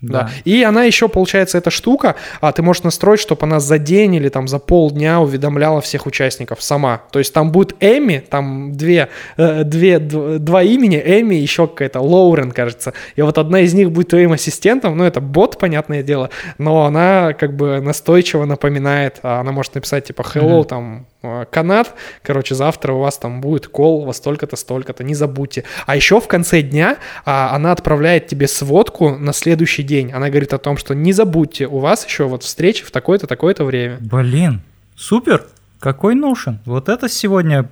Да. 0.00 0.24
да. 0.24 0.30
И 0.44 0.62
она 0.62 0.84
еще, 0.84 1.08
получается, 1.08 1.56
эта 1.56 1.70
штука, 1.70 2.16
а 2.40 2.52
ты 2.52 2.62
можешь 2.62 2.82
настроить, 2.82 3.20
чтобы 3.20 3.46
она 3.46 3.60
за 3.60 3.78
день 3.78 4.14
или 4.14 4.28
там 4.28 4.46
за 4.46 4.58
полдня 4.58 5.20
уведомляла 5.20 5.80
всех 5.80 6.06
участников 6.06 6.62
сама. 6.62 7.02
То 7.10 7.18
есть 7.18 7.32
там 7.32 7.50
будет 7.50 7.74
Эми, 7.80 8.22
там 8.28 8.72
две, 8.76 9.08
э, 9.38 9.64
две, 9.64 9.98
два 9.98 10.62
имени, 10.62 11.02
Эми, 11.04 11.34
еще 11.34 11.66
какая-то 11.66 12.00
Лоурен, 12.00 12.52
кажется. 12.52 12.92
И 13.16 13.22
вот 13.22 13.38
одна 13.38 13.60
из 13.60 13.72
них 13.72 13.90
будет 13.90 14.08
твоим 14.08 14.32
ассистентом, 14.32 14.96
ну 14.98 15.04
это 15.04 15.20
бот, 15.20 15.58
понятное 15.58 16.02
дело, 16.02 16.30
но 16.58 16.84
она 16.84 17.32
как 17.32 17.56
бы 17.56 17.80
настойчиво 17.80 18.44
напоминает, 18.44 19.20
а 19.22 19.40
она 19.40 19.52
может 19.52 19.74
написать 19.74 20.04
типа 20.04 20.20
hello, 20.22 20.60
mm-hmm. 20.60 20.64
там 20.66 21.06
канат, 21.50 21.94
короче, 22.22 22.54
завтра 22.54 22.92
у 22.92 22.98
вас 22.98 23.18
там 23.18 23.40
будет 23.40 23.68
кол 23.68 24.04
во 24.04 24.12
столько-то, 24.12 24.56
столько-то, 24.56 25.04
не 25.04 25.14
забудьте. 25.14 25.64
А 25.86 25.96
еще 25.96 26.20
в 26.20 26.28
конце 26.28 26.62
дня 26.62 26.98
а, 27.24 27.54
она 27.54 27.72
отправляет 27.72 28.26
тебе 28.26 28.48
сводку 28.48 29.10
на 29.16 29.32
следующий 29.32 29.82
день. 29.82 30.12
Она 30.12 30.28
говорит 30.28 30.52
о 30.52 30.58
том, 30.58 30.76
что 30.76 30.94
не 30.94 31.12
забудьте, 31.12 31.66
у 31.66 31.78
вас 31.78 32.06
еще 32.06 32.24
вот 32.24 32.42
встреча 32.42 32.84
в 32.84 32.90
такое-то, 32.90 33.26
такое-то 33.26 33.64
время. 33.64 33.98
Блин, 34.00 34.62
супер! 34.96 35.44
Какой 35.78 36.14
нужен? 36.14 36.58
Вот 36.64 36.88
это 36.88 37.08
сегодня 37.08 37.68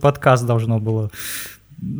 подкаст 0.00 0.44
должно 0.44 0.80
было 0.80 1.10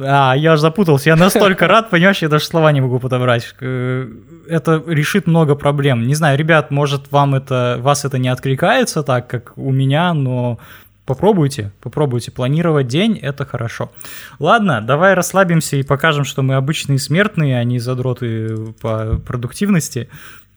а, 0.03 0.35
я 0.35 0.57
же 0.57 0.63
запутался, 0.63 1.11
я 1.11 1.17
настолько 1.17 1.67
рад, 1.67 1.91
понимаешь, 1.91 2.23
я 2.23 2.29
даже 2.29 2.45
слова 2.45 2.73
не 2.73 2.81
могу 2.81 2.99
подобрать. 2.99 3.55
Э, 3.61 4.09
это 4.49 4.83
решит 4.87 5.27
много 5.27 5.55
проблем. 5.55 6.07
Не 6.07 6.15
знаю, 6.15 6.39
ребят, 6.39 6.71
может, 6.71 7.11
вам 7.13 7.35
это, 7.35 7.79
вас 7.81 8.05
это 8.05 8.19
не 8.19 8.29
откликается 8.29 9.03
так, 9.03 9.29
как 9.29 9.53
у 9.57 9.73
меня, 9.73 10.13
но 10.13 10.59
попробуйте, 11.07 11.73
попробуйте. 11.81 12.31
Планировать 12.31 12.89
день– 12.89 13.19
это 13.23 13.45
хорошо. 13.45 13.91
Ладно, 14.39 14.81
давай 14.81 15.15
расслабимся 15.15 15.77
и 15.77 15.83
покажем, 15.83 16.25
что 16.25 16.43
мы 16.43 16.55
обычные 16.55 16.99
смертные, 16.99 17.59
а 17.59 17.65
не 17.65 17.79
задроты 17.79 18.75
по 18.81 19.19
продуктивности. 19.27 20.09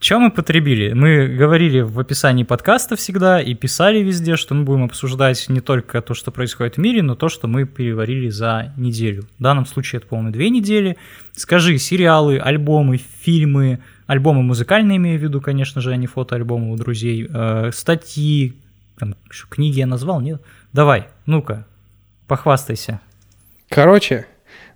Чем 0.03 0.23
мы 0.23 0.31
потребили? 0.31 0.91
Мы 0.91 1.27
говорили 1.27 1.79
в 1.79 1.97
описании 1.97 2.43
подкаста 2.43 2.97
всегда 2.97 3.41
и 3.41 3.53
писали 3.53 3.99
везде, 3.99 4.35
что 4.35 4.53
мы 4.53 4.65
будем 4.65 4.83
обсуждать 4.83 5.47
не 5.47 5.61
только 5.61 6.01
то, 6.01 6.13
что 6.13 6.29
происходит 6.29 6.75
в 6.75 6.79
мире, 6.79 7.01
но 7.01 7.15
то, 7.15 7.29
что 7.29 7.47
мы 7.47 7.65
переварили 7.65 8.27
за 8.27 8.73
неделю. 8.75 9.23
В 9.39 9.41
данном 9.41 9.65
случае 9.65 9.99
это, 9.99 10.07
по-моему, 10.07 10.33
две 10.33 10.49
недели. 10.49 10.97
Скажи, 11.31 11.77
сериалы, 11.77 12.37
альбомы, 12.37 12.99
фильмы, 13.21 13.79
альбомы 14.05 14.43
музыкальные 14.43 14.97
имею 14.97 15.17
в 15.17 15.23
виду, 15.23 15.39
конечно 15.39 15.79
же, 15.79 15.93
а 15.93 15.95
не 15.95 16.07
фотоальбомы 16.07 16.73
у 16.73 16.75
друзей, 16.75 17.29
э, 17.33 17.71
статьи, 17.73 18.57
там, 18.99 19.15
книги 19.47 19.79
я 19.79 19.87
назвал, 19.87 20.19
нет? 20.19 20.41
Давай, 20.73 21.07
ну-ка, 21.25 21.65
похвастайся. 22.27 22.99
Короче, 23.69 24.27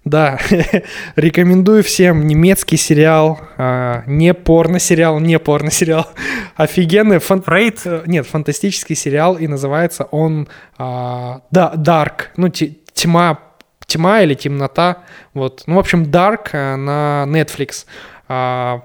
да, 0.09 0.39
рекомендую 1.15 1.83
всем 1.83 2.27
немецкий 2.27 2.77
сериал, 2.77 3.39
а, 3.57 4.03
не 4.05 4.33
порно-сериал, 4.33 5.19
не 5.19 5.39
порно-сериал, 5.39 6.07
офигенный. 6.55 7.19
Фан... 7.19 7.41
Фрейд? 7.41 7.81
Э, 7.85 8.03
нет, 8.05 8.27
фантастический 8.27 8.95
сериал, 8.95 9.37
и 9.37 9.47
называется 9.47 10.03
он 10.05 10.47
а, 10.77 11.41
да, 11.51 11.73
Dark, 11.75 12.29
ну, 12.35 12.49
тьма, 12.49 13.39
тьма 13.85 14.21
или 14.21 14.33
темнота, 14.33 14.99
вот. 15.33 15.63
Ну, 15.65 15.75
в 15.75 15.79
общем, 15.79 16.03
Dark 16.03 16.49
э, 16.51 16.75
на 16.75 17.25
Netflix. 17.27 17.85
А, 18.27 18.81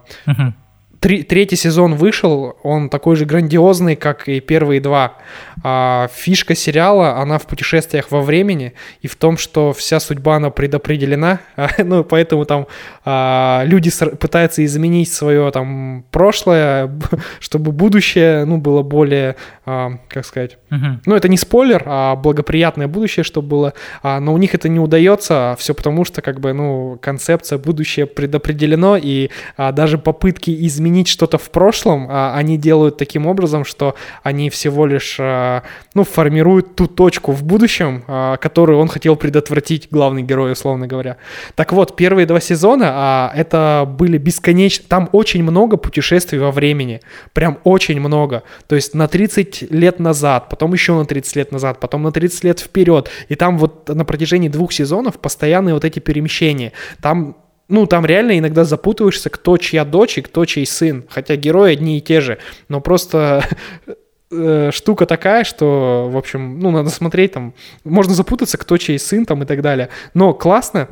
три, 1.02 1.24
третий 1.24 1.56
сезон 1.56 1.96
вышел, 1.96 2.56
он 2.62 2.88
такой 2.88 3.16
же 3.16 3.24
грандиозный, 3.24 3.96
как 3.96 4.28
и 4.28 4.38
первые 4.38 4.80
два. 4.80 5.16
А, 5.64 6.08
фишка 6.14 6.54
сериала, 6.54 7.16
она 7.16 7.38
в 7.38 7.46
путешествиях 7.46 8.12
во 8.12 8.22
времени 8.22 8.72
и 9.00 9.08
в 9.08 9.16
том, 9.16 9.36
что 9.36 9.72
вся 9.72 9.98
судьба, 9.98 10.36
она 10.36 10.50
предопределена, 10.50 11.40
ну, 11.78 12.04
поэтому 12.04 12.44
там 12.44 12.68
а, 13.04 13.64
люди 13.66 13.90
пытаются 14.16 14.64
изменить 14.64 15.12
свое 15.12 15.50
там 15.50 16.04
прошлое, 16.12 16.88
чтобы 17.40 17.72
будущее, 17.72 18.44
ну, 18.44 18.58
было 18.58 18.82
более, 18.82 19.34
а, 19.66 19.98
как 20.08 20.24
сказать, 20.24 20.58
uh-huh. 20.70 20.98
ну, 21.04 21.16
это 21.16 21.28
не 21.28 21.36
спойлер, 21.36 21.82
а 21.84 22.14
благоприятное 22.14 22.86
будущее, 22.86 23.24
чтобы 23.24 23.48
было, 23.48 23.74
а, 24.04 24.20
но 24.20 24.32
у 24.32 24.38
них 24.38 24.54
это 24.54 24.68
не 24.68 24.78
удается, 24.78 25.56
все 25.58 25.74
потому 25.74 26.04
что, 26.04 26.22
как 26.22 26.38
бы, 26.38 26.52
ну, 26.52 26.96
концепция 27.02 27.58
будущее 27.58 28.06
предопределено, 28.06 28.96
и 28.96 29.30
а, 29.56 29.72
даже 29.72 29.98
попытки 29.98 30.66
изменить 30.66 30.91
что-то 31.06 31.38
в 31.38 31.50
прошлом, 31.50 32.06
а, 32.10 32.34
они 32.36 32.56
делают 32.58 32.96
таким 32.96 33.26
образом, 33.26 33.64
что 33.64 33.94
они 34.22 34.50
всего 34.50 34.86
лишь, 34.86 35.16
а, 35.18 35.62
ну, 35.94 36.04
формируют 36.04 36.76
ту 36.76 36.86
точку 36.86 37.32
в 37.32 37.42
будущем, 37.42 38.04
а, 38.06 38.36
которую 38.36 38.78
он 38.78 38.88
хотел 38.88 39.16
предотвратить, 39.16 39.88
главный 39.90 40.22
герой, 40.22 40.52
условно 40.52 40.86
говоря. 40.86 41.16
Так 41.54 41.72
вот, 41.72 41.96
первые 41.96 42.26
два 42.26 42.40
сезона, 42.40 42.90
а, 42.92 43.32
это 43.34 43.84
были 43.86 44.18
бесконечно, 44.18 44.84
там 44.88 45.08
очень 45.12 45.42
много 45.42 45.76
путешествий 45.76 46.38
во 46.38 46.52
времени, 46.52 47.00
прям 47.32 47.58
очень 47.64 48.00
много, 48.00 48.42
то 48.66 48.74
есть 48.74 48.94
на 48.94 49.08
30 49.08 49.70
лет 49.70 49.98
назад, 49.98 50.48
потом 50.48 50.72
еще 50.72 50.94
на 50.94 51.04
30 51.04 51.36
лет 51.36 51.52
назад, 51.52 51.80
потом 51.80 52.02
на 52.02 52.12
30 52.12 52.44
лет 52.44 52.60
вперед, 52.60 53.10
и 53.28 53.34
там 53.34 53.58
вот 53.58 53.88
на 53.88 54.04
протяжении 54.04 54.48
двух 54.48 54.72
сезонов 54.72 55.18
постоянные 55.18 55.74
вот 55.74 55.84
эти 55.84 55.98
перемещения, 55.98 56.72
там 57.00 57.36
ну, 57.68 57.86
там 57.86 58.04
реально 58.04 58.38
иногда 58.38 58.64
запутываешься, 58.64 59.30
кто 59.30 59.56
чья 59.56 59.84
дочь 59.84 60.18
и 60.18 60.22
кто 60.22 60.44
чей 60.44 60.66
сын. 60.66 61.04
Хотя 61.08 61.36
герои 61.36 61.72
одни 61.72 61.98
и 61.98 62.00
те 62.00 62.20
же. 62.20 62.38
Но 62.68 62.80
просто 62.80 63.44
э, 64.30 64.70
штука 64.72 65.06
такая, 65.06 65.44
что, 65.44 66.08
в 66.10 66.16
общем, 66.16 66.58
ну, 66.58 66.70
надо 66.70 66.90
смотреть 66.90 67.32
там. 67.32 67.54
Можно 67.84 68.14
запутаться, 68.14 68.58
кто 68.58 68.76
чей 68.76 68.98
сын 68.98 69.24
там 69.24 69.42
и 69.42 69.46
так 69.46 69.62
далее. 69.62 69.88
Но 70.14 70.34
классно, 70.34 70.88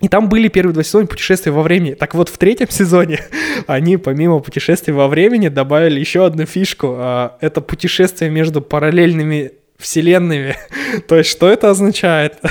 и 0.00 0.08
там 0.08 0.28
были 0.28 0.48
первые 0.48 0.74
два 0.74 0.82
сезона 0.82 1.06
путешествия 1.06 1.50
во 1.50 1.62
времени. 1.62 1.94
Так 1.94 2.14
вот, 2.14 2.28
в 2.28 2.38
третьем 2.38 2.68
сезоне 2.70 3.20
они 3.66 3.96
помимо 3.96 4.38
путешествий 4.38 4.94
во 4.94 5.08
времени 5.08 5.48
добавили 5.48 5.98
еще 5.98 6.24
одну 6.24 6.46
фишку. 6.46 6.94
А, 6.98 7.36
это 7.40 7.60
путешествие 7.60 8.30
между 8.30 8.60
параллельными 8.60 9.52
вселенными. 9.78 10.56
То 11.08 11.16
есть, 11.16 11.30
что 11.30 11.48
это 11.48 11.70
означает? 11.70 12.38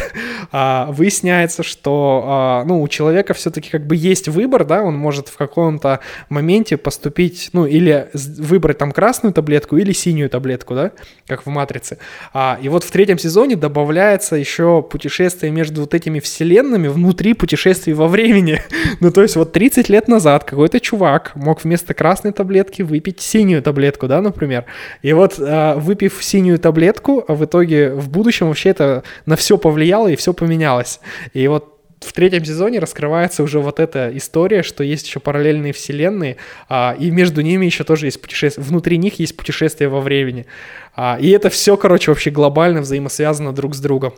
А, 0.49 0.89
выясняется, 0.91 1.61
что 1.61 2.23
а, 2.25 2.63
ну, 2.63 2.81
у 2.81 2.87
человека 2.87 3.33
все-таки 3.33 3.69
как 3.69 3.85
бы 3.85 3.97
есть 3.97 4.29
выбор, 4.29 4.63
да, 4.63 4.81
он 4.81 4.95
может 4.95 5.27
в 5.27 5.35
каком-то 5.35 5.99
моменте 6.29 6.77
поступить, 6.77 7.49
ну, 7.51 7.65
или 7.65 8.09
выбрать 8.13 8.77
там 8.77 8.93
красную 8.93 9.33
таблетку 9.33 9.75
или 9.75 9.91
синюю 9.91 10.29
таблетку, 10.29 10.73
да, 10.73 10.93
как 11.27 11.45
в 11.45 11.49
«Матрице». 11.49 11.97
А, 12.33 12.57
и 12.61 12.69
вот 12.69 12.85
в 12.85 12.91
третьем 12.91 13.19
сезоне 13.19 13.57
добавляется 13.57 14.37
еще 14.37 14.81
путешествие 14.81 15.51
между 15.51 15.81
вот 15.81 15.93
этими 15.93 16.21
вселенными 16.21 16.87
внутри 16.87 17.33
путешествий 17.33 17.93
во 17.93 18.07
времени. 18.07 18.61
ну, 19.01 19.11
то 19.11 19.23
есть, 19.23 19.35
вот 19.35 19.51
30 19.51 19.89
лет 19.89 20.07
назад 20.07 20.45
какой-то 20.45 20.79
чувак 20.79 21.33
мог 21.35 21.61
вместо 21.65 21.93
красной 21.93 22.31
таблетки 22.31 22.83
выпить 22.83 23.19
синюю 23.19 23.61
таблетку, 23.61 24.07
да, 24.07 24.21
например. 24.21 24.63
И 25.01 25.11
вот, 25.11 25.35
а, 25.39 25.75
выпив 25.75 26.17
синюю 26.21 26.57
таблетку, 26.57 27.16
а 27.27 27.33
в 27.33 27.45
итоге 27.45 27.91
в 27.91 28.09
будущем 28.09 28.47
вообще 28.47 28.69
это 28.69 29.03
на 29.25 29.35
все 29.35 29.57
повлияло 29.57 30.07
и 30.07 30.15
все 30.15 30.33
поменялось. 30.33 30.99
И 31.33 31.47
вот 31.47 31.77
в 31.99 32.13
третьем 32.13 32.45
сезоне 32.45 32.79
раскрывается 32.79 33.43
уже 33.43 33.59
вот 33.59 33.79
эта 33.79 34.11
история, 34.15 34.63
что 34.63 34.83
есть 34.83 35.07
еще 35.07 35.19
параллельные 35.19 35.73
вселенные, 35.73 36.37
а, 36.69 36.95
и 36.97 37.09
между 37.09 37.41
ними 37.41 37.65
еще 37.65 37.83
тоже 37.83 38.07
есть 38.07 38.21
путешествие, 38.21 38.65
внутри 38.65 38.97
них 38.97 39.19
есть 39.19 39.35
путешествие 39.35 39.89
во 39.89 39.99
времени. 39.99 40.45
А, 40.99 41.15
и 41.21 41.29
это 41.29 41.51
все, 41.51 41.77
короче, 41.77 42.09
вообще 42.09 42.31
глобально 42.31 42.81
взаимосвязано 42.81 43.53
друг 43.53 43.75
с 43.75 43.79
другом. 43.79 44.13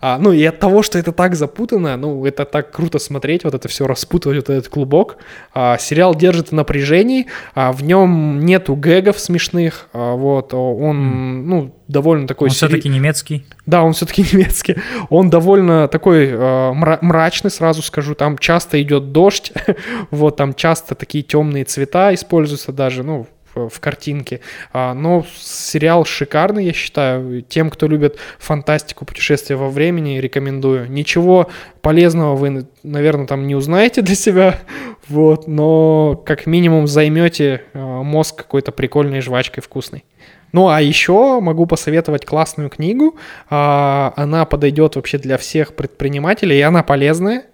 А, 0.00 0.16
ну 0.16 0.30
и 0.30 0.44
от 0.44 0.60
того, 0.60 0.84
что 0.84 0.96
это 0.96 1.10
так 1.10 1.34
запутано, 1.34 1.96
ну 1.96 2.24
это 2.24 2.44
так 2.44 2.70
круто 2.70 3.00
смотреть, 3.00 3.42
вот 3.42 3.54
это 3.54 3.66
все 3.66 3.88
распутывать, 3.88 4.36
вот 4.36 4.48
этот 4.48 4.68
клубок. 4.68 5.16
А, 5.52 5.76
сериал 5.76 6.14
держит 6.14 6.50
в 6.50 6.52
напряжении, 6.52 7.26
а, 7.56 7.72
в 7.72 7.82
нем 7.82 8.38
нету 8.46 8.76
гэгов 8.76 9.18
смешных, 9.18 9.88
а, 9.92 10.14
вот, 10.14 10.54
он, 10.54 11.48
ну, 11.48 11.74
довольно 11.88 12.28
такой... 12.28 12.46
Он 12.46 12.54
сери... 12.54 12.68
все-таки 12.68 12.88
немецкий. 12.88 13.44
Да, 13.66 13.82
он 13.82 13.92
все-таки 13.92 14.22
немецкий. 14.32 14.76
Он 15.08 15.30
довольно 15.30 15.88
такой 15.88 16.28
э, 16.28 16.72
мрачный, 16.72 17.50
сразу 17.50 17.82
скажу. 17.82 18.14
Там 18.14 18.38
часто 18.38 18.80
идет 18.80 19.10
дождь, 19.10 19.52
вот, 20.12 20.36
там 20.36 20.54
часто 20.54 20.94
такие 20.94 21.24
темные 21.24 21.64
цвета 21.64 22.14
используются 22.14 22.70
даже, 22.70 23.02
ну, 23.02 23.26
в 23.54 23.80
картинке. 23.80 24.40
А, 24.72 24.94
но 24.94 25.24
сериал 25.36 26.04
шикарный, 26.04 26.66
я 26.66 26.72
считаю. 26.72 27.42
Тем, 27.42 27.70
кто 27.70 27.86
любит 27.86 28.18
фантастику, 28.38 29.04
путешествия 29.04 29.56
во 29.56 29.70
времени, 29.70 30.18
рекомендую. 30.18 30.90
Ничего 30.90 31.48
полезного 31.82 32.36
вы, 32.36 32.66
наверное, 32.82 33.26
там 33.26 33.46
не 33.46 33.54
узнаете 33.54 34.02
для 34.02 34.14
себя, 34.14 34.58
вот, 35.08 35.46
но 35.46 36.20
как 36.24 36.46
минимум 36.46 36.86
займете 36.86 37.62
а, 37.74 38.02
мозг 38.02 38.36
какой-то 38.36 38.72
прикольной 38.72 39.20
жвачкой 39.20 39.62
вкусной. 39.62 40.04
Ну, 40.52 40.68
а 40.68 40.80
еще 40.80 41.40
могу 41.40 41.66
посоветовать 41.66 42.26
классную 42.26 42.70
книгу. 42.70 43.16
А, 43.48 44.12
она 44.16 44.44
подойдет 44.44 44.96
вообще 44.96 45.18
для 45.18 45.38
всех 45.38 45.74
предпринимателей, 45.74 46.58
и 46.58 46.62
она 46.62 46.82
полезная. 46.82 47.44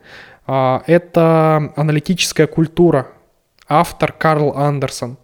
Это 0.47 1.73
«Аналитическая 1.75 2.47
культура». 2.47 3.09
Автор 3.69 4.13
Карл 4.13 4.53
Андерсон. 4.57 5.17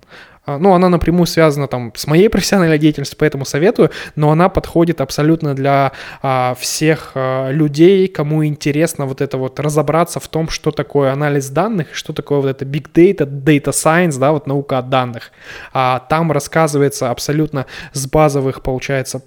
А, 0.45 0.59
ну, 0.59 0.73
она 0.75 0.89
напрямую 0.89 1.27
связана 1.27 1.69
там 1.69 1.93
с 1.95 2.07
моей 2.07 2.29
профессиональной 2.29 2.79
деятельностью, 2.79 3.17
поэтому 3.19 3.45
советую, 3.45 3.91
но 4.17 4.31
она 4.33 4.49
подходит 4.49 5.01
абсолютно 5.01 5.55
для 5.55 5.93
а, 6.21 6.55
всех 6.59 7.13
а, 7.15 7.51
людей, 7.51 8.09
кому 8.09 8.45
интересно 8.45 9.07
вот 9.07 9.21
это 9.21 9.39
вот 9.39 9.61
разобраться 9.61 10.19
в 10.19 10.27
том, 10.27 10.49
что 10.49 10.73
такое 10.73 11.13
анализ 11.13 11.49
данных, 11.51 11.95
что 11.95 12.13
такое 12.13 12.41
вот 12.41 12.49
это 12.49 12.65
big 12.65 12.93
data, 12.93 13.25
data 13.25 13.71
science, 13.71 14.19
да, 14.19 14.33
вот 14.33 14.49
наука 14.49 14.79
о 14.79 14.83
данных. 14.83 15.31
А, 15.73 16.01
там 16.09 16.33
рассказывается 16.33 17.11
абсолютно 17.11 17.67
с 17.93 18.07
базовых, 18.07 18.63
получается, 18.63 19.23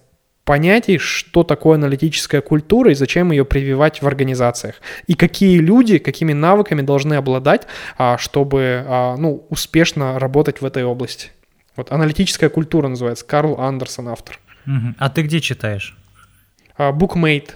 понятий, 0.45 0.97
что 0.99 1.43
такое 1.43 1.75
аналитическая 1.75 2.41
культура 2.41 2.91
и 2.91 2.95
зачем 2.95 3.31
ее 3.31 3.43
прививать 3.43 4.01
в 4.01 4.07
организациях. 4.07 4.75
И 5.07 5.15
какие 5.15 5.57
люди, 5.57 5.97
какими 5.97 6.33
навыками 6.33 6.81
должны 6.81 7.15
обладать, 7.15 7.63
а, 7.97 8.17
чтобы 8.17 8.85
а, 8.87 9.17
ну, 9.17 9.45
успешно 9.49 10.17
работать 10.19 10.61
в 10.61 10.65
этой 10.65 10.85
области. 10.85 11.31
Вот 11.75 11.91
аналитическая 11.91 12.49
культура 12.49 12.87
называется. 12.87 13.25
Карл 13.25 13.59
Андерсон 13.59 14.07
автор. 14.07 14.39
А 14.97 15.09
ты 15.09 15.23
где 15.23 15.41
читаешь? 15.41 15.97
Bookmate 16.77 17.51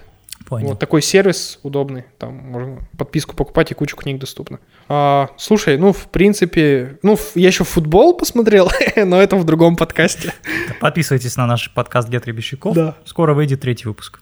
Понял. 0.50 0.70
Вот 0.70 0.80
такой 0.80 1.00
сервис 1.00 1.60
удобный, 1.62 2.06
там 2.18 2.34
можно 2.34 2.78
подписку 2.98 3.36
покупать 3.36 3.70
и 3.70 3.74
кучу 3.74 3.96
книг 3.96 4.18
доступно. 4.18 4.58
А, 4.88 5.28
слушай, 5.36 5.78
ну, 5.78 5.92
в 5.92 6.08
принципе, 6.08 6.98
ну, 7.04 7.16
я 7.36 7.46
еще 7.46 7.62
футбол 7.62 8.16
посмотрел, 8.16 8.68
но 8.96 9.22
это 9.22 9.36
в 9.36 9.44
другом 9.44 9.76
подкасте. 9.76 10.34
Подписывайтесь 10.80 11.36
на 11.36 11.46
наш 11.46 11.72
подкаст 11.72 12.08
«Гет 12.08 12.26
Рябищиков». 12.26 12.74
Да. 12.74 12.96
Скоро 13.04 13.32
выйдет 13.32 13.60
третий 13.60 13.86
выпуск. 13.86 14.18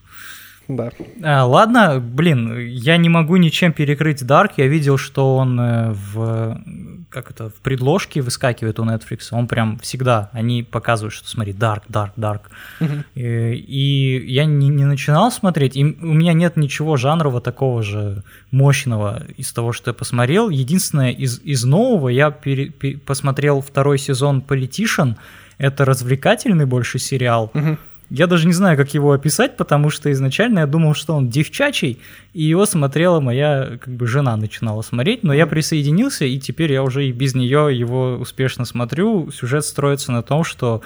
Да. 0.67 0.91
А, 1.23 1.45
ладно, 1.45 1.99
блин, 1.99 2.59
я 2.59 2.97
не 2.97 3.09
могу 3.09 3.37
ничем 3.37 3.73
перекрыть 3.73 4.21
Dark. 4.21 4.51
Я 4.57 4.67
видел, 4.67 4.97
что 4.99 5.35
он 5.35 5.59
э, 5.59 5.93
в 5.93 6.61
как 7.09 7.31
это 7.31 7.49
в 7.49 7.55
предложке 7.55 8.21
выскакивает 8.21 8.79
у 8.79 8.83
Netflix. 8.85 9.29
Он 9.31 9.47
прям 9.47 9.79
всегда 9.79 10.29
они 10.31 10.63
показывают, 10.63 11.13
что 11.13 11.27
смотри 11.27 11.53
Dark, 11.53 11.83
Dark, 11.89 12.11
Dark. 12.17 12.41
Uh-huh. 12.79 13.03
И, 13.15 13.55
и 13.55 14.31
я 14.31 14.45
не, 14.45 14.69
не 14.69 14.85
начинал 14.85 15.31
смотреть. 15.31 15.75
И 15.75 15.83
у 15.83 16.13
меня 16.13 16.33
нет 16.33 16.57
ничего 16.57 16.97
жанрового 16.97 17.41
такого 17.41 17.83
же 17.83 18.23
мощного 18.51 19.23
из 19.37 19.51
того, 19.51 19.73
что 19.73 19.89
я 19.89 19.93
посмотрел. 19.93 20.49
Единственное 20.49 21.11
из 21.11 21.39
из 21.39 21.63
нового 21.63 22.09
я 22.09 22.31
пере, 22.31 22.69
пере, 22.69 22.97
посмотрел 22.97 23.61
второй 23.61 23.97
сезон 23.97 24.43
Politician. 24.47 25.15
Это 25.57 25.85
развлекательный 25.85 26.65
больше 26.65 26.99
сериал. 26.99 27.51
Uh-huh 27.53 27.77
я 28.09 28.27
даже 28.27 28.47
не 28.47 28.53
знаю, 28.53 28.75
как 28.77 28.93
его 28.93 29.11
описать, 29.11 29.55
потому 29.55 29.89
что 29.89 30.11
изначально 30.11 30.59
я 30.59 30.67
думал, 30.67 30.95
что 30.95 31.15
он 31.15 31.29
девчачий, 31.29 31.99
и 32.33 32.43
его 32.43 32.65
смотрела 32.65 33.19
моя 33.19 33.77
как 33.79 33.93
бы 33.93 34.07
жена 34.07 34.35
начинала 34.35 34.81
смотреть, 34.81 35.23
но 35.23 35.33
я 35.33 35.45
присоединился, 35.45 36.25
и 36.25 36.39
теперь 36.39 36.73
я 36.73 36.83
уже 36.83 37.07
и 37.07 37.11
без 37.11 37.35
нее 37.35 37.69
его 37.71 38.17
успешно 38.19 38.65
смотрю. 38.65 39.29
Сюжет 39.31 39.63
строится 39.63 40.11
на 40.11 40.23
том, 40.23 40.43
что 40.43 40.81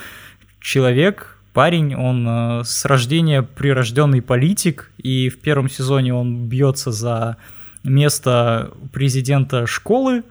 человек, 0.59 1.37
парень, 1.53 1.95
он 1.95 2.27
э, 2.27 2.63
с 2.65 2.83
рождения 2.85 3.41
прирожденный 3.41 4.21
политик, 4.21 4.91
и 4.97 5.29
в 5.29 5.39
первом 5.39 5.69
сезоне 5.69 6.13
он 6.13 6.47
бьется 6.47 6.91
за 6.91 7.37
место 7.83 8.71
президента 8.91 9.65
школы, 9.65 10.23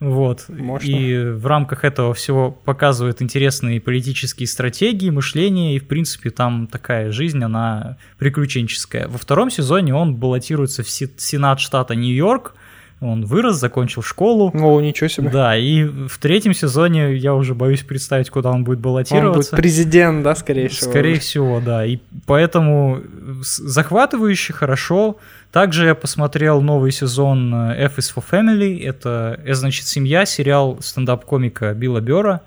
вот. 0.00 0.44
Мощно. 0.48 0.88
И 0.88 1.30
в 1.32 1.46
рамках 1.46 1.84
этого 1.84 2.14
всего 2.14 2.50
показывают 2.50 3.20
интересные 3.20 3.80
политические 3.80 4.46
стратегии, 4.46 5.10
мышление, 5.10 5.74
и, 5.76 5.78
в 5.80 5.88
принципе, 5.88 6.30
там 6.30 6.68
такая 6.68 7.10
жизнь, 7.10 7.42
она 7.42 7.96
приключенческая. 8.18 9.08
Во 9.08 9.18
втором 9.18 9.50
сезоне 9.50 9.94
он 9.94 10.14
баллотируется 10.14 10.82
в 10.82 10.90
Сенат 10.90 11.58
штата 11.58 11.96
Нью-Йорк, 11.96 12.54
Он 13.00 13.24
вырос, 13.24 13.56
закончил 13.56 14.02
школу. 14.02 14.50
О, 14.54 14.80
ничего 14.80 15.08
себе. 15.08 15.30
Да, 15.30 15.56
и 15.56 15.84
в 15.84 16.18
третьем 16.18 16.52
сезоне 16.52 17.14
я 17.14 17.34
уже 17.34 17.54
боюсь 17.54 17.82
представить, 17.82 18.28
куда 18.28 18.50
он 18.50 18.64
будет 18.64 18.80
баллотироваться. 18.80 19.30
Он 19.30 19.34
будет 19.34 19.50
президент, 19.50 20.24
да, 20.24 20.34
скорее 20.34 20.68
всего. 20.68 20.90
Скорее 20.90 21.18
всего, 21.20 21.60
да. 21.64 21.86
И 21.86 21.98
поэтому 22.26 23.00
захватывающе, 23.42 24.52
хорошо. 24.52 25.16
Также 25.52 25.86
я 25.86 25.94
посмотрел 25.94 26.60
новый 26.60 26.90
сезон 26.90 27.54
э, 27.54 27.84
F 27.84 27.98
is 27.98 28.12
for 28.14 28.24
Family. 28.28 28.84
Это, 28.84 29.40
это 29.44 29.54
значит, 29.54 29.86
семья, 29.86 30.26
сериал 30.26 30.78
стендап-комика 30.80 31.72
Билла 31.74 32.00
Бера. 32.00 32.42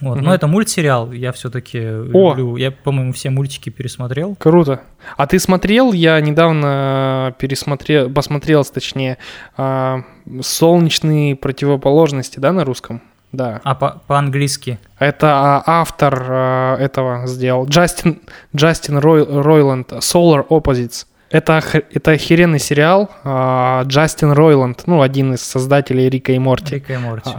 Вот. 0.00 0.18
Угу. 0.18 0.24
Но 0.24 0.34
это 0.34 0.46
мультсериал, 0.46 1.12
я 1.12 1.32
все-таки 1.32 1.78
люблю. 1.78 2.56
Я, 2.56 2.70
по-моему, 2.70 3.12
все 3.12 3.30
мультики 3.30 3.70
пересмотрел. 3.70 4.34
Круто. 4.36 4.80
А 5.16 5.26
ты 5.26 5.38
смотрел? 5.38 5.92
Я 5.92 6.20
недавно 6.20 7.34
пересмотрел, 7.38 8.10
посмотрел, 8.10 8.64
точнее, 8.64 9.18
а, 9.56 10.02
солнечные 10.40 11.36
противоположности, 11.36 12.40
да, 12.40 12.52
на 12.52 12.64
русском? 12.64 13.00
Да. 13.30 13.60
А 13.64 13.74
по- 13.74 14.02
по-английски? 14.06 14.78
Это 14.98 15.28
а, 15.28 15.62
автор 15.66 16.26
а, 16.28 16.76
этого 16.78 17.26
сделал. 17.26 17.66
Джастин, 17.66 18.20
Джастин 18.54 18.98
Рой, 18.98 19.24
Ройланд, 19.24 19.92
Solar 19.92 20.46
Opposites. 20.48 21.06
Это, 21.30 21.62
это 21.94 22.10
охеренный 22.10 22.58
сериал. 22.58 23.08
Джастин 23.24 24.32
Ройланд, 24.32 24.82
ну, 24.86 25.00
один 25.00 25.32
из 25.32 25.40
создателей 25.40 26.10
Рика 26.10 26.32
и 26.32 26.38
Морти. 26.38 26.74
Рика 26.74 26.92
и 26.92 26.98
Морти. 26.98 27.30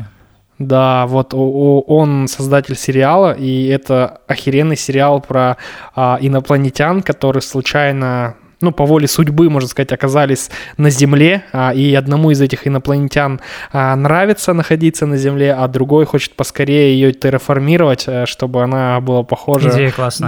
Да, 0.59 1.07
вот 1.07 1.33
он 1.33 2.27
создатель 2.27 2.75
сериала, 2.75 3.33
и 3.33 3.67
это 3.67 4.21
охеренный 4.27 4.77
сериал 4.77 5.19
про 5.19 5.57
а, 5.95 6.17
инопланетян, 6.21 7.01
которые 7.01 7.41
случайно 7.41 8.35
ну, 8.63 8.71
по 8.71 8.85
воле 8.85 9.07
судьбы, 9.07 9.49
можно 9.49 9.67
сказать, 9.67 9.91
оказались 9.91 10.49
на 10.77 10.89
Земле, 10.89 11.43
а, 11.51 11.73
и 11.73 11.93
одному 11.93 12.31
из 12.31 12.41
этих 12.41 12.65
инопланетян 12.65 13.41
а, 13.73 13.95
нравится 13.95 14.53
находиться 14.53 15.05
на 15.05 15.17
Земле, 15.17 15.53
а 15.53 15.67
другой 15.67 16.05
хочет 16.05 16.35
поскорее 16.35 16.93
ее 16.93 17.11
терраформировать, 17.11 18.05
а, 18.07 18.25
чтобы 18.25 18.63
она 18.63 19.01
была 19.01 19.23
похожа 19.23 19.69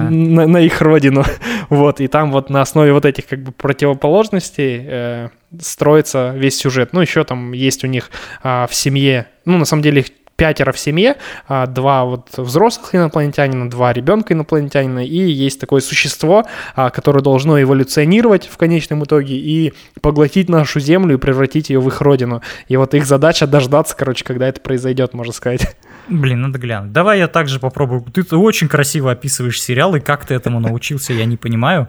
На, 0.10 0.46
на 0.48 0.58
их 0.58 0.82
родину. 0.82 1.24
Вот, 1.70 2.00
и 2.00 2.08
там 2.08 2.32
вот 2.32 2.50
на 2.50 2.62
основе 2.62 2.94
вот 2.94 3.06
этих 3.06 3.28
как 3.28 3.40
бы 3.40 3.52
противоположностей 3.52 4.82
э, 4.86 5.30
строится 5.62 6.34
весь 6.36 6.58
сюжет. 6.58 6.94
Ну, 6.94 7.02
еще 7.02 7.24
там 7.24 7.52
есть 7.52 7.84
у 7.84 7.88
них 7.88 8.10
а, 8.44 8.68
в 8.68 8.76
семье, 8.76 9.28
ну, 9.46 9.58
на 9.58 9.66
самом 9.66 9.84
деле 9.84 10.02
их 10.02 10.08
пятеро 10.36 10.72
в 10.72 10.80
семье, 10.80 11.16
а, 11.48 11.66
два 11.66 12.06
вот 12.06 12.30
взрослых 12.38 12.94
инопланетянина, 12.94 13.70
два 13.70 13.94
ребенка 13.94 14.34
инопланетянина, 14.34 15.06
и 15.06 15.18
есть 15.18 15.60
такое 15.60 15.82
существо, 15.82 16.46
а, 16.76 16.90
которое 16.90 17.22
должно 17.22 17.62
эволюционировать 17.62 18.48
в 18.48 18.58
конечном 18.58 19.04
итоге 19.04 19.36
и 19.36 19.74
поглотить 20.02 20.50
нашу 20.50 20.80
Землю 20.80 21.16
и 21.16 21.18
превратить 21.18 21.70
ее 21.70 21.80
в 21.80 21.88
их 21.88 22.02
родину. 22.02 22.42
И 22.68 22.76
вот 22.78 22.94
их 22.94 23.06
задача 23.06 23.48
дождаться, 23.48 23.96
короче, 23.96 24.24
когда 24.24 24.48
это 24.48 24.60
произойдет, 24.60 25.14
можно 25.14 25.34
сказать. 25.34 25.78
Блин, 26.08 26.42
надо 26.42 26.60
глянуть. 26.60 26.92
Давай 26.92 27.20
я 27.20 27.28
также 27.28 27.60
попробую. 27.60 28.02
Ты, 28.02 28.36
очень 28.36 28.68
красиво 28.68 29.12
описываешь 29.12 29.62
сериал, 29.62 29.96
и 29.96 30.00
как 30.00 30.26
ты 30.26 30.34
этому 30.34 30.60
научился, 30.60 31.14
я 31.14 31.26
не 31.26 31.38
понимаю. 31.38 31.88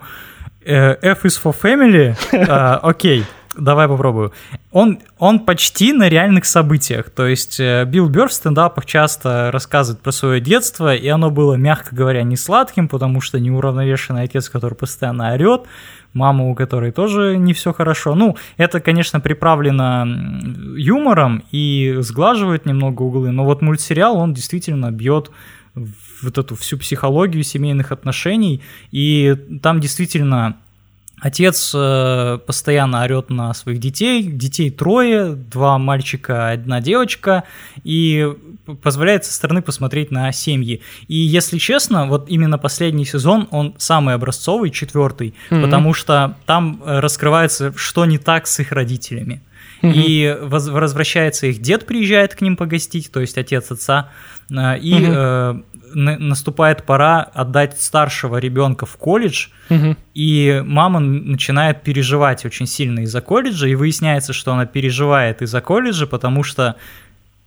Э, 0.65 0.95
F 1.01 1.25
is 1.25 1.39
for 1.41 1.55
family? 1.59 2.15
А, 2.49 2.79
окей. 2.81 3.19
Uh, 3.19 3.23
okay. 3.23 3.25
Давай 3.57 3.87
попробую. 3.87 4.33
Он, 4.71 4.99
он 5.17 5.39
почти 5.39 5.91
на 5.91 6.09
реальных 6.09 6.45
событиях. 6.45 7.09
То 7.09 7.25
есть 7.25 7.59
э, 7.59 7.85
Билл 7.85 8.07
Бёрр 8.07 8.29
в 8.29 8.33
стендапах 8.33 8.85
часто 8.85 9.49
рассказывает 9.51 10.01
про 10.01 10.11
свое 10.11 10.39
детство, 10.39 10.95
и 10.95 11.07
оно 11.07 11.31
было, 11.31 11.55
мягко 11.55 11.95
говоря, 11.95 12.23
не 12.23 12.35
сладким, 12.35 12.87
потому 12.87 13.19
что 13.19 13.39
неуравновешенный 13.39 14.23
отец, 14.23 14.49
который 14.49 14.75
постоянно 14.75 15.33
орет, 15.33 15.63
мама, 16.13 16.45
у 16.45 16.55
которой 16.55 16.91
тоже 16.91 17.37
не 17.37 17.53
все 17.53 17.73
хорошо. 17.73 18.13
Ну, 18.13 18.37
это, 18.57 18.79
конечно, 18.79 19.19
приправлено 19.19 20.05
юмором 20.77 21.43
и 21.51 21.95
сглаживает 21.99 22.65
немного 22.65 23.01
углы, 23.01 23.31
но 23.31 23.43
вот 23.43 23.61
мультсериал, 23.61 24.17
он 24.17 24.33
действительно 24.33 24.91
бьет 24.91 25.31
вот 26.21 26.37
эту 26.37 26.55
всю 26.55 26.77
психологию 26.77 27.43
семейных 27.43 27.91
отношений, 27.91 28.61
и 28.91 29.35
там 29.61 29.79
действительно 29.79 30.57
Отец 31.19 31.71
э, 31.73 32.37
постоянно 32.45 33.01
орет 33.01 33.31
на 33.31 33.51
своих 33.55 33.79
детей, 33.79 34.21
детей 34.21 34.69
трое, 34.69 35.33
два 35.33 35.79
мальчика, 35.79 36.51
одна 36.51 36.79
девочка, 36.79 37.43
и 37.83 38.27
позволяет 38.83 39.25
со 39.25 39.33
стороны 39.33 39.63
посмотреть 39.63 40.11
на 40.11 40.31
семьи. 40.31 40.81
И 41.07 41.15
если 41.15 41.57
честно, 41.57 42.05
вот 42.05 42.29
именно 42.29 42.59
последний 42.59 43.05
сезон, 43.05 43.47
он 43.49 43.73
самый 43.79 44.13
образцовый, 44.13 44.69
четвертый, 44.69 45.33
mm-hmm. 45.49 45.63
потому 45.63 45.95
что 45.95 46.37
там 46.45 46.81
э, 46.85 46.99
раскрывается, 46.99 47.73
что 47.75 48.05
не 48.05 48.19
так 48.19 48.45
с 48.45 48.59
их 48.59 48.71
родителями. 48.71 49.41
Mm-hmm. 49.81 49.93
И 49.95 50.37
воз- 50.43 50.67
возвращается 50.67 51.47
их 51.47 51.61
дед, 51.61 51.87
приезжает 51.87 52.35
к 52.35 52.41
ним 52.41 52.55
погостить, 52.55 53.11
то 53.11 53.21
есть 53.21 53.39
отец 53.39 53.71
отца, 53.71 54.11
э, 54.51 54.77
и 54.79 54.93
mm-hmm 54.93 55.63
наступает 55.93 56.83
пора 56.83 57.21
отдать 57.21 57.81
старшего 57.81 58.37
ребенка 58.37 58.85
в 58.85 58.97
колледж, 58.97 59.47
угу. 59.69 59.95
и 60.13 60.61
мама 60.65 60.99
начинает 60.99 61.81
переживать 61.81 62.45
очень 62.45 62.67
сильно 62.67 63.01
из-за 63.01 63.21
колледжа, 63.21 63.67
и 63.67 63.75
выясняется, 63.75 64.33
что 64.33 64.53
она 64.53 64.65
переживает 64.65 65.41
из-за 65.41 65.61
колледжа, 65.61 66.07
потому 66.07 66.43
что 66.43 66.75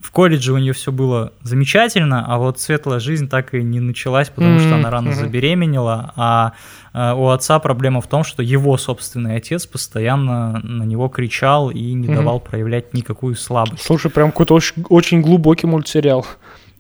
в 0.01 0.13
колледже 0.13 0.55
у 0.55 0.59
нее 0.59 0.73
все 0.73 0.91
было 0.93 1.33
замечательно, 1.43 2.25
а 2.27 2.39
вот 2.39 2.59
светлая 2.59 3.01
жизнь 3.01 3.29
так 3.29 3.55
и 3.55 3.63
не 3.63 3.81
началась, 3.81 4.31
потому 4.31 4.57
mm-hmm. 4.57 4.67
что 4.67 4.75
она 4.77 4.91
рано 4.91 5.11
mm-hmm. 5.11 5.15
забеременела, 5.15 6.13
а, 6.17 6.53
а 6.95 7.15
у 7.15 7.29
отца 7.29 7.59
проблема 7.59 8.01
в 8.01 8.07
том, 8.07 8.25
что 8.25 8.43
его 8.43 8.79
собственный 8.79 9.37
отец 9.37 9.67
постоянно 9.67 10.61
на 10.65 10.85
него 10.85 11.09
кричал 11.09 11.71
и 11.71 11.93
не 11.93 12.09
mm-hmm. 12.09 12.15
давал 12.15 12.41
проявлять 12.41 12.95
никакую 12.95 13.35
слабость. 13.37 13.85
Слушай, 13.85 14.11
прям 14.11 14.31
какой-то 14.31 14.55
очень, 14.55 14.85
очень 14.89 15.21
глубокий 15.21 15.67
мультсериал. 15.67 16.27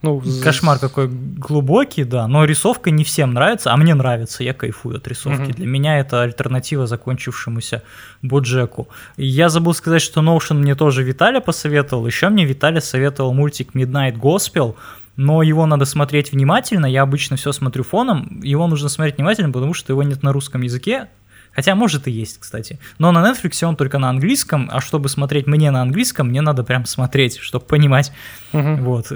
Ну, 0.02 0.22
Кошмар 0.42 0.78
какой 0.78 1.08
глубокий, 1.08 2.04
да, 2.04 2.26
но 2.26 2.44
рисовка 2.44 2.90
не 2.90 3.04
всем 3.04 3.34
нравится, 3.34 3.72
а 3.72 3.76
мне 3.76 3.94
нравится, 3.94 4.42
я 4.42 4.54
кайфую 4.54 4.96
от 4.96 5.06
рисовки. 5.06 5.50
Угу. 5.50 5.52
Для 5.52 5.66
меня 5.66 5.98
это 5.98 6.22
альтернатива 6.22 6.86
закончившемуся 6.86 7.82
Боджеку. 8.22 8.88
Я 9.18 9.50
забыл 9.50 9.74
сказать, 9.74 10.00
что 10.00 10.22
Notion 10.22 10.54
мне 10.54 10.74
тоже 10.74 11.02
Виталя 11.02 11.40
посоветовал, 11.40 12.06
еще 12.06 12.30
мне 12.30 12.46
Виталя 12.46 12.80
советовал 12.80 13.34
мультик 13.34 13.74
Midnight 13.74 14.18
Gospel, 14.18 14.74
но 15.16 15.42
его 15.42 15.66
надо 15.66 15.84
смотреть 15.84 16.32
внимательно, 16.32 16.86
я 16.86 17.02
обычно 17.02 17.36
все 17.36 17.52
смотрю 17.52 17.84
фоном, 17.84 18.40
его 18.42 18.66
нужно 18.66 18.88
смотреть 18.88 19.18
внимательно, 19.18 19.52
потому 19.52 19.74
что 19.74 19.92
его 19.92 20.02
нет 20.02 20.22
на 20.22 20.32
русском 20.32 20.62
языке, 20.62 21.08
Хотя, 21.52 21.74
может, 21.74 22.06
и 22.06 22.10
есть, 22.10 22.38
кстати. 22.38 22.78
Но 22.98 23.10
на 23.12 23.28
Netflix 23.28 23.64
он 23.64 23.76
только 23.76 23.98
на 23.98 24.08
английском, 24.10 24.68
а 24.72 24.80
чтобы 24.80 25.08
смотреть 25.08 25.46
мне 25.46 25.70
на 25.70 25.82
английском, 25.82 26.28
мне 26.28 26.42
надо 26.42 26.62
прям 26.62 26.86
смотреть, 26.86 27.38
чтобы 27.38 27.64
понимать. 27.64 28.12
Угу. 28.52 28.76
Вот. 28.76 29.06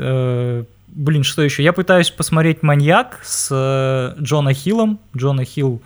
Э, 0.94 0.98
блин, 0.98 1.22
что 1.24 1.42
еще? 1.42 1.62
Я 1.62 1.72
пытаюсь 1.72 2.10
посмотреть 2.10 2.62
«Маньяк» 2.62 3.20
с 3.22 3.48
э, 3.50 4.20
Джона 4.22 4.54
Хиллом. 4.54 5.00
Джона 5.16 5.44
Хилл 5.44 5.82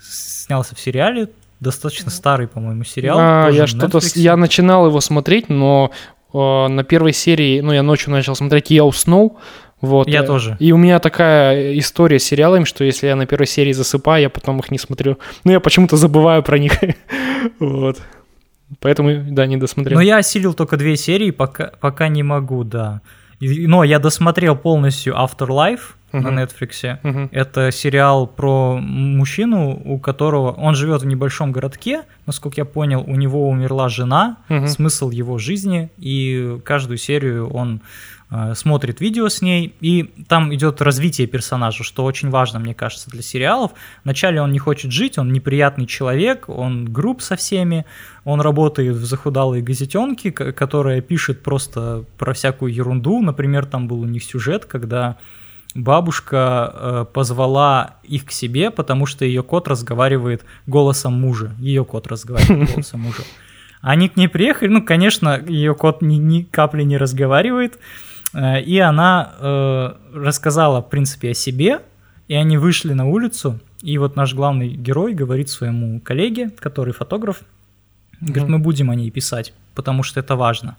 снялся 0.00 0.74
в 0.74 0.80
сериале, 0.80 1.28
достаточно 1.60 2.10
старый, 2.10 2.48
по-моему, 2.48 2.84
сериал. 2.84 3.18
А, 3.20 3.48
я 3.48 3.66
что-то, 3.66 4.00
я 4.14 4.36
начинал 4.36 4.86
его 4.86 5.00
смотреть, 5.00 5.48
но 5.48 5.92
э, 6.32 6.38
на 6.38 6.84
первой 6.84 7.12
серии, 7.12 7.60
ну, 7.60 7.72
я 7.72 7.82
ночью 7.82 8.10
начал 8.10 8.34
смотреть, 8.34 8.70
я 8.70 8.84
уснул, 8.84 9.38
вот. 9.80 10.06
Я 10.08 10.22
тоже. 10.22 10.56
И 10.60 10.70
у 10.72 10.76
меня 10.76 11.00
такая 11.00 11.76
история 11.76 12.20
с 12.20 12.24
сериалами, 12.24 12.64
что 12.64 12.84
если 12.84 13.08
я 13.08 13.16
на 13.16 13.26
первой 13.26 13.46
серии 13.46 13.72
засыпаю, 13.72 14.22
я 14.22 14.30
потом 14.30 14.60
их 14.60 14.70
не 14.70 14.78
смотрю. 14.78 15.18
Ну, 15.42 15.50
я 15.50 15.58
почему-то 15.58 15.96
забываю 15.96 16.44
про 16.44 16.58
них. 16.58 16.72
вот. 17.58 18.00
Поэтому, 18.78 19.24
да, 19.32 19.44
не 19.46 19.56
досмотрел. 19.56 19.98
Но 19.98 20.02
я 20.02 20.18
осилил 20.18 20.54
только 20.54 20.76
две 20.76 20.96
серии, 20.96 21.32
пока, 21.32 21.72
пока 21.80 22.08
не 22.08 22.22
могу, 22.22 22.62
да. 22.62 23.02
Но 23.42 23.82
я 23.82 23.98
досмотрел 23.98 24.54
полностью 24.56 25.14
Afterlife 25.14 25.80
uh-huh. 26.12 26.20
на 26.20 26.42
Netflix. 26.42 26.98
Uh-huh. 27.02 27.28
Это 27.32 27.72
сериал 27.72 28.26
про 28.26 28.78
мужчину, 28.78 29.80
у 29.84 29.98
которого 29.98 30.52
он 30.52 30.74
живет 30.74 31.02
в 31.02 31.06
небольшом 31.06 31.50
городке, 31.50 32.02
насколько 32.26 32.60
я 32.60 32.64
понял, 32.64 33.02
у 33.06 33.16
него 33.16 33.48
умерла 33.48 33.88
жена, 33.88 34.36
uh-huh. 34.48 34.68
смысл 34.68 35.10
его 35.10 35.38
жизни, 35.38 35.90
и 35.98 36.58
каждую 36.64 36.98
серию 36.98 37.50
он 37.50 37.80
смотрит 38.54 39.00
видео 39.00 39.28
с 39.28 39.42
ней, 39.42 39.74
и 39.80 40.04
там 40.26 40.54
идет 40.54 40.80
развитие 40.80 41.26
персонажа, 41.26 41.84
что 41.84 42.04
очень 42.04 42.30
важно, 42.30 42.58
мне 42.60 42.74
кажется, 42.74 43.10
для 43.10 43.20
сериалов. 43.20 43.72
Вначале 44.04 44.40
он 44.40 44.52
не 44.52 44.58
хочет 44.58 44.90
жить, 44.90 45.18
он 45.18 45.32
неприятный 45.32 45.86
человек, 45.86 46.48
он 46.48 46.86
груб 46.86 47.20
со 47.20 47.36
всеми, 47.36 47.84
он 48.24 48.40
работает 48.40 48.96
в 48.96 49.04
захудалой 49.04 49.60
газетенке, 49.60 50.30
которая 50.32 51.02
пишет 51.02 51.42
просто 51.42 52.04
про 52.16 52.32
всякую 52.32 52.72
ерунду. 52.72 53.20
Например, 53.20 53.66
там 53.66 53.86
был 53.86 54.00
у 54.00 54.06
них 54.06 54.24
сюжет, 54.24 54.64
когда 54.64 55.18
бабушка 55.74 56.72
э, 56.72 57.06
позвала 57.12 57.96
их 58.02 58.24
к 58.24 58.30
себе, 58.32 58.70
потому 58.70 59.04
что 59.04 59.26
ее 59.26 59.42
кот 59.42 59.68
разговаривает 59.68 60.44
голосом 60.66 61.20
мужа. 61.20 61.54
Ее 61.58 61.84
кот 61.84 62.06
разговаривает 62.06 62.70
голосом 62.74 63.00
мужа. 63.00 63.22
Они 63.82 64.08
к 64.08 64.16
ней 64.16 64.28
приехали, 64.28 64.68
ну, 64.68 64.82
конечно, 64.82 65.42
ее 65.46 65.74
кот 65.74 66.00
ни, 66.02 66.14
ни 66.14 66.42
капли 66.42 66.82
не 66.84 66.96
разговаривает, 66.96 67.74
Э, 67.74 67.78
и 68.34 68.78
она 68.78 69.32
э, 69.38 69.92
рассказала, 70.14 70.80
в 70.80 70.88
принципе, 70.88 71.30
о 71.30 71.34
себе, 71.34 71.82
и 72.28 72.34
они 72.34 72.56
вышли 72.56 72.92
на 72.92 73.06
улицу, 73.06 73.60
и 73.82 73.98
вот 73.98 74.16
наш 74.16 74.34
главный 74.34 74.68
герой 74.68 75.12
говорит 75.12 75.50
своему 75.50 76.00
коллеге, 76.00 76.50
который 76.58 76.92
фотограф, 76.92 77.42
Говорит, 78.22 78.48
мы 78.48 78.58
будем 78.60 78.88
о 78.88 78.94
ней 78.94 79.10
писать, 79.10 79.52
потому 79.74 80.04
что 80.04 80.20
это 80.20 80.36
важно. 80.36 80.76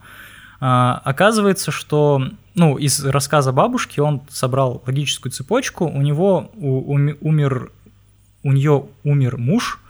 А, 0.62 1.02
оказывается, 1.04 1.72
что, 1.72 2.24
ну, 2.56 2.78
из 2.78 3.04
рассказа 3.04 3.52
бабушки 3.52 4.00
он 4.00 4.22
собрал 4.30 4.82
логическую 4.88 5.32
цепочку, 5.34 5.86
у 5.86 6.02
него 6.02 6.52
у, 6.56 6.94
умер, 6.94 7.72
у 8.44 8.52
нее 8.54 8.86
умер 9.04 9.38
муж, 9.38 9.82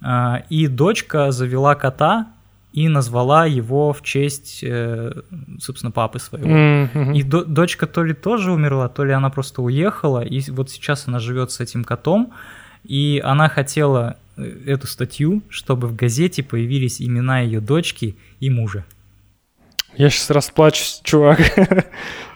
а, 0.00 0.42
и 0.48 0.68
дочка 0.68 1.32
завела 1.32 1.74
кота 1.74 2.28
и 2.76 2.88
назвала 2.88 3.46
его 3.46 3.94
в 3.94 4.02
честь, 4.02 4.60
э, 4.62 5.22
собственно, 5.58 5.90
папы 5.90 6.18
своего. 6.18 6.50
Mm-hmm. 6.50 7.16
И 7.16 7.22
до, 7.22 7.42
дочка 7.42 7.86
то 7.86 8.04
ли 8.04 8.12
тоже 8.12 8.52
умерла, 8.52 8.88
то 8.90 9.02
ли 9.02 9.12
она 9.12 9.30
просто 9.30 9.62
уехала, 9.62 10.22
и 10.22 10.42
вот 10.50 10.70
сейчас 10.70 11.08
она 11.08 11.18
живет 11.18 11.50
с 11.50 11.60
этим 11.60 11.84
котом, 11.84 12.34
и 12.84 13.18
она 13.24 13.48
хотела 13.48 14.18
э, 14.36 14.42
эту 14.66 14.86
статью, 14.86 15.42
чтобы 15.48 15.88
в 15.88 15.96
газете 15.96 16.42
появились 16.42 17.00
имена 17.00 17.40
ее 17.40 17.62
дочки 17.62 18.14
и 18.40 18.50
мужа. 18.50 18.84
Я 19.96 20.10
сейчас 20.10 20.30
расплачусь, 20.30 21.00
чувак. 21.04 21.40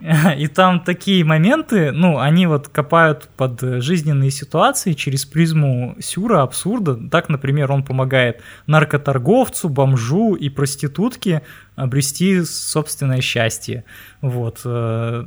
И 0.38 0.46
там 0.46 0.80
такие 0.80 1.24
моменты, 1.24 1.92
ну, 1.92 2.18
они 2.18 2.46
вот 2.46 2.68
копают 2.68 3.28
под 3.36 3.60
жизненные 3.60 4.30
ситуации 4.30 4.94
через 4.94 5.26
призму 5.26 5.94
сюра, 6.00 6.42
абсурда. 6.42 6.96
Так, 7.10 7.28
например, 7.28 7.70
он 7.70 7.84
помогает 7.84 8.40
наркоторговцу, 8.66 9.68
бомжу 9.68 10.34
и 10.34 10.48
проститутке 10.48 11.42
обрести 11.80 12.44
собственное 12.44 13.20
счастье. 13.20 13.84
Вот. 14.20 14.60
Э, 14.64 15.24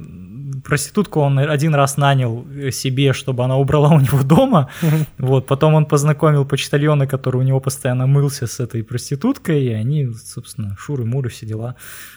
проститутку 0.64 1.20
он 1.22 1.40
один 1.40 1.74
раз 1.74 1.98
нанял 1.98 2.46
себе, 2.72 3.14
чтобы 3.14 3.44
она 3.44 3.58
убрала 3.58 3.90
у 3.90 4.00
него 4.00 4.24
дома. 4.24 4.70
Вот. 5.18 5.48
Потом 5.48 5.74
он 5.74 5.86
познакомил 5.86 6.46
почтальона, 6.46 7.08
который 7.08 7.38
у 7.38 7.42
него 7.42 7.60
постоянно 7.60 8.08
мылся 8.08 8.46
с 8.46 8.60
этой 8.60 8.84
проституткой, 8.84 9.64
и 9.64 9.70
они, 9.70 10.10
собственно, 10.14 10.76
шуры-муры, 10.78 11.30
все 11.30 11.46
дела. 11.46 11.76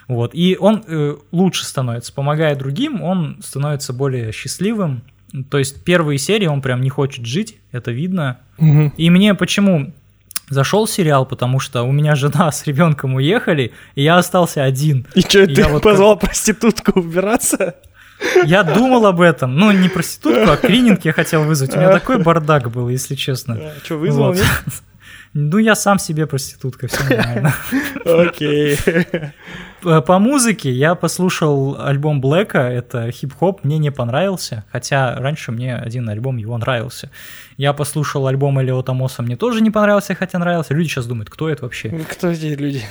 Вот. 0.09 0.35
И 0.35 0.57
он 0.59 0.83
э, 0.87 1.17
лучше 1.33 1.65
становится, 1.65 2.13
помогая 2.13 2.57
другим, 2.57 3.03
он 3.03 3.39
становится 3.43 3.93
более 3.93 4.33
счастливым. 4.33 5.03
То 5.51 5.59
есть 5.59 5.85
первые 5.85 6.19
серии 6.19 6.47
он 6.47 6.63
прям 6.63 6.81
не 6.81 6.91
хочет 6.91 7.27
жить, 7.27 7.57
это 7.73 7.91
видно. 7.91 8.39
Угу. 8.59 8.93
И 8.97 9.11
мне 9.11 9.35
почему 9.35 9.93
зашел 10.49 10.87
сериал, 10.87 11.27
потому 11.27 11.61
что 11.61 11.83
у 11.83 11.93
меня 11.93 12.15
жена 12.15 12.51
с 12.53 12.67
ребенком 12.67 13.15
уехали, 13.15 13.73
и 13.95 14.03
я 14.03 14.19
остался 14.19 14.65
один. 14.65 15.07
И 15.15 15.21
что, 15.21 15.47
ты 15.47 15.65
вот 15.65 15.83
позвал 15.83 16.17
как... 16.17 16.31
проститутку 16.31 17.01
убираться? 17.01 17.77
Я 18.45 18.63
думал 18.63 19.07
об 19.07 19.21
этом. 19.21 19.57
Ну, 19.57 19.71
не 19.73 19.89
проститутку, 19.89 20.51
а 20.51 20.57
клининг 20.57 21.05
я 21.05 21.13
хотел 21.13 21.45
вызвать. 21.45 21.75
У 21.75 21.79
меня 21.79 21.91
такой 21.91 22.19
бардак 22.23 22.71
был, 22.71 22.89
если 22.89 23.15
честно. 23.15 23.59
А, 23.61 23.75
что, 23.85 23.97
вызвал, 23.97 24.33
вот. 24.33 24.43
Ну, 25.39 25.59
я 25.59 25.75
сам 25.75 25.99
себе 25.99 26.27
проститутка, 26.27 26.89
все 26.89 27.03
нормально. 27.05 27.55
Окей. 28.07 28.79
По 29.87 30.19
музыке 30.19 30.73
я 30.73 30.97
послушал 30.97 31.81
альбом 31.81 32.21
Блэка, 32.21 32.59
это 32.59 33.09
хип-хоп, 33.13 33.63
мне 33.63 33.79
не 33.79 33.91
понравился, 33.91 34.65
хотя 34.73 35.15
раньше 35.15 35.53
мне 35.53 35.77
один 35.77 36.09
альбом 36.09 36.39
его 36.39 36.59
нравился. 36.59 37.09
Я 37.57 37.73
послушал 37.73 38.27
альбом 38.27 38.61
Элиота 38.61 38.95
Мосса, 38.95 39.23
мне 39.23 39.37
тоже 39.37 39.61
не 39.61 39.71
понравился, 39.71 40.17
хотя 40.17 40.41
нравился. 40.41 40.75
Люди 40.75 40.89
сейчас 40.89 41.07
думают, 41.07 41.31
кто 41.31 41.49
это 41.49 41.63
вообще? 41.63 41.91
Кто 42.11 42.31
эти 42.31 42.47
люди? 42.47 42.83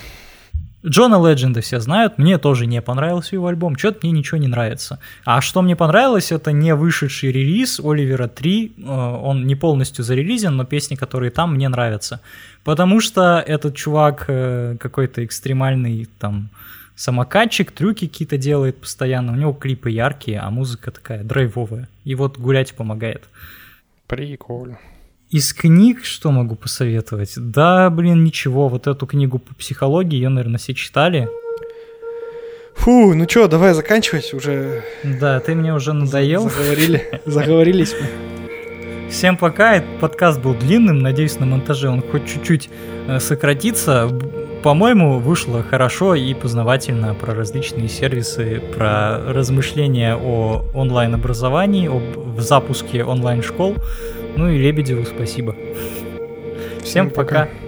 Джона 0.85 1.15
Ледженда 1.15 1.59
все 1.59 1.81
знают, 1.81 2.17
мне 2.17 2.37
тоже 2.37 2.65
не 2.65 2.81
понравился 2.81 3.35
его 3.35 3.47
альбом, 3.47 3.75
что-то 3.77 3.99
мне 4.03 4.11
ничего 4.11 4.37
не 4.37 4.47
нравится. 4.47 4.99
А 5.25 5.41
что 5.41 5.61
мне 5.61 5.75
понравилось, 5.75 6.31
это 6.31 6.53
не 6.53 6.75
вышедший 6.75 7.33
релиз 7.33 7.81
Оливера 7.83 8.29
3, 8.29 8.73
э, 8.77 8.89
он 8.89 9.47
не 9.47 9.55
полностью 9.55 10.05
зарелизен, 10.05 10.55
но 10.55 10.63
песни, 10.63 10.95
которые 10.95 11.31
там, 11.31 11.55
мне 11.55 11.67
нравятся. 11.67 12.21
Потому 12.63 13.01
что 13.01 13.43
этот 13.45 13.75
чувак 13.75 14.25
э, 14.29 14.77
какой-то 14.79 15.25
экстремальный 15.25 16.07
там 16.19 16.49
самокатчик, 16.95 17.71
трюки 17.71 18.07
какие-то 18.07 18.37
делает 18.37 18.77
постоянно, 18.77 19.33
у 19.33 19.35
него 19.35 19.53
клипы 19.53 19.89
яркие, 19.89 20.39
а 20.39 20.49
музыка 20.49 20.91
такая 20.91 21.23
драйвовая. 21.23 21.89
И 22.03 22.15
вот 22.15 22.37
гулять 22.37 22.73
помогает. 22.73 23.23
Прикольно. 24.07 24.79
Из 25.29 25.53
книг 25.53 26.05
что 26.05 26.31
могу 26.31 26.55
посоветовать? 26.55 27.33
Да, 27.35 27.89
блин, 27.89 28.23
ничего. 28.23 28.67
Вот 28.67 28.87
эту 28.87 29.05
книгу 29.07 29.39
по 29.39 29.55
психологии, 29.55 30.15
ее, 30.15 30.29
наверное, 30.29 30.59
все 30.59 30.73
читали. 30.73 31.27
Фу, 32.75 33.13
ну 33.13 33.25
чё, 33.25 33.47
давай 33.47 33.73
заканчивать 33.73 34.33
уже. 34.33 34.83
Да, 35.03 35.39
ты 35.39 35.55
мне 35.55 35.73
уже 35.73 35.93
надоел. 35.93 36.49
Заговорили, 36.49 37.21
заговорились 37.25 37.95
мы. 37.99 39.09
Всем 39.09 39.37
пока, 39.37 39.75
этот 39.75 39.99
подкаст 39.99 40.41
был 40.41 40.53
длинным, 40.53 40.99
надеюсь, 40.99 41.39
на 41.39 41.45
монтаже 41.45 41.89
он 41.89 42.01
хоть 42.01 42.27
чуть-чуть 42.27 42.69
э, 43.07 43.19
сократится. 43.19 44.09
По-моему, 44.66 45.20
вышло 45.20 45.61
хорошо 45.61 46.16
и 46.16 46.34
познавательно 46.34 47.13
про 47.13 47.36
различные 47.36 47.88
сервисы, 47.88 48.63
про 48.76 49.32
размышления 49.32 50.16
о 50.16 50.66
онлайн-образовании, 50.74 51.88
об 51.88 52.39
запуске 52.39 53.03
онлайн-школ. 53.03 53.76
Ну 54.36 54.49
и 54.49 54.57
Лебедеву 54.57 55.05
спасибо. 55.05 55.55
Всем, 56.82 56.84
Всем 56.84 57.09
пока. 57.11 57.41
пока. 57.41 57.64